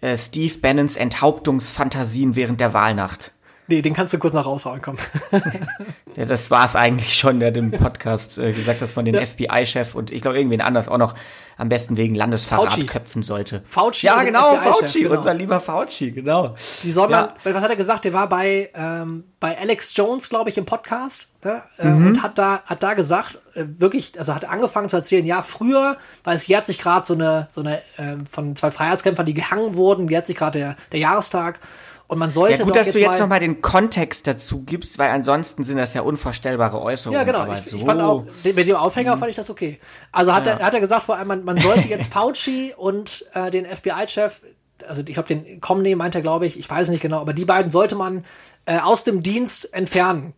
Äh, 0.00 0.16
Steve 0.16 0.58
Bannons 0.58 0.96
Enthauptungsfantasien 0.96 2.36
während 2.36 2.60
der 2.60 2.72
Wahlnacht. 2.72 3.32
Nee, 3.66 3.80
den 3.80 3.94
kannst 3.94 4.12
du 4.12 4.18
kurz 4.18 4.34
noch 4.34 4.44
raushauen, 4.44 4.82
komm. 4.82 4.96
ja, 6.16 6.26
das 6.26 6.50
war 6.50 6.66
es 6.66 6.76
eigentlich 6.76 7.14
schon, 7.14 7.40
der 7.40 7.48
hat 7.48 7.56
im 7.56 7.70
Podcast 7.70 8.38
äh, 8.38 8.52
gesagt, 8.52 8.82
dass 8.82 8.94
man 8.94 9.06
den 9.06 9.14
ja. 9.14 9.24
FBI-Chef 9.24 9.94
und 9.94 10.10
ich 10.10 10.20
glaube 10.20 10.36
irgendwen 10.36 10.60
anders 10.60 10.88
auch 10.88 10.98
noch 10.98 11.14
am 11.56 11.68
besten 11.68 11.96
wegen 11.96 12.14
Landesverrat 12.14 12.72
Fauci. 12.72 12.86
köpfen 12.86 13.22
sollte. 13.22 13.62
Fauci. 13.64 14.06
Ja, 14.06 14.22
genau, 14.22 14.58
Fauci, 14.58 15.02
genau. 15.02 15.16
unser 15.16 15.32
lieber 15.34 15.60
Fauci, 15.60 16.10
genau. 16.10 16.54
Die 16.82 16.90
soll 16.90 17.08
man, 17.08 17.30
ja. 17.44 17.54
was 17.54 17.62
hat 17.62 17.70
er 17.70 17.76
gesagt? 17.76 18.04
Der 18.04 18.12
war 18.12 18.28
bei, 18.28 18.70
ähm, 18.74 19.24
bei 19.40 19.56
Alex 19.58 19.96
Jones, 19.96 20.28
glaube 20.28 20.50
ich, 20.50 20.58
im 20.58 20.66
Podcast 20.66 21.30
ja, 21.44 21.62
äh, 21.78 21.88
mhm. 21.88 22.08
und 22.08 22.22
hat 22.22 22.38
da, 22.38 22.62
hat 22.66 22.82
da 22.82 22.94
gesagt, 22.94 23.38
äh, 23.54 23.64
wirklich, 23.66 24.18
also 24.18 24.34
hat 24.34 24.44
angefangen 24.44 24.88
zu 24.88 24.96
erzählen, 24.96 25.24
ja, 25.24 25.42
früher, 25.42 25.96
weil 26.22 26.36
es 26.36 26.46
jährt 26.46 26.66
sich 26.66 26.78
gerade 26.78 27.06
so 27.06 27.14
eine, 27.14 27.46
so 27.50 27.60
eine 27.60 27.78
äh, 27.96 28.16
von 28.30 28.56
zwei 28.56 28.70
Freiheitskämpfern, 28.70 29.26
die 29.26 29.34
gehangen 29.34 29.74
wurden, 29.74 30.08
jährt 30.08 30.26
sich 30.26 30.36
gerade 30.36 30.58
der, 30.58 30.76
der 30.92 31.00
Jahrestag. 31.00 31.60
Und 32.06 32.18
man 32.18 32.30
sollte. 32.30 32.58
Ja, 32.58 32.64
gut, 32.64 32.76
dass 32.76 32.86
jetzt 32.86 32.96
du 32.96 33.00
jetzt 33.00 33.18
nochmal 33.18 33.40
den 33.40 33.62
Kontext 33.62 34.26
dazu 34.26 34.62
gibst, 34.62 34.98
weil 34.98 35.10
ansonsten 35.10 35.64
sind 35.64 35.78
das 35.78 35.94
ja 35.94 36.02
unvorstellbare 36.02 36.80
Äußerungen. 36.80 37.18
Ja, 37.18 37.24
genau. 37.24 37.50
Ich, 37.52 37.62
so. 37.62 37.76
ich, 37.76 37.84
fand 37.84 38.00
auch, 38.02 38.24
mit 38.44 38.68
dem 38.68 38.76
Aufhänger 38.76 39.16
mhm. 39.16 39.20
fand 39.20 39.30
ich 39.30 39.36
das 39.36 39.48
okay. 39.48 39.78
Also 40.12 40.34
hat, 40.34 40.46
ja. 40.46 40.54
er, 40.54 40.66
hat 40.66 40.74
er 40.74 40.80
gesagt, 40.80 41.04
vor 41.04 41.16
allem, 41.16 41.28
man, 41.28 41.44
man 41.44 41.56
sollte 41.56 41.88
jetzt 41.88 42.12
Fauci 42.12 42.74
und 42.76 43.24
äh, 43.32 43.50
den 43.50 43.64
FBI-Chef, 43.64 44.42
also 44.86 45.02
ich 45.06 45.14
glaube, 45.14 45.28
den 45.28 45.60
Comney 45.60 45.94
meint 45.94 46.14
er, 46.14 46.20
glaube 46.20 46.44
ich, 46.44 46.58
ich 46.58 46.68
weiß 46.68 46.90
nicht 46.90 47.00
genau, 47.00 47.20
aber 47.20 47.32
die 47.32 47.46
beiden 47.46 47.70
sollte 47.70 47.94
man 47.94 48.24
äh, 48.66 48.78
aus 48.78 49.04
dem 49.04 49.22
Dienst 49.22 49.72
entfernen. 49.72 50.34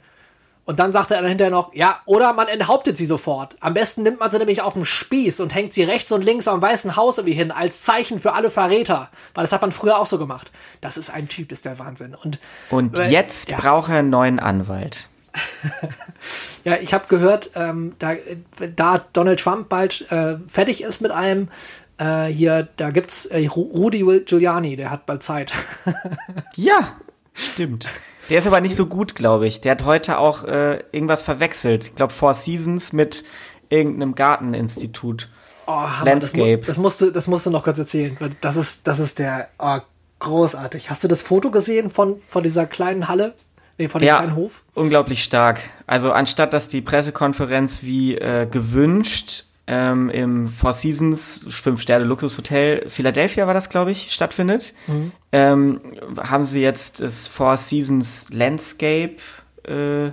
Und 0.67 0.81
dann 0.81 0.93
sagt 0.93 1.13
er 1.13 1.19
dann 1.19 1.29
hinterher 1.29 1.53
noch, 1.53 1.73
ja, 1.75 2.01
oder 2.07 2.33
man 2.33 2.49
enthauptet 2.49 2.97
sie 2.97 3.07
sofort. 3.07 3.57
Am 3.61 3.73
besten 3.73 4.03
nimmt 4.03 4.19
man 4.19 4.33
sie 4.33 4.39
nämlich 4.39 4.63
auf 4.63 4.73
dem 4.73 4.85
Spieß 4.85 5.39
und 5.39 5.55
hängt 5.55 5.73
sie 5.73 5.85
rechts 5.85 6.11
und 6.11 6.25
links 6.25 6.49
am 6.49 6.61
Weißen 6.61 6.97
Haus 6.97 7.19
irgendwie 7.19 7.37
hin, 7.37 7.53
als 7.53 7.83
Zeichen 7.83 8.19
für 8.19 8.33
alle 8.33 8.51
Verräter. 8.51 9.09
Weil 9.35 9.45
das 9.45 9.53
hat 9.53 9.63
man 9.63 9.71
früher 9.71 9.97
auch 9.97 10.07
so 10.07 10.19
gemacht. 10.19 10.51
Das 10.81 10.97
ist 10.97 11.09
ein 11.09 11.29
Typ, 11.29 11.53
ist 11.53 11.65
der 11.65 11.79
Wahnsinn. 11.79 12.17
Und, 12.17 12.41
und 12.71 12.99
äh, 12.99 13.09
jetzt 13.09 13.49
ja. 13.49 13.59
braucht 13.59 13.91
er 13.91 14.01
einen 14.01 14.11
neuen 14.11 14.41
Anwalt. 14.41 15.09
ja, 16.65 16.77
ich 16.79 16.93
habe 16.93 17.07
gehört, 17.07 17.51
ähm, 17.55 17.95
da, 18.01 18.15
da 18.75 18.99
Donald 19.13 19.39
Trump 19.39 19.69
bald 19.69 20.11
äh, 20.11 20.37
fertig 20.49 20.83
ist 20.83 21.01
mit 21.01 21.13
allem, 21.13 21.49
äh, 21.99 22.25
hier, 22.25 22.69
da 22.77 22.91
gibt's 22.91 23.27
äh, 23.27 23.47
Rudy 23.47 24.23
Giuliani, 24.25 24.75
der 24.75 24.91
hat 24.91 25.07
bald 25.07 25.23
Zeit. 25.23 25.53
ja, 26.57 26.97
stimmt. 27.35 27.87
Der 28.29 28.39
ist 28.39 28.47
aber 28.47 28.61
nicht 28.61 28.75
so 28.75 28.87
gut, 28.87 29.15
glaube 29.15 29.47
ich. 29.47 29.61
Der 29.61 29.73
hat 29.73 29.85
heute 29.85 30.19
auch 30.19 30.45
äh, 30.45 30.81
irgendwas 30.93 31.23
verwechselt. 31.23 31.89
Ich 31.89 31.95
glaube, 31.95 32.13
Four 32.13 32.35
Seasons 32.35 32.93
mit 32.93 33.25
irgendeinem 33.69 34.15
Garteninstitut. 34.15 35.29
Oh, 35.67 35.73
Hammer, 35.73 36.05
Landscape. 36.05 36.59
Das, 36.59 36.67
das, 36.67 36.79
musst 36.79 37.01
du, 37.01 37.11
das 37.11 37.29
musst 37.29 37.47
du 37.47 37.51
noch 37.51 37.65
kurz 37.65 37.79
erzählen. 37.79 38.17
Das 38.41 38.57
ist, 38.57 38.87
das 38.87 38.99
ist 38.99 39.19
der 39.19 39.49
oh, 39.59 39.79
großartig. 40.21 40.91
Hast 40.91 41.05
du 41.05 41.09
das 41.09 41.23
Foto 41.23 41.51
gesehen 41.51 41.91
von, 41.91 42.19
von 42.21 42.43
dieser 42.43 42.67
kleinen 42.67 43.09
Halle? 43.09 43.35
Nee, 43.79 43.89
von 43.89 44.01
dem 44.01 44.07
ja, 44.07 44.19
kleinen 44.19 44.37
Hof? 44.37 44.63
Unglaublich 44.75 45.23
stark. 45.23 45.61
Also 45.87 46.13
anstatt 46.13 46.53
dass 46.53 46.69
die 46.69 46.81
Pressekonferenz 46.81 47.83
wie 47.83 48.17
äh, 48.17 48.47
gewünscht 48.47 49.45
ähm, 49.67 50.11
im 50.11 50.47
Four 50.47 50.73
Seasons 50.73 51.47
fünf 51.51 51.81
Sterne 51.81 52.05
Luxushotel 52.05 52.89
Philadelphia 52.89 53.47
war 53.47 53.55
das, 53.55 53.69
glaube 53.69 53.91
ich, 53.91 54.13
stattfindet, 54.13 54.75
mhm. 54.87 55.13
ähm, 55.33 55.81
haben 56.19 56.45
sie 56.45 56.61
jetzt 56.63 57.01
das 57.01 57.27
Four 57.27 57.57
Seasons 57.57 58.29
Landscape. 58.31 59.17
Äh, 59.65 60.13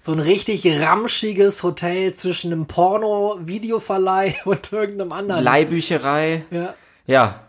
so 0.00 0.12
ein 0.12 0.20
richtig 0.20 0.64
ramschiges 0.80 1.64
Hotel 1.64 2.14
zwischen 2.14 2.52
einem 2.52 2.66
Porno-Videoverleih 2.66 4.36
und 4.44 4.72
irgendeinem 4.72 5.12
anderen. 5.12 5.42
Leihbücherei. 5.42 6.44
Ja. 6.50 6.74
Ja. 7.06 7.40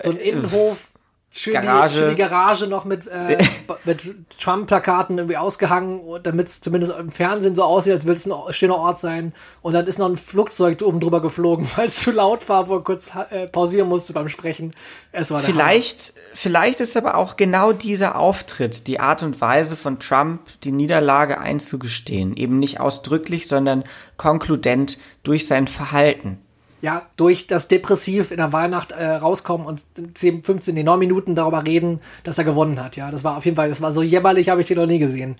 So 0.00 0.10
ein 0.10 0.16
Innenhof 0.16 0.90
Schön 1.36 1.54
Garage. 1.54 1.94
Die, 1.94 1.98
schön 1.98 2.08
die 2.10 2.14
Garage 2.14 2.66
noch 2.68 2.84
mit, 2.84 3.08
äh, 3.08 3.36
mit 3.84 4.14
Trump-Plakaten 4.38 5.18
irgendwie 5.18 5.36
ausgehangen, 5.36 6.00
damit 6.22 6.46
es 6.46 6.60
zumindest 6.60 6.96
im 6.96 7.10
Fernsehen 7.10 7.56
so 7.56 7.64
aussieht, 7.64 7.92
als 7.92 8.06
würde 8.06 8.18
es 8.18 8.26
ein 8.26 8.52
schöner 8.52 8.76
Ort 8.76 9.00
sein. 9.00 9.32
Und 9.60 9.74
dann 9.74 9.84
ist 9.88 9.98
noch 9.98 10.08
ein 10.08 10.16
Flugzeug 10.16 10.80
oben 10.82 11.00
drüber 11.00 11.20
geflogen, 11.20 11.68
weil 11.76 11.86
es 11.86 11.96
zu 11.96 12.12
laut 12.12 12.48
war, 12.48 12.68
wo 12.68 12.76
er 12.76 12.84
kurz 12.84 13.10
äh, 13.30 13.46
pausieren 13.48 13.88
musste 13.88 14.12
beim 14.12 14.28
Sprechen. 14.28 14.70
Es 15.10 15.32
war 15.32 15.40
vielleicht, 15.40 16.14
vielleicht 16.34 16.78
ist 16.78 16.96
aber 16.96 17.16
auch 17.16 17.36
genau 17.36 17.72
dieser 17.72 18.16
Auftritt, 18.16 18.86
die 18.86 19.00
Art 19.00 19.24
und 19.24 19.40
Weise 19.40 19.74
von 19.74 19.98
Trump, 19.98 20.42
die 20.62 20.70
Niederlage 20.70 21.40
einzugestehen. 21.40 22.36
Eben 22.36 22.60
nicht 22.60 22.78
ausdrücklich, 22.78 23.48
sondern 23.48 23.82
konkludent 24.16 24.98
durch 25.24 25.48
sein 25.48 25.66
Verhalten 25.66 26.43
ja, 26.84 27.06
durch 27.16 27.46
das 27.46 27.66
Depressiv 27.66 28.30
in 28.30 28.36
der 28.36 28.52
Weihnacht 28.52 28.92
äh, 28.92 29.12
rauskommen 29.12 29.66
und 29.66 29.86
10, 30.12 30.44
15, 30.44 30.74
nee, 30.74 30.82
9 30.82 30.98
Minuten 30.98 31.34
darüber 31.34 31.64
reden, 31.64 32.00
dass 32.24 32.36
er 32.36 32.44
gewonnen 32.44 32.78
hat. 32.78 32.96
Ja, 32.96 33.10
das 33.10 33.24
war 33.24 33.38
auf 33.38 33.46
jeden 33.46 33.56
Fall, 33.56 33.70
das 33.70 33.80
war 33.80 33.90
so 33.90 34.02
jämmerlich, 34.02 34.50
habe 34.50 34.60
ich 34.60 34.66
den 34.66 34.76
noch 34.76 34.86
nie 34.86 34.98
gesehen. 34.98 35.36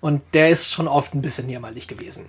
Und 0.00 0.22
der 0.32 0.48
ist 0.48 0.72
schon 0.72 0.88
oft 0.88 1.14
ein 1.14 1.20
bisschen 1.20 1.50
jämmerlich 1.50 1.86
gewesen. 1.86 2.24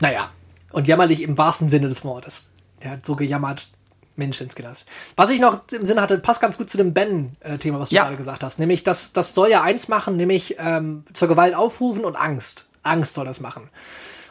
Naja, 0.00 0.30
und 0.72 0.88
jämmerlich 0.88 1.22
im 1.22 1.38
wahrsten 1.38 1.68
Sinne 1.68 1.88
des 1.88 2.04
Wortes. 2.04 2.50
Der 2.82 2.90
hat 2.90 3.06
so 3.06 3.14
gejammert, 3.14 3.70
Mensch 4.16 4.40
ins 4.40 4.56
Glas. 4.56 4.86
Was 5.14 5.30
ich 5.30 5.40
noch 5.40 5.60
im 5.70 5.86
Sinn 5.86 6.00
hatte, 6.00 6.18
passt 6.18 6.40
ganz 6.40 6.58
gut 6.58 6.68
zu 6.68 6.76
dem 6.76 6.94
Ben-Thema, 6.94 7.78
was 7.78 7.90
du 7.90 7.94
ja. 7.94 8.02
gerade 8.02 8.16
gesagt 8.16 8.42
hast. 8.42 8.58
Nämlich, 8.58 8.82
das, 8.82 9.12
das 9.12 9.34
soll 9.34 9.50
ja 9.50 9.62
eins 9.62 9.86
machen, 9.86 10.16
nämlich 10.16 10.56
ähm, 10.58 11.04
zur 11.12 11.28
Gewalt 11.28 11.54
aufrufen 11.54 12.04
und 12.04 12.16
Angst. 12.16 12.66
Angst 12.82 13.14
soll 13.14 13.24
das 13.24 13.38
machen. 13.38 13.70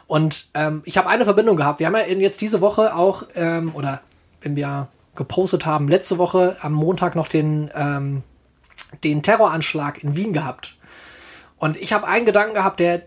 Und 0.06 0.46
ähm, 0.54 0.82
ich 0.84 0.98
habe 0.98 1.08
eine 1.08 1.24
Verbindung 1.24 1.56
gehabt. 1.56 1.78
Wir 1.78 1.86
haben 1.86 1.94
ja 1.94 2.06
jetzt 2.06 2.40
diese 2.40 2.60
Woche 2.60 2.94
auch, 2.94 3.24
ähm, 3.34 3.74
oder 3.74 4.00
wenn 4.40 4.56
wir 4.56 4.88
gepostet 5.14 5.64
haben, 5.64 5.88
letzte 5.88 6.18
Woche 6.18 6.56
am 6.60 6.72
Montag 6.72 7.14
noch 7.14 7.28
den, 7.28 7.70
ähm, 7.74 8.22
den 9.02 9.22
Terroranschlag 9.22 10.02
in 10.02 10.16
Wien 10.16 10.32
gehabt. 10.32 10.76
Und 11.56 11.76
ich 11.76 11.92
habe 11.92 12.06
einen 12.06 12.26
Gedanken 12.26 12.54
gehabt, 12.54 12.80
der, 12.80 13.02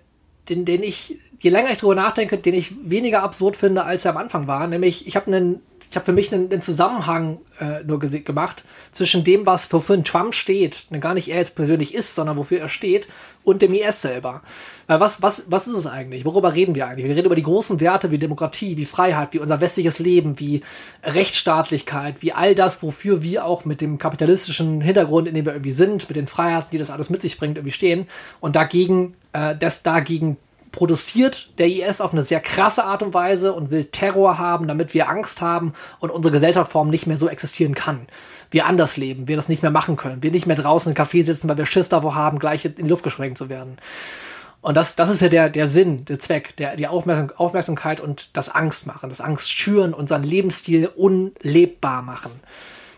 den, 0.49 0.65
den 0.65 0.83
ich, 0.83 1.19
je 1.39 1.49
länger 1.49 1.71
ich 1.71 1.77
drüber 1.77 1.95
nachdenke, 1.95 2.37
den 2.37 2.53
ich 2.53 2.73
weniger 2.83 3.23
absurd 3.23 3.55
finde, 3.55 3.83
als 3.83 4.05
er 4.05 4.11
am 4.11 4.17
Anfang 4.17 4.47
war. 4.47 4.65
Nämlich, 4.67 5.07
ich 5.07 5.15
habe 5.15 5.27
einen 5.27 5.61
für 5.89 6.11
mich 6.11 6.33
einen, 6.33 6.61
Zusammenhang 6.61 7.39
äh, 7.59 7.83
nur 7.83 7.99
gemacht 7.99 8.63
zwischen 8.91 9.23
dem, 9.23 9.45
was 9.45 9.71
wofür 9.71 9.95
ein 9.95 10.03
Trump 10.03 10.33
steht, 10.33 10.85
ne, 10.89 10.99
gar 10.99 11.13
nicht 11.13 11.29
er 11.29 11.37
jetzt 11.37 11.55
persönlich 11.55 11.93
ist, 11.93 12.15
sondern 12.15 12.35
wofür 12.37 12.59
er 12.59 12.67
steht, 12.67 13.07
und 13.43 13.61
dem 13.61 13.73
IS 13.73 14.01
selber. 14.01 14.41
Weil 14.87 14.99
was, 14.99 15.21
was, 15.21 15.45
was 15.47 15.67
ist 15.67 15.75
es 15.75 15.87
eigentlich? 15.87 16.25
Worüber 16.25 16.55
reden 16.55 16.75
wir 16.75 16.87
eigentlich? 16.87 17.07
Wir 17.07 17.15
reden 17.15 17.27
über 17.27 17.35
die 17.35 17.43
großen 17.43 17.79
Werte 17.79 18.11
wie 18.11 18.17
Demokratie, 18.17 18.75
wie 18.75 18.85
Freiheit, 18.85 19.33
wie 19.33 19.39
unser 19.39 19.61
westliches 19.61 19.99
Leben, 19.99 20.39
wie 20.39 20.61
Rechtsstaatlichkeit, 21.03 22.21
wie 22.21 22.33
all 22.33 22.55
das, 22.55 22.83
wofür 22.83 23.23
wir 23.23 23.45
auch 23.45 23.63
mit 23.63 23.79
dem 23.79 23.97
kapitalistischen 23.97 24.81
Hintergrund, 24.81 25.27
in 25.27 25.35
dem 25.35 25.45
wir 25.45 25.53
irgendwie 25.53 25.71
sind, 25.71 26.09
mit 26.09 26.17
den 26.17 26.27
Freiheiten, 26.27 26.71
die 26.71 26.79
das 26.79 26.89
alles 26.89 27.09
mit 27.09 27.21
sich 27.21 27.37
bringt, 27.37 27.57
irgendwie 27.57 27.71
stehen. 27.71 28.07
Und 28.41 28.55
dagegen, 28.57 29.15
äh, 29.31 29.55
das 29.55 29.83
dagegen 29.83 30.37
produziert 30.77 31.57
der 31.57 31.69
IS 31.69 32.01
auf 32.01 32.13
eine 32.13 32.21
sehr 32.21 32.39
krasse 32.39 32.83
Art 32.83 33.01
und 33.01 33.15
Weise 33.15 33.53
und 33.53 33.71
will 33.71 33.85
Terror 33.85 34.37
haben, 34.37 34.67
damit 34.67 34.93
wir 34.93 35.09
Angst 35.09 35.41
haben 35.41 35.73
und 35.97 36.11
unsere 36.11 36.31
Gesellschaftsform 36.31 36.91
nicht 36.91 37.07
mehr 37.07 37.17
so 37.17 37.27
existieren 37.27 37.73
kann. 37.73 38.05
Wir 38.51 38.67
anders 38.67 38.95
leben, 38.95 39.27
wir 39.27 39.35
das 39.35 39.49
nicht 39.49 39.63
mehr 39.63 39.71
machen 39.71 39.95
können, 39.95 40.21
wir 40.21 40.29
nicht 40.29 40.45
mehr 40.45 40.55
draußen 40.55 40.93
im 40.93 40.95
Café 40.95 41.23
sitzen, 41.23 41.49
weil 41.49 41.57
wir 41.57 41.65
Schiss 41.65 41.89
davor 41.89 42.13
haben, 42.13 42.37
gleich 42.37 42.63
in 42.63 42.75
die 42.75 42.83
Luft 42.83 43.01
gesprengt 43.01 43.39
zu 43.39 43.49
werden. 43.49 43.77
Und 44.61 44.77
das, 44.77 44.93
das 44.93 45.09
ist 45.09 45.23
ja 45.23 45.29
der, 45.29 45.49
der 45.49 45.67
Sinn, 45.67 46.05
der 46.05 46.19
Zweck, 46.19 46.55
der, 46.57 46.75
die 46.75 46.87
Aufmerksamkeit 46.87 47.99
und 47.99 48.29
das 48.37 48.47
Angst 48.47 48.85
machen, 48.85 49.09
das 49.09 49.19
Angst 49.19 49.49
schüren, 49.49 49.95
unseren 49.95 50.21
Lebensstil 50.21 50.91
unlebbar 50.95 52.03
machen. 52.03 52.33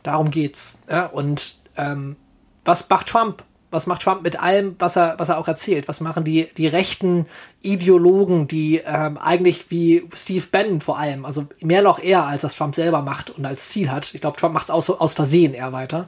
Darum 0.04 0.32
geht's. 0.32 0.80
Ja? 0.90 1.06
Und 1.06 1.56
ähm, 1.78 2.18
was 2.66 2.90
macht 2.90 3.08
Trump? 3.08 3.46
Was 3.72 3.88
macht 3.88 4.02
Trump 4.02 4.24
mit 4.24 4.42
allem, 4.42 4.76
was 4.80 4.96
er, 4.96 5.16
was 5.18 5.30
er 5.30 5.38
auch 5.38 5.48
erzählt? 5.48 5.88
Was 5.88 6.02
machen 6.02 6.24
die, 6.24 6.48
die 6.58 6.68
rechten 6.68 7.26
Ideologen, 7.62 8.48
die 8.48 8.82
ähm, 8.86 9.18
eigentlich 9.18 9.70
wie 9.70 10.04
Steve 10.16 10.46
Bannon 10.52 10.82
vor 10.82 10.98
allem, 10.98 11.26
also 11.26 11.46
mehr 11.62 11.82
noch 11.82 12.00
eher, 12.00 12.26
als 12.26 12.42
das 12.42 12.56
Trump 12.56 12.74
selber 12.74 13.02
macht 13.02 13.32
und 13.32 13.46
als 13.46 13.70
Ziel 13.70 13.92
hat. 13.92 14.14
Ich 14.14 14.22
glaube, 14.22 14.38
Trump 14.38 14.54
macht 14.54 14.66
es 14.66 14.72
aus, 14.72 14.90
aus 14.90 15.14
Versehen 15.14 15.54
eher 15.54 15.74
weiter. 15.74 16.08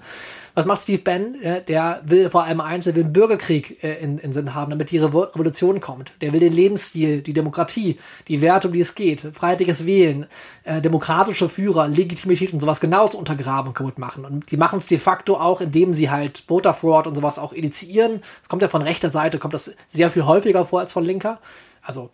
Was 0.53 0.65
macht 0.65 0.81
Steve 0.81 1.01
Bannon? 1.01 1.35
Der 1.67 2.01
will 2.05 2.29
vor 2.29 2.43
allem 2.43 2.61
eins, 2.61 2.85
der 2.85 2.95
will 2.95 3.03
einen 3.03 3.13
Bürgerkrieg 3.13 3.83
äh, 3.83 3.95
in, 4.01 4.17
in 4.17 4.33
Sinn 4.33 4.53
haben, 4.53 4.69
damit 4.69 4.91
die 4.91 4.97
Revolution 4.97 5.79
kommt. 5.79 6.13
Der 6.21 6.33
will 6.33 6.39
den 6.39 6.53
Lebensstil, 6.53 7.21
die 7.21 7.33
Demokratie, 7.33 7.97
die 8.27 8.41
Werte, 8.41 8.67
um 8.67 8.73
die 8.73 8.81
es 8.81 8.95
geht, 8.95 9.21
freiheitliches 9.33 9.85
Wählen, 9.85 10.25
äh, 10.63 10.81
demokratische 10.81 11.49
Führer, 11.49 11.87
Legitimität 11.87 12.53
und 12.53 12.59
sowas 12.59 12.79
genauso 12.79 13.17
untergraben 13.17 13.69
und 13.69 13.73
kaputt 13.73 13.99
machen. 13.99 14.25
Und 14.25 14.51
die 14.51 14.57
machen 14.57 14.79
es 14.79 14.87
de 14.87 14.97
facto 14.97 15.37
auch, 15.37 15.61
indem 15.61 15.93
sie 15.93 16.09
halt 16.09 16.43
Voter 16.47 16.73
Fraud 16.73 17.07
und 17.07 17.15
sowas 17.15 17.39
auch 17.39 17.50
initiieren. 17.51 18.21
Es 18.41 18.49
kommt 18.49 18.61
ja 18.61 18.67
von 18.67 18.81
rechter 18.81 19.09
Seite, 19.09 19.39
kommt 19.39 19.53
das 19.53 19.71
sehr 19.87 20.09
viel 20.09 20.25
häufiger 20.25 20.65
vor 20.65 20.79
als 20.79 20.93
von 20.93 21.03
linker. 21.03 21.39
Also 21.81 22.09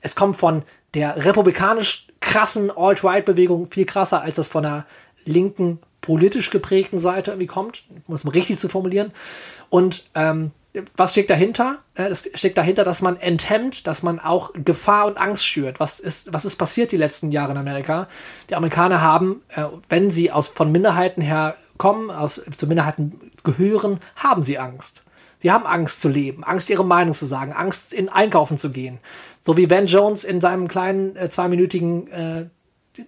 es 0.00 0.16
kommt 0.16 0.36
von 0.36 0.62
der 0.94 1.24
republikanisch 1.24 2.06
krassen 2.20 2.70
Alt-Right-Bewegung 2.70 3.70
viel 3.70 3.86
krasser, 3.86 4.22
als 4.22 4.36
das 4.36 4.48
von 4.48 4.62
der 4.62 4.86
linken 5.24 5.80
politisch 6.00 6.50
geprägten 6.50 6.98
Seite 6.98 7.32
irgendwie 7.32 7.46
kommt, 7.46 7.84
muss 8.06 8.24
man 8.24 8.32
richtig 8.32 8.58
zu 8.58 8.68
formulieren. 8.68 9.12
Und 9.68 10.04
ähm, 10.14 10.52
was 10.96 11.12
steckt 11.12 11.30
dahinter? 11.30 11.78
Es 11.94 12.30
steckt 12.34 12.56
dahinter, 12.56 12.84
dass 12.84 13.02
man 13.02 13.16
enthemmt, 13.16 13.86
dass 13.86 14.02
man 14.02 14.20
auch 14.20 14.52
Gefahr 14.52 15.06
und 15.06 15.16
Angst 15.16 15.46
schürt. 15.46 15.80
Was 15.80 15.98
ist, 15.98 16.32
was 16.32 16.44
ist 16.44 16.56
passiert 16.56 16.92
die 16.92 16.96
letzten 16.96 17.32
Jahre 17.32 17.52
in 17.52 17.58
Amerika? 17.58 18.06
Die 18.50 18.54
Amerikaner 18.54 19.00
haben, 19.00 19.42
äh, 19.48 19.64
wenn 19.88 20.10
sie 20.10 20.30
aus, 20.30 20.48
von 20.48 20.70
Minderheiten 20.70 21.22
her 21.22 21.56
kommen, 21.78 22.10
aus, 22.10 22.40
zu 22.50 22.66
Minderheiten 22.66 23.18
gehören, 23.44 24.00
haben 24.16 24.42
sie 24.42 24.58
Angst. 24.58 25.04
Sie 25.40 25.52
haben 25.52 25.66
Angst 25.66 26.00
zu 26.00 26.08
leben, 26.08 26.42
Angst, 26.42 26.68
ihre 26.68 26.84
Meinung 26.84 27.14
zu 27.14 27.24
sagen, 27.24 27.52
Angst, 27.52 27.92
in 27.92 28.08
Einkaufen 28.08 28.58
zu 28.58 28.70
gehen. 28.70 28.98
So 29.40 29.56
wie 29.56 29.68
Ben 29.68 29.86
Jones 29.86 30.24
in 30.24 30.40
seinem 30.40 30.66
kleinen 30.66 31.14
äh, 31.16 31.28
zweiminütigen 31.28 32.10
äh, 32.10 32.46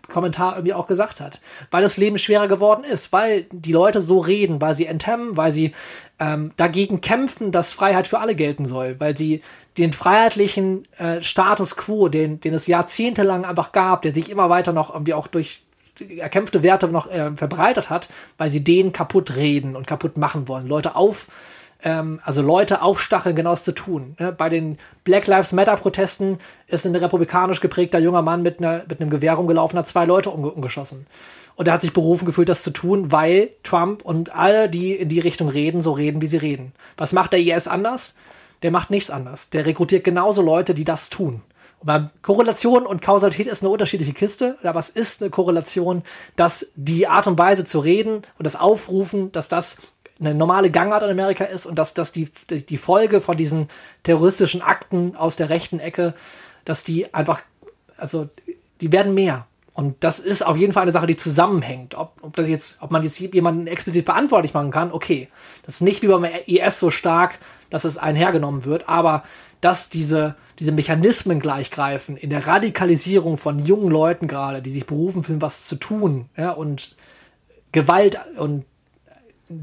Kommentar 0.09 0.55
irgendwie 0.55 0.75
auch 0.75 0.87
gesagt 0.87 1.21
hat. 1.21 1.41
Weil 1.73 1.83
das 1.83 1.97
Leben 1.97 2.19
schwerer 2.19 2.49
geworden 2.49 2.85
ist, 2.85 3.13
weil 3.13 3.47
die 3.51 3.73
Leute 3.73 4.01
so 4.01 4.19
reden, 4.19 4.61
weil 4.61 4.77
sie 4.77 4.87
enthemmen, 4.87 5.37
weil 5.37 5.51
sie 5.51 5.73
ähm, 6.19 6.53
dagegen 6.57 7.01
kämpfen, 7.01 7.51
dass 7.51 7.73
Freiheit 7.73 8.07
für 8.07 8.21
alle 8.21 8.37
gelten 8.37 8.65
soll, 8.65 9.01
weil 9.01 9.17
sie 9.17 9.41
den 9.79 9.93
freiheitlichen 9.93 10.87
äh, 10.99 11.23
Status 11.23 11.77
quo, 11.77 12.09
den, 12.09 12.41
den 12.41 12.55
es 12.55 12.69
jahrzehntelang 12.69 13.45
einfach 13.45 13.73
gab, 13.73 14.03
der 14.03 14.13
sich 14.13 14.31
immer 14.31 14.49
weiter 14.49 14.73
noch 14.73 14.93
irgendwie 14.93 15.15
auch 15.15 15.27
durch 15.27 15.63
erkämpfte 16.19 16.63
Werte 16.63 16.89
noch 16.89 17.11
äh, 17.11 17.35
verbreitet 17.37 17.91
hat, 17.91 18.09
weil 18.39 18.51
sie 18.51 18.65
den 18.65 18.93
kaputt 18.93 19.37
reden 19.37 19.77
und 19.77 19.87
kaputt 19.87 20.17
machen 20.17 20.49
wollen. 20.49 20.67
Leute 20.67 20.97
auf 20.97 21.29
ähm, 21.83 22.21
also 22.25 22.43
Leute 22.43 22.83
aufstacheln, 22.83 23.37
genau 23.37 23.51
das 23.51 23.65
zu 23.65 23.73
tun. 23.73 24.15
Ne? 24.19 24.33
Bei 24.33 24.49
den 24.49 24.79
Black 25.05 25.27
Lives 25.27 25.53
Matter-Protesten 25.53 26.39
ist 26.67 26.87
ein 26.87 26.95
republikanisch 26.95 27.61
geprägter 27.61 27.99
junger 27.99 28.23
Mann 28.23 28.43
mit, 28.43 28.59
einer, 28.59 28.85
mit 28.89 29.01
einem 29.01 29.11
Gewehr 29.11 29.35
rumgelaufen, 29.35 29.79
hat 29.79 29.87
zwei 29.87 30.05
Leute 30.05 30.31
umge 30.31 30.51
umgeschossen. 30.51 31.07
Und 31.57 31.69
er 31.69 31.75
hat 31.75 31.83
sich 31.83 31.93
berufen 31.93 32.27
gefühlt, 32.27 32.49
das 32.49 32.63
zu 32.63 32.71
tun, 32.71 33.13
weil 33.13 33.51
Trump 33.63 34.03
und 34.03 34.35
alle, 34.35 34.69
die 34.69 34.95
in 34.95 35.09
die 35.09 35.21
Richtung 35.21 35.49
reden, 35.49 35.81
so 35.81 35.93
reden, 35.93 36.23
wie 36.23 36.27
sie 36.27 36.39
reden. 36.39 36.73
Was 36.97 37.13
macht 37.13 37.33
der 37.33 37.41
IS 37.41 37.69
anders? 37.69 38.15
Der 38.63 38.71
macht 38.71 38.91
nichts 38.91 39.11
anders. 39.11 39.51
Der 39.51 39.67
rekrutiert 39.67 40.05
genauso 40.05 40.43
Leute, 40.43 40.75
die 40.75 40.85
das 40.85 41.11
tun. 41.11 41.43
Und 41.81 42.11
Korrelation 42.23 42.87
und 42.87 43.01
Kausalität 43.01 43.47
ist 43.47 43.63
eine 43.63 43.71
unterschiedliche 43.71 44.13
Kiste, 44.13 44.59
aber 44.63 44.79
es 44.79 44.91
ist 44.91 45.23
eine 45.23 45.31
Korrelation, 45.31 46.03
dass 46.37 46.71
die 46.77 47.09
Art 47.09 47.27
und 47.27 47.39
Weise 47.39 47.65
zu 47.65 47.79
reden 47.79 48.17
und 48.39 48.45
das 48.45 48.57
Aufrufen, 48.57 49.33
dass 49.33 49.49
das 49.49 49.79
eine 50.21 50.35
normale 50.35 50.71
Gangart 50.71 51.03
in 51.03 51.11
Amerika 51.11 51.45
ist 51.45 51.65
und 51.65 51.79
dass, 51.79 51.95
dass 51.95 52.13
die, 52.13 52.29
die 52.51 52.77
Folge 52.77 53.23
von 53.23 53.37
diesen 53.37 53.69
terroristischen 54.03 54.61
Akten 54.61 55.17
aus 55.17 55.37
der 55.37 55.49
rechten 55.49 55.81
Ecke, 55.81 56.15
dass 56.67 56.85
die 56.85 57.15
einfach, 57.15 57.41
also 57.97 58.29
die 58.83 58.93
werden 58.93 59.15
mehr. 59.15 59.47
Und 59.81 59.97
das 60.01 60.21
ist 60.21 60.47
auf 60.47 60.59
jeden 60.59 60.75
Fall 60.75 60.83
eine 60.83 60.93
Sache, 60.93 61.07
die 61.07 61.17
zusammenhängt. 61.17 61.95
Ob, 61.95 62.13
ob 62.21 62.37
das 62.37 62.49
jetzt, 62.49 62.77
ob 62.83 62.91
man 62.91 63.03
jetzt 63.03 63.19
jemanden 63.19 63.67
explizit 63.67 64.05
verantwortlich 64.05 64.53
machen 64.53 64.71
kann, 64.71 64.93
okay. 64.93 65.29
Das 65.65 65.77
ist 65.77 65.81
nicht 65.81 66.03
wie 66.03 66.09
beim 66.09 66.27
IS 66.47 66.79
so 66.79 66.91
stark, 66.91 67.39
dass 67.71 67.85
es 67.85 67.97
einhergenommen 67.97 68.67
wird, 68.67 68.91
aber 68.91 69.23
dass 69.63 69.89
diese, 69.89 70.37
diese 70.59 70.73
Mechanismen 70.73 71.41
gleichgreifen 71.41 72.19
in 72.19 72.29
der 72.29 72.47
Radikalisierung 72.47 73.39
von 73.39 73.59
jungen 73.59 73.91
Leuten 73.91 74.27
gerade, 74.27 74.61
die 74.61 74.69
sich 74.69 74.85
berufen 74.85 75.23
fühlen, 75.23 75.41
was 75.41 75.65
zu 75.65 75.77
tun, 75.77 76.29
ja, 76.37 76.51
und 76.51 76.95
Gewalt 77.73 78.21
und 78.37 78.67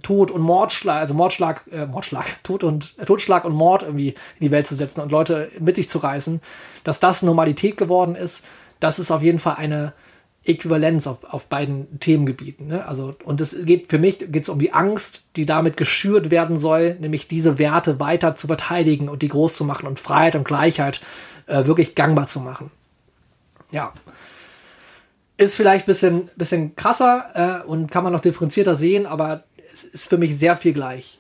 Tod 0.01 0.32
und 0.32 0.41
Mordschlag, 0.41 0.97
also 0.97 1.13
Mordschlag, 1.13 1.65
äh, 1.72 1.86
Mordschlag, 1.86 2.26
Tod 2.43 2.63
und 2.63 2.95
äh, 2.97 3.05
Totschlag 3.05 3.45
und 3.45 3.53
Mord 3.53 3.84
irgendwie 3.84 4.09
in 4.09 4.41
die 4.41 4.51
Welt 4.51 4.65
zu 4.65 4.74
setzen 4.74 4.99
und 4.99 5.11
Leute 5.11 5.51
mit 5.59 5.76
sich 5.76 5.88
zu 5.88 5.99
reißen, 5.99 6.41
dass 6.84 6.99
das 6.99 7.22
Normalität 7.22 7.78
geworden 7.78 8.15
ist, 8.15 8.43
das 8.80 8.97
ist 8.97 9.11
auf 9.11 9.22
jeden 9.22 9.39
Fall 9.39 9.55
eine 9.55 9.93
Äquivalenz 10.48 11.08
auf, 11.08 11.24
auf 11.24 11.48
beiden 11.48 12.00
Themengebieten. 12.00 12.68
Ne? 12.68 12.86
Also, 12.86 13.14
und 13.24 13.41
es 13.41 13.66
geht 13.66 13.89
für 13.89 14.00
mich 14.00 14.20
geht 14.20 14.43
es 14.43 14.50
um 14.50 14.60
die 14.60 14.74
Angst, 14.74 15.26
die 15.36 15.45
damit 15.45 15.78
geschürt 15.78 16.32
werden 16.32 16.58
soll, 16.58 16.95
nämlich 17.00 17.28
diese 17.28 17.60
Werte 17.60 18.00
weiter 18.00 18.36
zu 18.36 18.48
verteidigen 18.48 19.10
und 19.10 19.22
die 19.22 19.28
groß 19.28 19.56
zu 19.56 19.66
machen 19.66 19.88
und 19.88 20.00
Freiheit 20.00 20.36
und 20.36 20.45
Gleichheit 20.45 21.02
äh, 21.48 21.66
wirklich 21.66 21.95
gangbar 21.95 22.28
zu 22.28 22.39
machen. 22.39 22.72
Ja. 23.72 23.93
Ist 25.38 25.56
vielleicht 25.56 25.86
ein 25.86 25.88
bisschen, 25.88 26.30
bisschen 26.36 26.76
krasser 26.76 27.64
äh, 27.64 27.68
und 27.68 27.91
kann 27.91 28.04
man 28.04 28.14
noch 28.14 28.22
differenzierter 28.22 28.76
sehen, 28.76 29.06
aber 29.06 29.43
es 29.72 29.84
ist 29.84 30.10
für 30.10 30.18
mich 30.18 30.38
sehr 30.38 30.56
viel 30.56 30.74
gleich. 30.74 31.20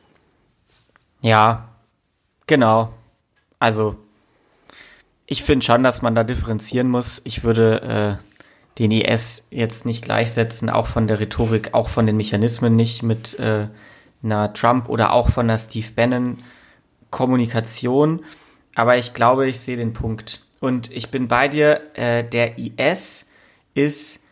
Ja, 1.21 1.69
genau. 2.47 2.93
Also, 3.59 3.95
ich 5.25 5.43
finde 5.43 5.65
schon, 5.65 5.83
dass 5.83 6.01
man 6.01 6.15
da 6.15 6.23
differenzieren 6.23 6.89
muss. 6.89 7.21
Ich 7.25 7.43
würde 7.43 8.19
äh, 8.21 8.26
den 8.79 8.91
IS 8.91 9.47
jetzt 9.49 9.85
nicht 9.85 10.03
gleichsetzen, 10.03 10.69
auch 10.69 10.87
von 10.87 11.07
der 11.07 11.19
Rhetorik, 11.19 11.73
auch 11.73 11.89
von 11.89 12.05
den 12.05 12.17
Mechanismen 12.17 12.75
nicht 12.75 13.03
mit 13.03 13.39
äh, 13.39 13.67
einer 14.23 14.53
Trump 14.53 14.89
oder 14.89 15.13
auch 15.13 15.29
von 15.29 15.47
der 15.47 15.57
Steve 15.57 15.91
Bannon 15.95 16.37
Kommunikation. 17.09 18.23
Aber 18.75 18.97
ich 18.97 19.13
glaube, 19.13 19.47
ich 19.49 19.59
sehe 19.59 19.77
den 19.77 19.93
Punkt. 19.93 20.41
Und 20.59 20.91
ich 20.91 21.09
bin 21.09 21.27
bei 21.27 21.47
dir, 21.47 21.81
äh, 21.95 22.23
der 22.23 22.57
IS 22.57 23.29
ist 23.73 24.23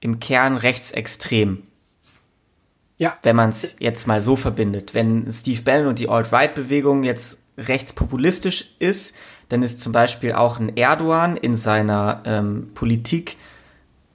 im 0.00 0.20
Kern 0.20 0.56
rechtsextrem. 0.56 1.62
Ja. 2.98 3.16
Wenn 3.22 3.36
man 3.36 3.50
es 3.50 3.76
jetzt 3.78 4.06
mal 4.06 4.20
so 4.20 4.36
verbindet. 4.36 4.94
Wenn 4.94 5.30
Steve 5.32 5.62
Bannon 5.62 5.88
und 5.88 5.98
die 5.98 6.08
Alt-Right-Bewegung 6.08 7.04
jetzt 7.04 7.42
rechtspopulistisch 7.58 8.74
ist, 8.78 9.14
dann 9.48 9.62
ist 9.62 9.80
zum 9.80 9.92
Beispiel 9.92 10.32
auch 10.32 10.58
ein 10.58 10.76
Erdogan 10.76 11.36
in 11.36 11.56
seiner 11.56 12.22
ähm, 12.24 12.70
Politik 12.74 13.36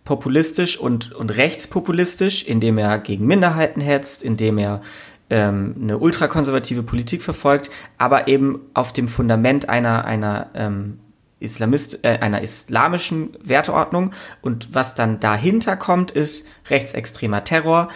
populistisch 0.07 0.79
und, 0.79 1.11
und 1.11 1.31
rechtspopulistisch, 1.31 2.43
indem 2.45 2.77
er 2.77 2.97
gegen 2.97 3.27
Minderheiten 3.27 3.81
hetzt, 3.81 4.23
indem 4.23 4.57
er 4.57 4.81
ähm, 5.29 5.75
eine 5.81 5.97
ultrakonservative 5.97 6.81
Politik 6.81 7.21
verfolgt, 7.21 7.69
aber 7.97 8.29
eben 8.29 8.61
auf 8.73 8.93
dem 8.93 9.09
Fundament 9.09 9.67
einer, 9.67 10.05
einer 10.05 10.47
ähm, 10.55 10.99
Islamist, 11.41 12.05
äh, 12.05 12.19
einer 12.21 12.41
islamischen 12.41 13.31
Werteordnung. 13.43 14.13
Und 14.41 14.73
was 14.73 14.95
dann 14.95 15.19
dahinter 15.19 15.75
kommt, 15.75 16.11
ist 16.11 16.47
rechtsextremer 16.69 17.43
Terror, 17.43 17.89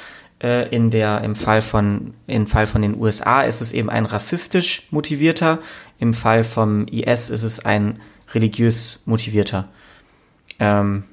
äh, 0.44 0.68
in 0.76 0.90
der, 0.90 1.22
im 1.22 1.36
Fall 1.36 1.62
von, 1.62 2.14
im 2.28 2.46
Fall 2.46 2.68
von 2.68 2.82
den 2.82 3.00
USA 3.00 3.44
ist 3.44 3.62
es 3.62 3.72
eben 3.72 3.90
ein 3.90 4.06
rassistisch 4.06 4.88
motivierter, 4.92 5.60
im 5.98 6.14
Fall 6.14 6.44
vom 6.44 6.88
IS 6.88 7.30
ist 7.30 7.44
es 7.44 7.64
ein 7.64 8.02
religiös 8.34 9.02
motivierter. 9.06 9.70
Ähm, 10.60 11.06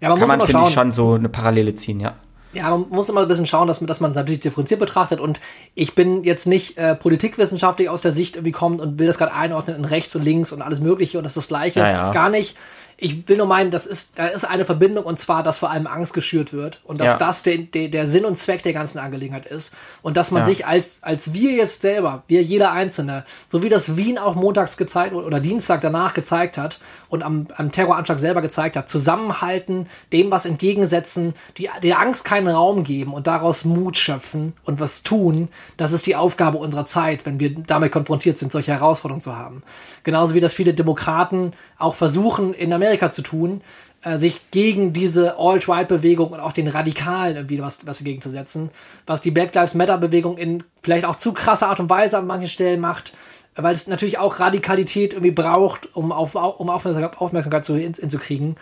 ja, 0.00 0.08
man 0.08 0.18
kann 0.18 0.28
man, 0.28 0.40
finde 0.40 0.64
ich, 0.64 0.72
schon 0.72 0.92
so 0.92 1.14
eine 1.14 1.28
Parallele 1.28 1.74
ziehen, 1.74 2.00
ja. 2.00 2.14
Ja, 2.52 2.70
man 2.70 2.86
muss 2.90 3.08
immer 3.08 3.20
ein 3.20 3.28
bisschen 3.28 3.46
schauen, 3.46 3.68
dass 3.68 3.80
man, 3.80 3.86
dass 3.86 4.00
man 4.00 4.10
es 4.10 4.16
natürlich 4.16 4.40
differenziert 4.40 4.80
betrachtet. 4.80 5.20
Und 5.20 5.40
ich 5.76 5.94
bin 5.94 6.24
jetzt 6.24 6.46
nicht 6.46 6.76
äh, 6.78 6.96
politikwissenschaftlich 6.96 7.88
aus 7.88 8.02
der 8.02 8.10
Sicht 8.10 8.34
irgendwie 8.34 8.50
kommt 8.50 8.80
und 8.80 8.98
will 8.98 9.06
das 9.06 9.18
gerade 9.18 9.32
einordnen 9.32 9.76
in 9.76 9.84
rechts 9.84 10.16
und 10.16 10.24
links 10.24 10.50
und 10.50 10.60
alles 10.60 10.80
Mögliche 10.80 11.18
und 11.18 11.24
das 11.24 11.32
ist 11.32 11.36
das 11.36 11.48
Gleiche. 11.48 11.78
Ja, 11.80 11.90
ja. 11.90 12.10
Gar 12.10 12.30
nicht 12.30 12.56
ich 13.00 13.28
will 13.28 13.38
nur 13.38 13.46
meinen, 13.46 13.70
das 13.70 13.86
ist, 13.86 14.18
da 14.18 14.26
ist 14.26 14.44
eine 14.44 14.64
Verbindung 14.64 15.04
und 15.04 15.18
zwar, 15.18 15.42
dass 15.42 15.58
vor 15.58 15.70
allem 15.70 15.86
Angst 15.86 16.12
geschürt 16.12 16.52
wird 16.52 16.80
und 16.84 17.00
dass 17.00 17.12
ja. 17.12 17.16
das 17.16 17.42
der, 17.42 17.58
der, 17.58 17.88
der 17.88 18.06
Sinn 18.06 18.26
und 18.26 18.36
Zweck 18.36 18.62
der 18.62 18.74
ganzen 18.74 18.98
Angelegenheit 18.98 19.46
ist 19.46 19.74
und 20.02 20.16
dass 20.16 20.30
man 20.30 20.42
ja. 20.42 20.46
sich 20.46 20.66
als, 20.66 21.02
als 21.02 21.32
wir 21.32 21.52
jetzt 21.52 21.80
selber, 21.80 22.22
wir 22.26 22.42
jeder 22.42 22.72
Einzelne, 22.72 23.24
so 23.46 23.62
wie 23.62 23.70
das 23.70 23.96
Wien 23.96 24.18
auch 24.18 24.34
montags 24.34 24.76
gezeigt 24.76 25.14
oder 25.14 25.40
Dienstag 25.40 25.80
danach 25.80 26.12
gezeigt 26.12 26.58
hat 26.58 26.78
und 27.08 27.22
am, 27.22 27.46
am 27.56 27.72
Terroranschlag 27.72 28.18
selber 28.18 28.42
gezeigt 28.42 28.76
hat, 28.76 28.88
zusammenhalten, 28.88 29.86
dem 30.12 30.30
was 30.30 30.44
entgegensetzen, 30.44 31.32
die, 31.56 31.70
der 31.82 32.00
Angst 32.00 32.24
keinen 32.26 32.48
Raum 32.48 32.84
geben 32.84 33.14
und 33.14 33.26
daraus 33.26 33.64
Mut 33.64 33.96
schöpfen 33.96 34.52
und 34.64 34.78
was 34.78 35.02
tun, 35.02 35.48
das 35.78 35.92
ist 35.92 36.06
die 36.06 36.16
Aufgabe 36.16 36.58
unserer 36.58 36.84
Zeit, 36.84 37.24
wenn 37.24 37.40
wir 37.40 37.54
damit 37.66 37.92
konfrontiert 37.92 38.36
sind, 38.36 38.52
solche 38.52 38.72
Herausforderungen 38.72 39.22
zu 39.22 39.36
haben. 39.36 39.62
Genauso 40.04 40.34
wie 40.34 40.40
das 40.40 40.52
viele 40.52 40.74
Demokraten 40.74 41.54
auch 41.78 41.94
versuchen, 41.94 42.52
in 42.52 42.72
Amerika 42.72 42.89
Amerika 42.90 43.10
zu 43.10 43.22
tun, 43.22 43.62
äh, 44.02 44.18
sich 44.18 44.50
gegen 44.50 44.92
diese 44.92 45.38
Alt-Right-Bewegung 45.38 46.30
und 46.30 46.40
auch 46.40 46.52
den 46.52 46.68
Radikalen 46.68 47.36
irgendwie 47.36 47.60
was, 47.60 47.86
was 47.86 47.98
dagegen 47.98 48.20
zu 48.20 48.30
setzen, 48.30 48.70
was 49.06 49.20
die 49.20 49.30
Black 49.30 49.54
Lives 49.54 49.74
Matter-Bewegung 49.74 50.36
in 50.36 50.62
vielleicht 50.82 51.04
auch 51.04 51.16
zu 51.16 51.32
krasser 51.32 51.68
Art 51.68 51.80
und 51.80 51.90
Weise 51.90 52.18
an 52.18 52.26
manchen 52.26 52.48
Stellen 52.48 52.80
macht, 52.80 53.12
weil 53.54 53.74
es 53.74 53.86
natürlich 53.86 54.18
auch 54.18 54.40
Radikalität 54.40 55.12
irgendwie 55.12 55.30
braucht, 55.30 55.94
um, 55.94 56.12
auf, 56.12 56.34
um 56.34 56.68
Aufmerksamkeit, 56.70 57.20
Aufmerksamkeit 57.20 57.64
zu, 57.64 57.76
in, 57.76 57.94
hinzukriegen. 57.94 58.56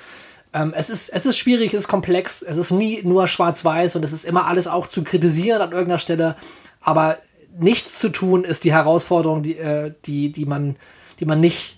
Ähm, 0.53 0.75
es, 0.77 0.91
ist, 0.91 1.09
es 1.11 1.27
ist 1.27 1.39
schwierig, 1.39 1.73
es 1.73 1.85
ist 1.85 1.89
komplex, 1.89 2.43
es 2.43 2.57
ist 2.57 2.71
nie 2.71 3.01
nur 3.03 3.29
schwarz-weiß 3.29 3.97
und 3.97 4.03
es 4.03 4.13
ist 4.13 4.25
immer 4.25 4.47
alles 4.47 4.67
auch 4.67 4.87
zu 4.87 5.05
kritisieren 5.05 5.63
an 5.63 5.73
irgendeiner 5.73 5.99
Stelle, 5.99 6.37
aber 6.81 7.19
nichts 7.59 7.99
zu 7.99 8.11
tun 8.11 8.45
ist 8.45 8.65
die 8.65 8.73
Herausforderung, 8.73 9.43
die, 9.43 9.59
äh, 9.59 9.93
die, 10.05 10.33
die, 10.33 10.47
man, 10.47 10.77
die 11.21 11.27
man 11.27 11.41
nicht, 11.41 11.78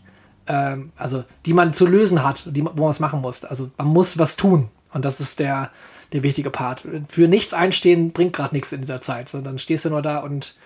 ähm, 0.51 0.91
also 0.97 1.25
die 1.47 1.55
man 1.55 1.73
zu 1.73 1.87
lösen 1.87 2.25
hat, 2.25 2.45
die, 2.47 2.65
wo 2.65 2.83
man 2.83 2.91
es 2.91 2.99
machen 2.99 3.21
muss. 3.21 3.45
Also 3.45 3.71
man 3.79 3.87
muss 3.87 4.19
was 4.19 4.37
tun 4.37 4.69
und 4.93 5.05
das 5.05 5.21
ist 5.21 5.39
der, 5.39 5.71
der 6.13 6.25
wichtige 6.25 6.51
Part. 6.51 6.85
Für 7.09 7.29
nichts 7.29 7.55
einstehen 7.55 8.11
bringt 8.11 8.33
gerade 8.33 8.55
nichts 8.55 8.73
in 8.73 8.81
dieser 8.81 9.01
Zeit, 9.01 9.29
sondern 9.29 9.59
stehst 9.59 9.85
du 9.85 9.91
nur 9.91 10.03
da 10.03 10.19
und 10.19 10.57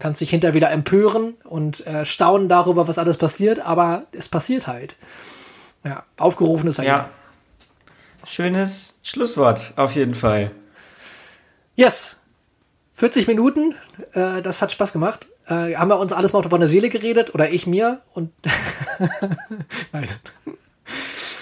kannst 0.00 0.20
dich 0.20 0.30
hinterher 0.30 0.54
wieder 0.54 0.70
empören 0.70 1.34
und 1.44 1.86
äh, 1.86 2.04
staunen 2.04 2.48
darüber, 2.48 2.88
was 2.88 2.98
alles 2.98 3.16
passiert, 3.16 3.60
aber 3.60 4.06
es 4.12 4.28
passiert 4.28 4.66
halt. 4.66 4.96
Ja, 5.84 6.02
aufgerufen 6.16 6.68
ist 6.68 6.78
halt. 6.78 6.88
Ja. 6.88 7.10
Schönes 8.24 8.98
Schlusswort, 9.04 9.74
auf 9.76 9.94
jeden 9.94 10.14
Fall. 10.14 10.50
Yes. 11.76 12.16
40 12.94 13.28
Minuten, 13.28 13.76
äh, 14.12 14.42
das 14.42 14.60
hat 14.60 14.72
Spaß 14.72 14.92
gemacht. 14.92 15.28
Äh, 15.48 15.74
haben 15.74 15.88
wir 15.88 15.98
uns 15.98 16.12
alles 16.12 16.32
mal 16.32 16.42
von 16.42 16.60
der 16.60 16.68
Seele 16.68 16.88
geredet 16.90 17.34
oder 17.34 17.50
ich 17.50 17.66
mir 17.66 18.00
und 18.12 18.30
nein. 19.92 20.08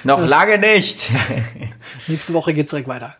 Noch 0.05 0.21
das, 0.21 0.31
lange 0.31 0.59
nicht. 0.59 1.11
nächste 2.07 2.33
Woche 2.33 2.55
geht's 2.55 2.71
direkt 2.71 2.89
weiter. 2.89 3.17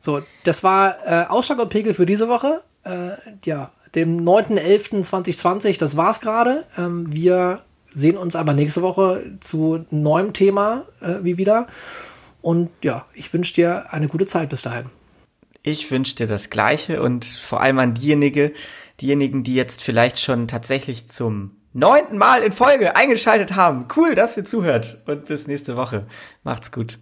So, 0.00 0.22
das 0.42 0.64
war 0.64 0.96
äh, 1.06 1.26
Ausschlag 1.26 1.58
und 1.60 1.70
Pegel 1.70 1.94
für 1.94 2.06
diese 2.06 2.28
Woche. 2.28 2.62
Äh, 2.84 3.12
ja, 3.44 3.70
dem 3.94 4.20
9.11.2020, 4.20 5.78
das 5.78 5.96
war's 5.96 6.20
gerade. 6.20 6.66
Ähm, 6.76 7.12
wir 7.12 7.62
sehen 7.94 8.18
uns 8.18 8.34
aber 8.34 8.52
nächste 8.52 8.82
Woche 8.82 9.24
zu 9.40 9.86
neuem 9.90 10.32
Thema 10.32 10.84
äh, 11.00 11.14
wie 11.22 11.38
wieder. 11.38 11.68
Und 12.42 12.70
ja, 12.82 13.06
ich 13.14 13.32
wünsche 13.32 13.54
dir 13.54 13.92
eine 13.92 14.08
gute 14.08 14.26
Zeit 14.26 14.48
bis 14.50 14.62
dahin. 14.62 14.86
Ich 15.62 15.90
wünsche 15.90 16.16
dir 16.16 16.26
das 16.26 16.50
Gleiche 16.50 17.00
und 17.00 17.24
vor 17.24 17.62
allem 17.62 17.78
an 17.78 17.94
diejenige, 17.94 18.52
diejenigen, 19.04 19.42
die 19.42 19.54
jetzt 19.54 19.82
vielleicht 19.82 20.18
schon 20.18 20.48
tatsächlich 20.48 21.10
zum 21.10 21.56
neunten 21.74 22.16
Mal 22.16 22.42
in 22.42 22.52
Folge 22.52 22.96
eingeschaltet 22.96 23.54
haben. 23.54 23.86
Cool, 23.94 24.14
dass 24.14 24.36
ihr 24.36 24.46
zuhört 24.46 25.02
und 25.06 25.26
bis 25.26 25.46
nächste 25.46 25.76
Woche. 25.76 26.06
Macht's 26.42 26.72
gut. 26.72 26.98